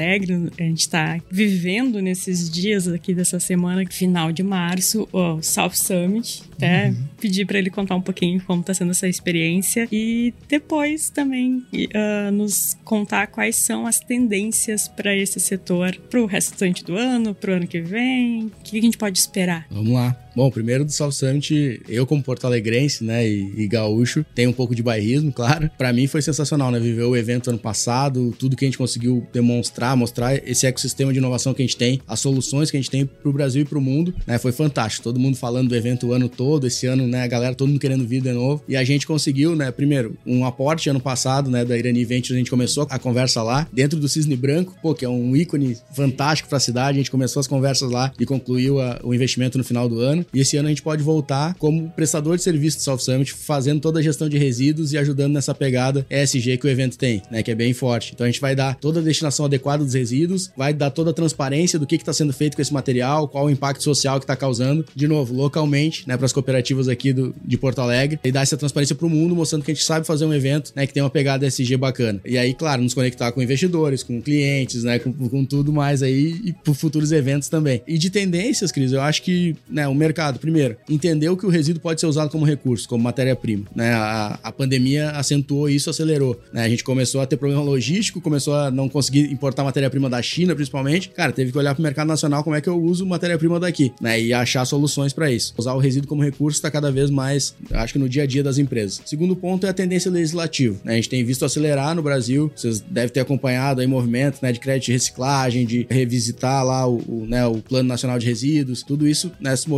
A 0.58 0.64
gente 0.64 0.90
tá 0.90 1.20
vivendo 1.30 2.02
nesses 2.02 2.50
dias 2.50 2.88
aqui 2.88 3.14
dessa 3.14 3.40
semana, 3.40 3.84
final 3.90 4.32
de 4.32 4.44
março, 4.44 5.08
o 5.12 5.42
South 5.42 5.74
Summit. 5.74 6.44
Até 6.56 6.94
pedir 7.20 7.46
pra 7.46 7.60
ele 7.60 7.70
contar 7.70 7.96
um 7.96 8.02
pouquinho 8.02 8.42
como 8.42 8.64
tá 8.64 8.74
sendo 8.74 8.92
essa 8.92 9.08
experiência 9.08 9.88
e 9.92 10.34
depois 10.48 11.10
também 11.10 11.64
ah, 11.94 12.32
nos 12.32 12.76
contar 12.84 13.28
quais 13.28 13.56
são 13.56 13.86
as 13.86 14.00
tendências 14.00 14.88
pra 14.88 15.16
esse 15.16 15.40
setor 15.40 15.96
pro 16.10 16.26
restante 16.26 16.84
do 16.84 16.96
ano, 16.96 17.34
pro 17.34 17.54
ano 17.54 17.68
que 17.68 17.82
vem. 17.82 18.46
O 18.46 18.52
que 18.64 18.78
a 18.78 18.82
gente 18.82 18.98
pode 18.98 19.20
esperar? 19.20 19.68
Vamos 19.70 19.94
lá. 19.94 20.27
Bom, 20.38 20.52
primeiro 20.52 20.86
do 20.86 20.92
South 20.92 21.14
Summit, 21.14 21.82
eu 21.90 22.06
como 22.06 22.22
porto-alegrense, 22.22 23.04
né, 23.04 23.28
e, 23.28 23.54
e 23.64 23.68
gaúcho, 23.68 24.24
tenho 24.36 24.52
um 24.52 24.54
pouco 24.54 24.76
de 24.76 24.84
bairrismo, 24.84 25.32
claro. 25.34 25.68
Pra 25.80 25.92
mim 25.92 26.06
foi 26.06 26.22
sensacional, 26.22 26.70
né, 26.70 26.80
viver 26.80 27.02
o 27.06 27.16
evento 27.18 27.50
ano 27.50 27.58
passado, 27.58 28.32
tudo 28.38 28.56
que 28.56 28.64
a 28.64 28.68
gente 28.68 28.78
conseguiu 28.78 29.26
demonstrar, 29.34 29.98
mostrar 29.98 30.36
esse 30.48 30.68
ecossistema 30.68 31.12
de 31.12 31.18
inovação 31.18 31.56
que 31.56 31.64
a 31.64 31.66
gente 31.66 31.76
tem, 31.76 32.00
as 32.08 32.20
soluções 32.20 32.70
que 32.70 32.78
a 32.78 32.80
gente 32.80 32.92
tem 32.92 33.04
pro 33.04 33.34
Brasil 33.34 33.64
e 33.64 33.66
pro 33.66 33.82
mundo, 33.82 34.14
né, 34.28 34.38
foi 34.38 34.52
fantástico. 34.52 35.06
Todo 35.06 35.20
mundo 35.20 35.36
falando 35.38 35.70
do 35.70 35.76
evento 35.76 36.06
o 36.06 36.14
ano 36.14 36.30
todo, 36.30 36.68
esse 36.68 36.86
ano, 36.86 37.08
né, 37.08 37.24
a 37.24 37.28
galera, 37.28 37.56
todo 37.56 37.70
mundo 37.70 37.80
querendo 37.80 38.06
vir 38.06 38.22
de 38.22 38.32
novo. 38.32 38.64
E 38.68 38.78
a 38.78 38.84
gente 38.84 39.08
conseguiu, 39.08 39.56
né, 39.56 39.72
primeiro, 39.72 40.16
um 40.24 40.46
aporte 40.46 40.88
ano 40.88 41.00
passado, 41.00 41.50
né, 41.50 41.66
da 41.66 41.76
Irani 41.76 42.06
Ventures, 42.06 42.36
a 42.36 42.38
gente 42.38 42.52
começou 42.52 42.86
a 42.92 43.00
conversa 43.00 43.42
lá, 43.42 43.68
dentro 43.74 44.00
do 44.00 44.08
Cisne 44.08 44.36
Branco, 44.36 44.76
pô, 44.84 44.94
que 44.94 45.04
é 45.04 45.10
um 45.10 45.36
ícone 45.36 45.76
fantástico 45.96 46.48
pra 46.48 46.60
cidade, 46.60 47.00
a 47.00 47.02
gente 47.02 47.10
começou 47.10 47.40
as 47.40 47.48
conversas 47.48 47.90
lá 47.90 48.14
e 48.20 48.24
concluiu 48.24 48.80
a- 48.80 49.00
o 49.04 49.16
investimento 49.16 49.58
no 49.58 49.64
final 49.64 49.90
do 49.90 50.00
ano. 50.00 50.27
E 50.34 50.40
esse 50.40 50.58
ano 50.58 50.68
a 50.68 50.70
gente 50.70 50.82
pode 50.82 51.04
voltar 51.04 51.56
como 51.56 51.90
prestador 51.92 52.36
de 52.38 52.44
serviço 52.44 52.78
do 52.78 52.84
South 52.84 53.00
Summit, 53.00 53.34
fazendo 53.34 53.80
toda 53.80 54.00
a 54.00 54.02
gestão 54.02 54.28
de 54.28 54.38
resíduos 54.38 54.94
e 54.94 54.98
ajudando 54.98 55.34
nessa 55.34 55.54
pegada 55.54 56.06
ESG 56.10 56.58
que 56.58 56.68
o 56.68 56.70
evento 56.70 56.98
tem, 56.98 57.22
né? 57.32 57.44
Que 57.44 57.52
é 57.52 57.56
bem 57.56 57.74
forte. 57.74 58.12
Então 58.14 58.26
a 58.26 58.30
gente 58.30 58.42
vai 58.42 58.56
dar 58.56 58.76
toda 58.76 59.00
a 59.00 59.04
destinação 59.04 59.46
adequada 59.46 59.84
dos 59.84 59.94
resíduos, 59.94 60.52
vai 60.56 60.74
dar 60.74 60.90
toda 60.90 61.12
a 61.12 61.14
transparência 61.14 61.80
do 61.80 61.86
que 61.86 61.96
está 61.96 62.14
sendo 62.14 62.34
feito 62.34 62.56
com 62.56 62.62
esse 62.62 62.74
material, 62.74 63.28
qual 63.28 63.46
o 63.46 63.50
impacto 63.50 63.84
social 63.84 64.20
que 64.20 64.24
está 64.24 64.36
causando, 64.36 64.86
de 64.96 65.08
novo, 65.08 65.34
localmente, 65.34 66.08
né? 66.08 66.18
Para 66.18 66.26
as 66.26 66.34
cooperativas 66.34 66.88
aqui 66.88 67.14
do, 67.14 67.36
de 67.44 67.58
Porto 67.58 67.80
Alegre, 67.80 68.20
e 68.24 68.32
dar 68.32 68.42
essa 68.42 68.58
transparência 68.58 68.96
para 68.96 69.06
o 69.06 69.10
mundo, 69.10 69.36
mostrando 69.36 69.64
que 69.64 69.72
a 69.72 69.74
gente 69.74 69.86
sabe 69.86 70.06
fazer 70.06 70.26
um 70.26 70.34
evento, 70.34 70.72
né? 70.76 70.86
Que 70.86 70.94
tem 70.94 71.04
uma 71.04 71.10
pegada 71.10 71.46
ESG 71.46 71.78
bacana. 71.78 72.20
E 72.26 72.38
aí, 72.38 72.54
claro, 72.54 72.82
nos 72.82 72.94
conectar 72.94 73.32
com 73.32 73.42
investidores, 73.42 74.04
com 74.04 74.22
clientes, 74.22 74.84
né? 74.84 75.00
Com, 75.00 75.14
com 75.14 75.46
tudo 75.46 75.72
mais 75.72 76.04
aí 76.04 76.40
e 76.44 76.54
por 76.54 76.76
futuros 76.76 77.12
eventos 77.12 77.50
também. 77.50 77.82
E 77.88 77.98
de 77.98 78.10
tendências, 78.10 78.72
Cris, 78.72 78.92
eu 78.92 79.02
acho 79.02 79.22
que, 79.22 79.56
né? 79.70 79.88
O 79.88 79.96
mercado, 79.96 80.17
primeiro, 80.40 80.78
entendeu 80.90 81.36
que 81.36 81.46
o 81.46 81.50
resíduo 81.50 81.82
pode 81.82 82.00
ser 82.00 82.08
usado 82.08 82.30
como 82.30 82.46
recurso, 82.46 82.88
como 82.88 83.04
matéria-prima, 83.04 83.66
né? 83.76 83.94
A, 83.94 84.40
a 84.44 84.52
pandemia 84.52 85.12
acentuou 85.12 85.70
isso, 85.70 85.90
acelerou, 85.90 86.40
né? 86.52 86.64
A 86.64 86.70
gente 86.70 86.84
começou 86.84 87.22
a 87.22 87.26
ter 87.26 87.38
problema 87.38 87.62
logístico, 87.62 88.22
começou 88.22 88.56
a 88.56 88.72
não 88.72 88.90
conseguir 88.90 89.32
importar 89.32 89.64
matéria-prima 89.64 90.10
da 90.10 90.22
China, 90.22 90.56
principalmente. 90.56 91.10
Cara, 91.10 91.32
teve 91.32 91.52
que 91.52 91.58
olhar 91.58 91.74
para 91.74 91.82
o 91.82 91.84
mercado 91.84 92.08
nacional 92.08 92.44
como 92.44 92.56
é 92.56 92.62
que 92.62 92.70
eu 92.70 92.82
uso 92.82 93.06
matéria-prima 93.06 93.60
daqui, 93.60 93.92
né? 94.02 94.20
E 94.20 94.34
achar 94.34 94.66
soluções 94.66 95.14
para 95.14 95.32
isso. 95.32 95.54
Usar 95.58 95.74
o 95.74 95.80
resíduo 95.80 96.08
como 96.08 96.24
recurso 96.24 96.58
está 96.58 96.70
cada 96.72 96.92
vez 96.92 97.10
mais, 97.10 97.56
acho 97.72 97.94
que 97.94 98.00
no 98.00 98.10
dia 98.10 98.24
a 98.24 98.26
dia 98.26 98.44
das 98.44 98.58
empresas. 98.58 99.02
Segundo 99.06 99.36
ponto 99.36 99.66
é 99.66 99.70
a 99.70 99.74
tendência 99.74 100.12
legislativa, 100.12 100.76
né? 100.84 100.94
A 100.94 100.96
gente 100.96 101.10
tem 101.10 101.24
visto 101.24 101.46
acelerar 101.46 101.96
no 101.96 102.02
Brasil, 102.02 102.52
vocês 102.56 102.80
devem 102.80 103.10
ter 103.10 103.20
acompanhado 103.20 103.82
aí 103.82 103.88
movimentos, 103.88 104.42
né, 104.42 104.52
de 104.52 104.60
crédito 104.60 104.86
de 104.86 104.92
reciclagem, 104.94 105.66
de 105.66 105.86
revisitar 105.90 106.66
lá 106.66 106.88
o, 106.88 106.98
o, 107.08 107.26
né, 107.28 107.46
o 107.46 107.58
Plano 107.58 107.88
Nacional 107.88 108.18
de 108.20 108.26
Resíduos, 108.26 108.84
tudo 108.84 109.08
isso 109.08 109.32
né, 109.40 109.56
se 109.56 109.70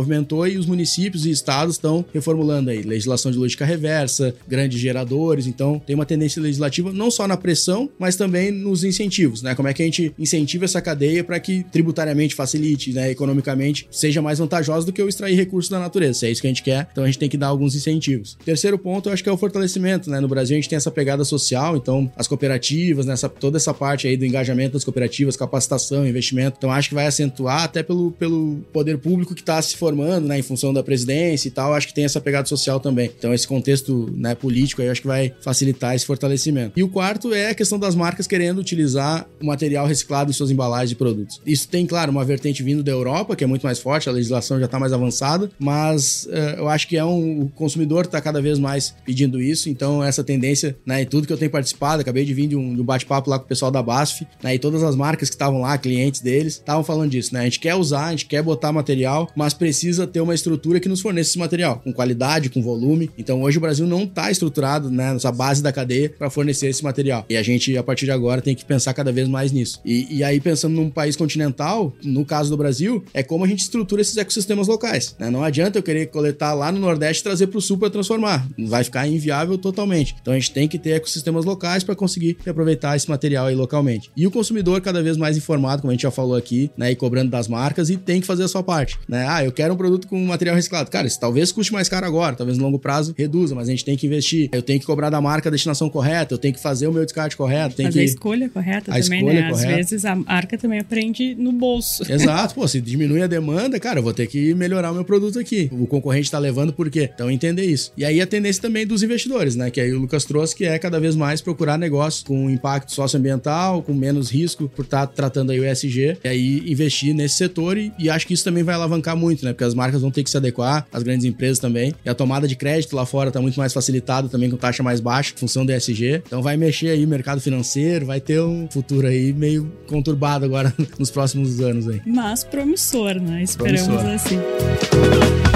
e 0.48 0.58
os 0.58 0.66
municípios 0.66 1.26
e 1.26 1.30
estados 1.30 1.76
estão 1.76 2.04
reformulando 2.12 2.70
aí 2.70 2.82
legislação 2.82 3.30
de 3.30 3.38
lógica 3.38 3.64
reversa, 3.64 4.34
grandes 4.48 4.78
geradores, 4.78 5.46
então 5.46 5.80
tem 5.84 5.94
uma 5.94 6.06
tendência 6.06 6.42
legislativa 6.42 6.92
não 6.92 7.10
só 7.10 7.26
na 7.26 7.36
pressão, 7.36 7.88
mas 7.98 8.16
também 8.16 8.50
nos 8.50 8.84
incentivos, 8.84 9.42
né? 9.42 9.54
Como 9.54 9.68
é 9.68 9.74
que 9.74 9.82
a 9.82 9.84
gente 9.84 10.12
incentiva 10.18 10.64
essa 10.64 10.80
cadeia 10.80 11.24
para 11.24 11.38
que 11.40 11.64
tributariamente 11.64 12.34
facilite, 12.34 12.92
né, 12.92 13.10
economicamente 13.10 13.86
seja 13.90 14.22
mais 14.22 14.38
vantajosa 14.38 14.86
do 14.86 14.92
que 14.92 15.00
eu 15.00 15.08
extrair 15.08 15.34
recursos 15.34 15.70
da 15.70 15.78
natureza. 15.78 16.20
Se 16.20 16.26
é 16.26 16.30
isso 16.30 16.40
que 16.40 16.46
a 16.46 16.50
gente 16.50 16.62
quer, 16.62 16.88
então 16.90 17.04
a 17.04 17.06
gente 17.06 17.18
tem 17.18 17.28
que 17.28 17.36
dar 17.36 17.48
alguns 17.48 17.74
incentivos. 17.74 18.36
Terceiro 18.44 18.78
ponto, 18.78 19.08
eu 19.08 19.12
acho 19.12 19.22
que 19.22 19.28
é 19.28 19.32
o 19.32 19.36
fortalecimento, 19.36 20.10
né? 20.10 20.20
No 20.20 20.28
Brasil 20.28 20.56
a 20.56 20.60
gente 20.60 20.68
tem 20.68 20.76
essa 20.76 20.90
pegada 20.90 21.24
social, 21.24 21.76
então 21.76 22.10
as 22.16 22.26
cooperativas, 22.26 23.06
nessa 23.06 23.28
toda 23.28 23.56
essa 23.56 23.72
parte 23.72 24.06
aí 24.06 24.16
do 24.16 24.24
engajamento 24.24 24.74
das 24.74 24.84
cooperativas, 24.84 25.36
capacitação, 25.36 26.06
investimento. 26.06 26.56
Então 26.58 26.70
acho 26.70 26.88
que 26.88 26.94
vai 26.94 27.06
acentuar 27.06 27.64
até 27.64 27.82
pelo, 27.82 28.12
pelo 28.12 28.58
poder 28.72 28.98
público 28.98 29.34
que 29.34 29.40
está 29.40 29.60
se 29.62 29.76
formando, 29.76 30.09
né, 30.18 30.38
em 30.38 30.42
função 30.42 30.72
da 30.72 30.82
presidência 30.82 31.48
e 31.48 31.50
tal, 31.50 31.74
acho 31.74 31.86
que 31.86 31.94
tem 31.94 32.04
essa 32.04 32.20
pegada 32.20 32.46
social 32.48 32.80
também. 32.80 33.10
Então 33.16 33.32
esse 33.32 33.46
contexto, 33.46 34.10
né, 34.16 34.34
político 34.34 34.82
aí 34.82 34.88
acho 34.88 35.02
que 35.02 35.06
vai 35.06 35.32
facilitar 35.40 35.94
esse 35.94 36.06
fortalecimento. 36.06 36.78
E 36.78 36.82
o 36.82 36.88
quarto 36.88 37.32
é 37.32 37.50
a 37.50 37.54
questão 37.54 37.78
das 37.78 37.94
marcas 37.94 38.26
querendo 38.26 38.58
utilizar 38.58 39.26
o 39.40 39.46
material 39.46 39.86
reciclado 39.86 40.30
em 40.30 40.32
suas 40.32 40.50
embalagens 40.50 40.90
de 40.90 40.96
produtos. 40.96 41.40
Isso 41.46 41.68
tem, 41.68 41.86
claro, 41.86 42.10
uma 42.10 42.24
vertente 42.24 42.62
vindo 42.62 42.82
da 42.82 42.92
Europa, 42.92 43.36
que 43.36 43.44
é 43.44 43.46
muito 43.46 43.62
mais 43.62 43.78
forte, 43.78 44.08
a 44.08 44.12
legislação 44.12 44.58
já 44.58 44.66
está 44.66 44.78
mais 44.78 44.92
avançada, 44.92 45.50
mas 45.58 46.26
eh, 46.30 46.56
eu 46.58 46.68
acho 46.68 46.88
que 46.88 46.96
é 46.96 47.04
um 47.04 47.20
o 47.40 47.48
consumidor 47.48 48.04
está 48.04 48.20
cada 48.20 48.40
vez 48.40 48.58
mais 48.58 48.94
pedindo 49.04 49.40
isso, 49.40 49.68
então 49.68 50.02
essa 50.02 50.22
tendência, 50.24 50.76
né, 50.84 51.02
e 51.02 51.06
tudo 51.06 51.26
que 51.26 51.32
eu 51.32 51.36
tenho 51.36 51.50
participado, 51.50 52.00
acabei 52.00 52.24
de 52.24 52.34
vir 52.34 52.48
de 52.48 52.56
um, 52.56 52.72
um 52.72 52.84
bate-papo 52.84 53.30
lá 53.30 53.38
com 53.38 53.44
o 53.44 53.48
pessoal 53.48 53.70
da 53.70 53.82
BASF, 53.82 54.26
né, 54.42 54.54
e 54.54 54.58
todas 54.58 54.82
as 54.82 54.94
marcas 54.96 55.28
que 55.28 55.34
estavam 55.34 55.60
lá, 55.60 55.76
clientes 55.78 56.20
deles, 56.20 56.54
estavam 56.54 56.84
falando 56.84 57.10
disso, 57.10 57.34
né? 57.34 57.40
A 57.40 57.44
gente 57.44 57.60
quer 57.60 57.74
usar, 57.74 58.06
a 58.06 58.10
gente 58.10 58.26
quer 58.26 58.42
botar 58.42 58.72
material, 58.72 59.28
mas 59.36 59.54
precisa 59.54 59.99
ter 60.06 60.20
uma 60.20 60.34
estrutura 60.34 60.80
que 60.80 60.88
nos 60.88 61.00
forneça 61.00 61.30
esse 61.30 61.38
material, 61.38 61.80
com 61.82 61.92
qualidade, 61.92 62.50
com 62.50 62.62
volume. 62.62 63.10
Então 63.16 63.42
hoje 63.42 63.58
o 63.58 63.60
Brasil 63.60 63.86
não 63.86 64.04
está 64.04 64.30
estruturado, 64.30 64.90
né, 64.90 65.12
nessa 65.12 65.32
base 65.32 65.62
da 65.62 65.72
cadeia 65.72 66.12
para 66.18 66.30
fornecer 66.30 66.68
esse 66.68 66.82
material. 66.82 67.24
E 67.28 67.36
a 67.36 67.42
gente, 67.42 67.76
a 67.76 67.82
partir 67.82 68.04
de 68.04 68.10
agora, 68.10 68.40
tem 68.40 68.54
que 68.54 68.64
pensar 68.64 68.94
cada 68.94 69.12
vez 69.12 69.28
mais 69.28 69.52
nisso. 69.52 69.80
E, 69.84 70.18
e 70.18 70.24
aí, 70.24 70.40
pensando 70.40 70.74
num 70.74 70.90
país 70.90 71.16
continental, 71.16 71.92
no 72.02 72.24
caso 72.24 72.50
do 72.50 72.56
Brasil, 72.56 73.04
é 73.12 73.22
como 73.22 73.44
a 73.44 73.48
gente 73.48 73.60
estrutura 73.60 74.02
esses 74.02 74.16
ecossistemas 74.16 74.68
locais. 74.68 75.14
Né? 75.18 75.30
Não 75.30 75.42
adianta 75.42 75.78
eu 75.78 75.82
querer 75.82 76.06
coletar 76.06 76.54
lá 76.54 76.70
no 76.72 76.78
Nordeste 76.78 77.20
e 77.20 77.24
trazer 77.24 77.46
para 77.48 77.58
o 77.58 77.60
Sul 77.60 77.78
para 77.78 77.90
transformar. 77.90 78.46
Vai 78.58 78.84
ficar 78.84 79.06
inviável 79.06 79.56
totalmente. 79.58 80.14
Então 80.20 80.34
a 80.34 80.38
gente 80.38 80.52
tem 80.52 80.68
que 80.68 80.78
ter 80.78 80.90
ecossistemas 80.90 81.44
locais 81.44 81.84
para 81.84 81.94
conseguir 81.94 82.36
aproveitar 82.46 82.96
esse 82.96 83.08
material 83.08 83.46
aí 83.46 83.54
localmente. 83.54 84.10
E 84.16 84.26
o 84.26 84.30
consumidor 84.30 84.80
cada 84.80 85.02
vez 85.02 85.16
mais 85.16 85.36
informado, 85.36 85.82
como 85.82 85.90
a 85.90 85.94
gente 85.94 86.02
já 86.02 86.10
falou 86.10 86.36
aqui, 86.36 86.70
né, 86.76 86.90
e 86.90 86.96
cobrando 86.96 87.30
das 87.30 87.48
marcas 87.48 87.90
e 87.90 87.96
tem 87.96 88.20
que 88.20 88.26
fazer 88.26 88.44
a 88.44 88.48
sua 88.48 88.62
parte, 88.62 88.98
né? 89.08 89.26
Ah, 89.28 89.44
eu 89.44 89.52
quero 89.52 89.74
um 89.74 89.76
produto 89.76 89.89
com 89.98 90.22
material 90.24 90.56
reciclado. 90.56 90.90
Cara, 90.90 91.06
isso 91.06 91.18
talvez 91.18 91.52
custe 91.52 91.72
mais 91.72 91.88
caro 91.88 92.06
agora, 92.06 92.36
talvez 92.36 92.58
no 92.58 92.64
longo 92.64 92.78
prazo 92.78 93.14
reduza, 93.16 93.54
mas 93.54 93.68
a 93.68 93.70
gente 93.70 93.84
tem 93.84 93.96
que 93.96 94.06
investir. 94.06 94.48
Eu 94.52 94.62
tenho 94.62 94.80
que 94.80 94.86
cobrar 94.86 95.10
da 95.10 95.20
marca 95.20 95.48
a 95.48 95.52
destinação 95.52 95.88
correta, 95.88 96.34
eu 96.34 96.38
tenho 96.38 96.54
que 96.54 96.60
fazer 96.60 96.86
o 96.86 96.92
meu 96.92 97.04
descarte 97.04 97.36
correto, 97.36 97.76
tem 97.76 97.86
Fazer 97.86 97.98
que 97.98 98.02
a 98.02 98.04
escolha 98.04 98.48
correta 98.48 98.92
A 98.92 99.00
também, 99.00 99.18
escolha 99.20 99.40
né? 99.40 99.50
correta. 99.50 99.70
Às 99.70 99.76
vezes 99.76 100.04
a 100.04 100.14
marca 100.16 100.58
também 100.58 100.78
aprende 100.78 101.34
no 101.34 101.52
bolso. 101.52 102.02
Exato, 102.10 102.54
pô, 102.54 102.66
se 102.66 102.80
diminui 102.80 103.22
a 103.22 103.26
demanda, 103.26 103.78
cara, 103.78 103.98
eu 103.98 104.02
vou 104.02 104.12
ter 104.12 104.26
que 104.26 104.54
melhorar 104.54 104.90
o 104.90 104.94
meu 104.94 105.04
produto 105.04 105.38
aqui. 105.38 105.68
O 105.72 105.86
concorrente 105.86 106.30
tá 106.30 106.38
levando 106.38 106.72
por 106.72 106.90
quê? 106.90 107.10
Então 107.12 107.30
entender 107.30 107.64
isso. 107.64 107.92
E 107.96 108.04
aí 108.04 108.20
a 108.20 108.26
tendência 108.26 108.62
também 108.62 108.86
dos 108.86 109.02
investidores, 109.02 109.56
né? 109.56 109.70
Que 109.70 109.80
aí 109.80 109.92
o 109.92 109.98
Lucas 109.98 110.24
trouxe, 110.24 110.54
que 110.54 110.64
é 110.64 110.78
cada 110.78 110.98
vez 111.00 111.16
mais 111.16 111.40
procurar 111.40 111.78
negócios 111.78 112.22
com 112.22 112.50
impacto 112.50 112.92
socioambiental, 112.92 113.82
com 113.82 113.94
menos 113.94 114.30
risco 114.30 114.68
por 114.68 114.84
estar 114.84 115.06
tratando 115.06 115.50
aí 115.50 115.60
o 115.60 115.64
ESG, 115.64 116.18
e 116.24 116.28
aí 116.28 116.70
investir 116.70 117.14
nesse 117.14 117.36
setor 117.36 117.76
e, 117.76 117.92
e 117.98 118.08
acho 118.10 118.26
que 118.26 118.34
isso 118.34 118.44
também 118.44 118.62
vai 118.62 118.74
alavancar 118.74 119.16
muito, 119.16 119.44
né? 119.44 119.52
Porque 119.52 119.64
as 119.64 119.74
marcas 119.80 120.02
vão 120.02 120.10
ter 120.10 120.22
que 120.22 120.28
se 120.28 120.36
adequar, 120.36 120.86
as 120.92 121.02
grandes 121.02 121.24
empresas 121.24 121.58
também. 121.58 121.94
E 122.04 122.10
a 122.10 122.14
tomada 122.14 122.46
de 122.46 122.54
crédito 122.54 122.94
lá 122.94 123.06
fora 123.06 123.28
está 123.28 123.40
muito 123.40 123.58
mais 123.58 123.72
facilitada 123.72 124.28
também 124.28 124.50
com 124.50 124.56
taxa 124.58 124.82
mais 124.82 125.00
baixa, 125.00 125.32
função 125.34 125.64
do 125.64 125.72
ESG. 125.72 126.22
Então 126.26 126.42
vai 126.42 126.56
mexer 126.56 126.88
aí 126.88 127.02
o 127.02 127.08
mercado 127.08 127.40
financeiro, 127.40 128.04
vai 128.04 128.20
ter 128.20 128.42
um 128.42 128.68
futuro 128.70 129.06
aí 129.06 129.32
meio 129.32 129.72
conturbado 129.86 130.44
agora 130.44 130.74
nos 130.98 131.10
próximos 131.10 131.60
anos 131.60 131.88
aí. 131.88 132.02
Mas 132.06 132.44
promissor, 132.44 133.14
né? 133.14 133.42
Esperamos 133.42 133.86
promissor. 133.86 134.14
assim. 134.14 135.49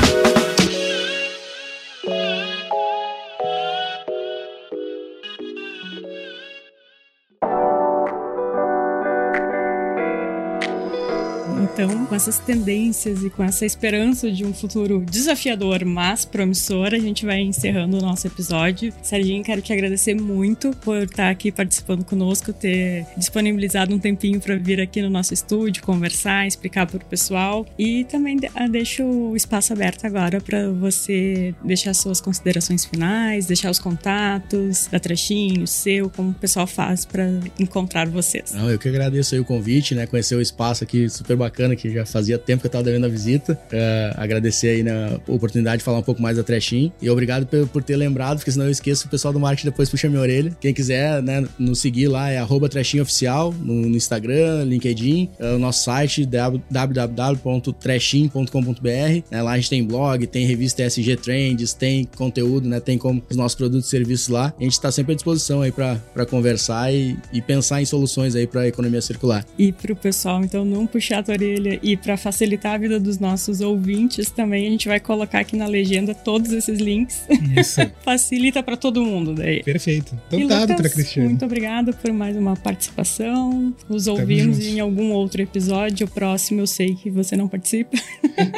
Então, 11.74 12.06
com 12.06 12.14
essas 12.14 12.38
tendências 12.38 13.24
e 13.24 13.30
com 13.30 13.42
essa 13.42 13.66
esperança 13.66 14.30
de 14.30 14.44
um 14.44 14.54
futuro 14.54 15.04
desafiador, 15.10 15.84
mas 15.84 16.24
promissor, 16.24 16.94
a 16.94 16.98
gente 17.00 17.26
vai 17.26 17.40
encerrando 17.40 17.98
o 17.98 18.00
nosso 18.00 18.28
episódio. 18.28 18.92
Serginho, 19.02 19.42
quero 19.42 19.60
te 19.60 19.72
agradecer 19.72 20.14
muito 20.14 20.70
por 20.84 21.02
estar 21.02 21.30
aqui 21.30 21.50
participando 21.50 22.04
conosco, 22.04 22.52
ter 22.52 23.04
disponibilizado 23.16 23.92
um 23.92 23.98
tempinho 23.98 24.38
para 24.40 24.54
vir 24.54 24.80
aqui 24.80 25.02
no 25.02 25.10
nosso 25.10 25.34
estúdio, 25.34 25.82
conversar, 25.82 26.46
explicar 26.46 26.86
para 26.86 26.98
o 26.98 27.04
pessoal. 27.04 27.66
E 27.76 28.04
também 28.04 28.38
ah, 28.54 28.68
deixo 28.68 29.02
o 29.02 29.34
espaço 29.34 29.72
aberto 29.72 30.06
agora 30.06 30.40
para 30.40 30.70
você 30.70 31.52
deixar 31.64 31.92
suas 31.92 32.20
considerações 32.20 32.84
finais, 32.84 33.46
deixar 33.46 33.72
os 33.72 33.80
contatos 33.80 34.86
da 34.86 35.00
Trechinho, 35.00 35.66
seu, 35.66 36.08
como 36.08 36.30
o 36.30 36.34
pessoal 36.34 36.68
faz 36.68 37.04
para 37.04 37.28
encontrar 37.58 38.08
vocês. 38.08 38.52
Não, 38.52 38.70
eu 38.70 38.78
que 38.78 38.88
agradeço 38.88 39.34
aí 39.34 39.40
o 39.40 39.44
convite, 39.44 39.92
né? 39.96 40.06
Conhecer 40.06 40.36
o 40.36 40.40
espaço 40.40 40.84
aqui 40.84 41.08
super 41.08 41.36
bacana 41.36 41.63
bacana, 41.64 41.76
que 41.76 41.90
já 41.90 42.04
fazia 42.04 42.36
tempo 42.38 42.60
que 42.60 42.66
eu 42.66 42.70
tava 42.70 42.84
devendo 42.84 43.06
a 43.06 43.08
visita. 43.08 43.54
Uh, 43.54 44.12
agradecer 44.16 44.68
aí 44.68 44.82
na 44.82 45.18
oportunidade 45.26 45.78
de 45.78 45.84
falar 45.84 45.96
um 45.98 46.02
pouco 46.02 46.20
mais 46.20 46.36
da 46.36 46.42
Trechin. 46.42 46.92
E 47.00 47.08
obrigado 47.08 47.46
por, 47.46 47.66
por, 47.68 47.82
ter 47.82 47.96
lembrado, 47.96 48.36
porque 48.38 48.52
senão 48.52 48.66
eu 48.66 48.70
esqueço, 48.70 49.06
o 49.06 49.10
pessoal 49.10 49.32
do 49.32 49.40
marketing 49.40 49.70
depois 49.70 49.88
puxa 49.88 50.06
minha 50.08 50.20
orelha. 50.20 50.54
Quem 50.60 50.74
quiser, 50.74 51.22
né, 51.22 51.46
nos 51.58 51.80
seguir 51.80 52.08
lá 52.08 52.30
é 52.30 52.36
arroba 52.38 52.68
Oficial 53.00 53.52
no, 53.52 53.74
no, 53.74 53.96
Instagram, 53.96 54.64
LinkedIn, 54.64 55.30
uh, 55.40 55.54
o 55.56 55.58
nosso 55.58 55.84
site 55.84 56.26
www.trechin.com.br. 56.26 59.22
Né, 59.30 59.42
lá 59.42 59.52
a 59.52 59.56
gente 59.56 59.70
tem 59.70 59.82
blog, 59.84 60.26
tem 60.26 60.44
revista 60.46 60.82
SG 60.82 61.16
Trends, 61.16 61.72
tem 61.72 62.04
conteúdo, 62.16 62.68
né, 62.68 62.80
tem 62.80 62.98
como 62.98 63.22
os 63.28 63.36
nossos 63.36 63.56
produtos 63.56 63.86
e 63.86 63.90
serviços 63.90 64.28
lá. 64.28 64.52
A 64.58 64.62
gente 64.62 64.72
está 64.72 64.90
sempre 64.90 65.12
à 65.12 65.14
disposição 65.14 65.62
aí 65.62 65.72
para 65.72 66.26
conversar 66.28 66.92
e, 66.92 67.16
e 67.32 67.40
pensar 67.40 67.80
em 67.80 67.84
soluções 67.84 68.34
aí 68.34 68.44
para 68.46 68.62
a 68.62 68.68
economia 68.68 69.00
circular. 69.00 69.46
E 69.58 69.72
para 69.72 69.92
o 69.92 69.96
pessoal, 69.96 70.42
então, 70.42 70.64
não 70.64 70.86
puxar 70.86 71.24
a 71.28 71.32
orelha 71.32 71.53
orelha 71.54 71.78
e 71.82 71.96
para 71.96 72.16
facilitar 72.16 72.74
a 72.74 72.78
vida 72.78 72.98
dos 72.98 73.18
nossos 73.18 73.60
ouvintes 73.60 74.30
também, 74.30 74.66
a 74.66 74.70
gente 74.70 74.88
vai 74.88 75.00
colocar 75.00 75.40
aqui 75.40 75.56
na 75.56 75.66
legenda 75.66 76.14
todos 76.14 76.52
esses 76.52 76.78
links. 76.78 77.22
Isso. 77.56 77.80
Facilita 78.04 78.62
para 78.62 78.76
todo 78.76 79.04
mundo 79.04 79.34
daí. 79.34 79.62
Perfeito. 79.62 80.18
Então 80.28 80.48
tá, 80.48 80.66
doutora 80.66 80.88
Cristiane. 80.88 81.28
Muito 81.28 81.44
obrigada 81.44 81.92
por 81.92 82.12
mais 82.12 82.36
uma 82.36 82.56
participação. 82.56 83.74
Os 83.88 84.06
ouvimos 84.06 84.58
em 84.60 84.80
algum 84.80 85.12
outro 85.12 85.42
episódio. 85.42 86.06
O 86.06 86.10
próximo 86.10 86.60
eu 86.60 86.66
sei 86.66 86.94
que 86.94 87.10
você 87.10 87.36
não 87.36 87.48
participa. 87.48 87.96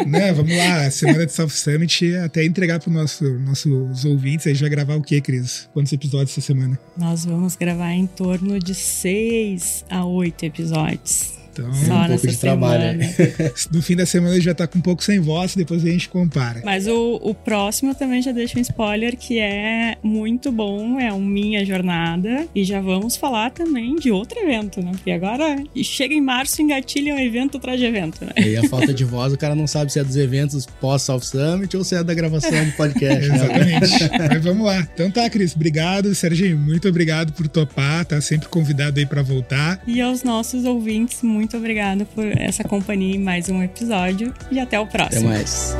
Né, 0.06 0.32
vamos 0.32 0.56
lá. 0.56 0.90
Semana 0.90 1.26
de 1.26 1.32
South 1.32 1.50
Summit 1.50 2.16
até 2.16 2.44
entregar 2.44 2.80
para 2.80 2.92
nosso, 2.92 3.24
nossos 3.40 4.04
ouvintes. 4.04 4.46
A 4.46 4.50
gente 4.50 4.60
vai 4.60 4.70
gravar 4.70 4.96
o 4.96 5.02
que, 5.02 5.20
Cris? 5.20 5.68
Quantos 5.74 5.92
episódios 5.92 6.30
essa 6.30 6.40
semana? 6.40 6.78
Nós 6.96 7.24
vamos 7.24 7.56
gravar 7.56 7.92
em 7.92 8.06
torno 8.06 8.58
de 8.58 8.74
seis 8.74 9.84
a 9.90 10.04
oito 10.04 10.44
episódios. 10.44 11.45
Então, 11.56 11.72
Só 11.72 11.94
um 12.02 12.06
pouco 12.08 12.26
de 12.26 12.36
trabalho. 12.36 12.98
no 13.72 13.82
fim 13.82 13.96
da 13.96 14.04
semana 14.04 14.34
ele 14.34 14.42
já 14.42 14.54
tá 14.54 14.66
com 14.66 14.78
um 14.78 14.82
pouco 14.82 15.02
sem 15.02 15.18
voz, 15.18 15.54
depois 15.56 15.84
a 15.84 15.88
gente 15.88 16.08
compara. 16.08 16.60
Mas 16.64 16.86
o, 16.86 17.18
o 17.22 17.34
próximo 17.34 17.94
também 17.94 18.20
já 18.20 18.32
deixa 18.32 18.58
um 18.58 18.62
spoiler 18.62 19.16
que 19.16 19.38
é 19.38 19.96
muito 20.02 20.52
bom, 20.52 21.00
é 21.00 21.12
um 21.12 21.24
Minha 21.24 21.64
Jornada. 21.64 22.46
E 22.54 22.64
já 22.64 22.80
vamos 22.80 23.16
falar 23.16 23.50
também 23.50 23.96
de 23.96 24.10
outro 24.10 24.38
evento, 24.38 24.82
né? 24.82 24.92
Porque 24.92 25.10
agora 25.10 25.56
chega 25.82 26.14
em 26.14 26.20
março, 26.20 26.60
engatilha 26.60 27.14
um 27.14 27.18
evento 27.18 27.56
atrás 27.56 27.78
de 27.78 27.86
evento, 27.86 28.24
né? 28.24 28.32
E 28.36 28.56
a 28.56 28.68
falta 28.68 28.92
de 28.92 29.04
voz, 29.04 29.32
o 29.32 29.38
cara 29.38 29.54
não 29.54 29.66
sabe 29.66 29.92
se 29.92 29.98
é 29.98 30.04
dos 30.04 30.16
eventos 30.16 30.66
pós-South 30.80 31.20
Summit 31.20 31.76
ou 31.76 31.84
se 31.84 31.94
é 31.94 32.04
da 32.04 32.12
gravação 32.14 32.64
do 32.64 32.72
podcast. 32.72 33.28
né? 33.28 33.36
Exatamente. 33.36 34.10
Mas 34.28 34.44
vamos 34.44 34.66
lá. 34.66 34.86
Então 34.92 35.10
tá, 35.10 35.28
Cris, 35.30 35.54
obrigado. 35.54 36.14
Serginho, 36.14 36.58
muito 36.58 36.88
obrigado 36.88 37.32
por 37.32 37.48
topar, 37.48 38.04
tá 38.04 38.20
sempre 38.20 38.48
convidado 38.48 38.98
aí 38.98 39.06
para 39.06 39.22
voltar. 39.22 39.80
E 39.86 40.00
aos 40.00 40.22
nossos 40.22 40.64
ouvintes, 40.64 41.22
muito 41.22 41.45
muito 41.46 41.56
obrigada 41.58 42.04
por 42.04 42.26
essa 42.36 42.64
companhia 42.64 43.14
em 43.14 43.20
mais 43.20 43.48
um 43.48 43.62
episódio 43.62 44.34
e 44.50 44.58
até 44.58 44.80
o 44.80 44.86
próximo. 44.86 45.28
Até 45.28 45.38
mais. 45.38 45.76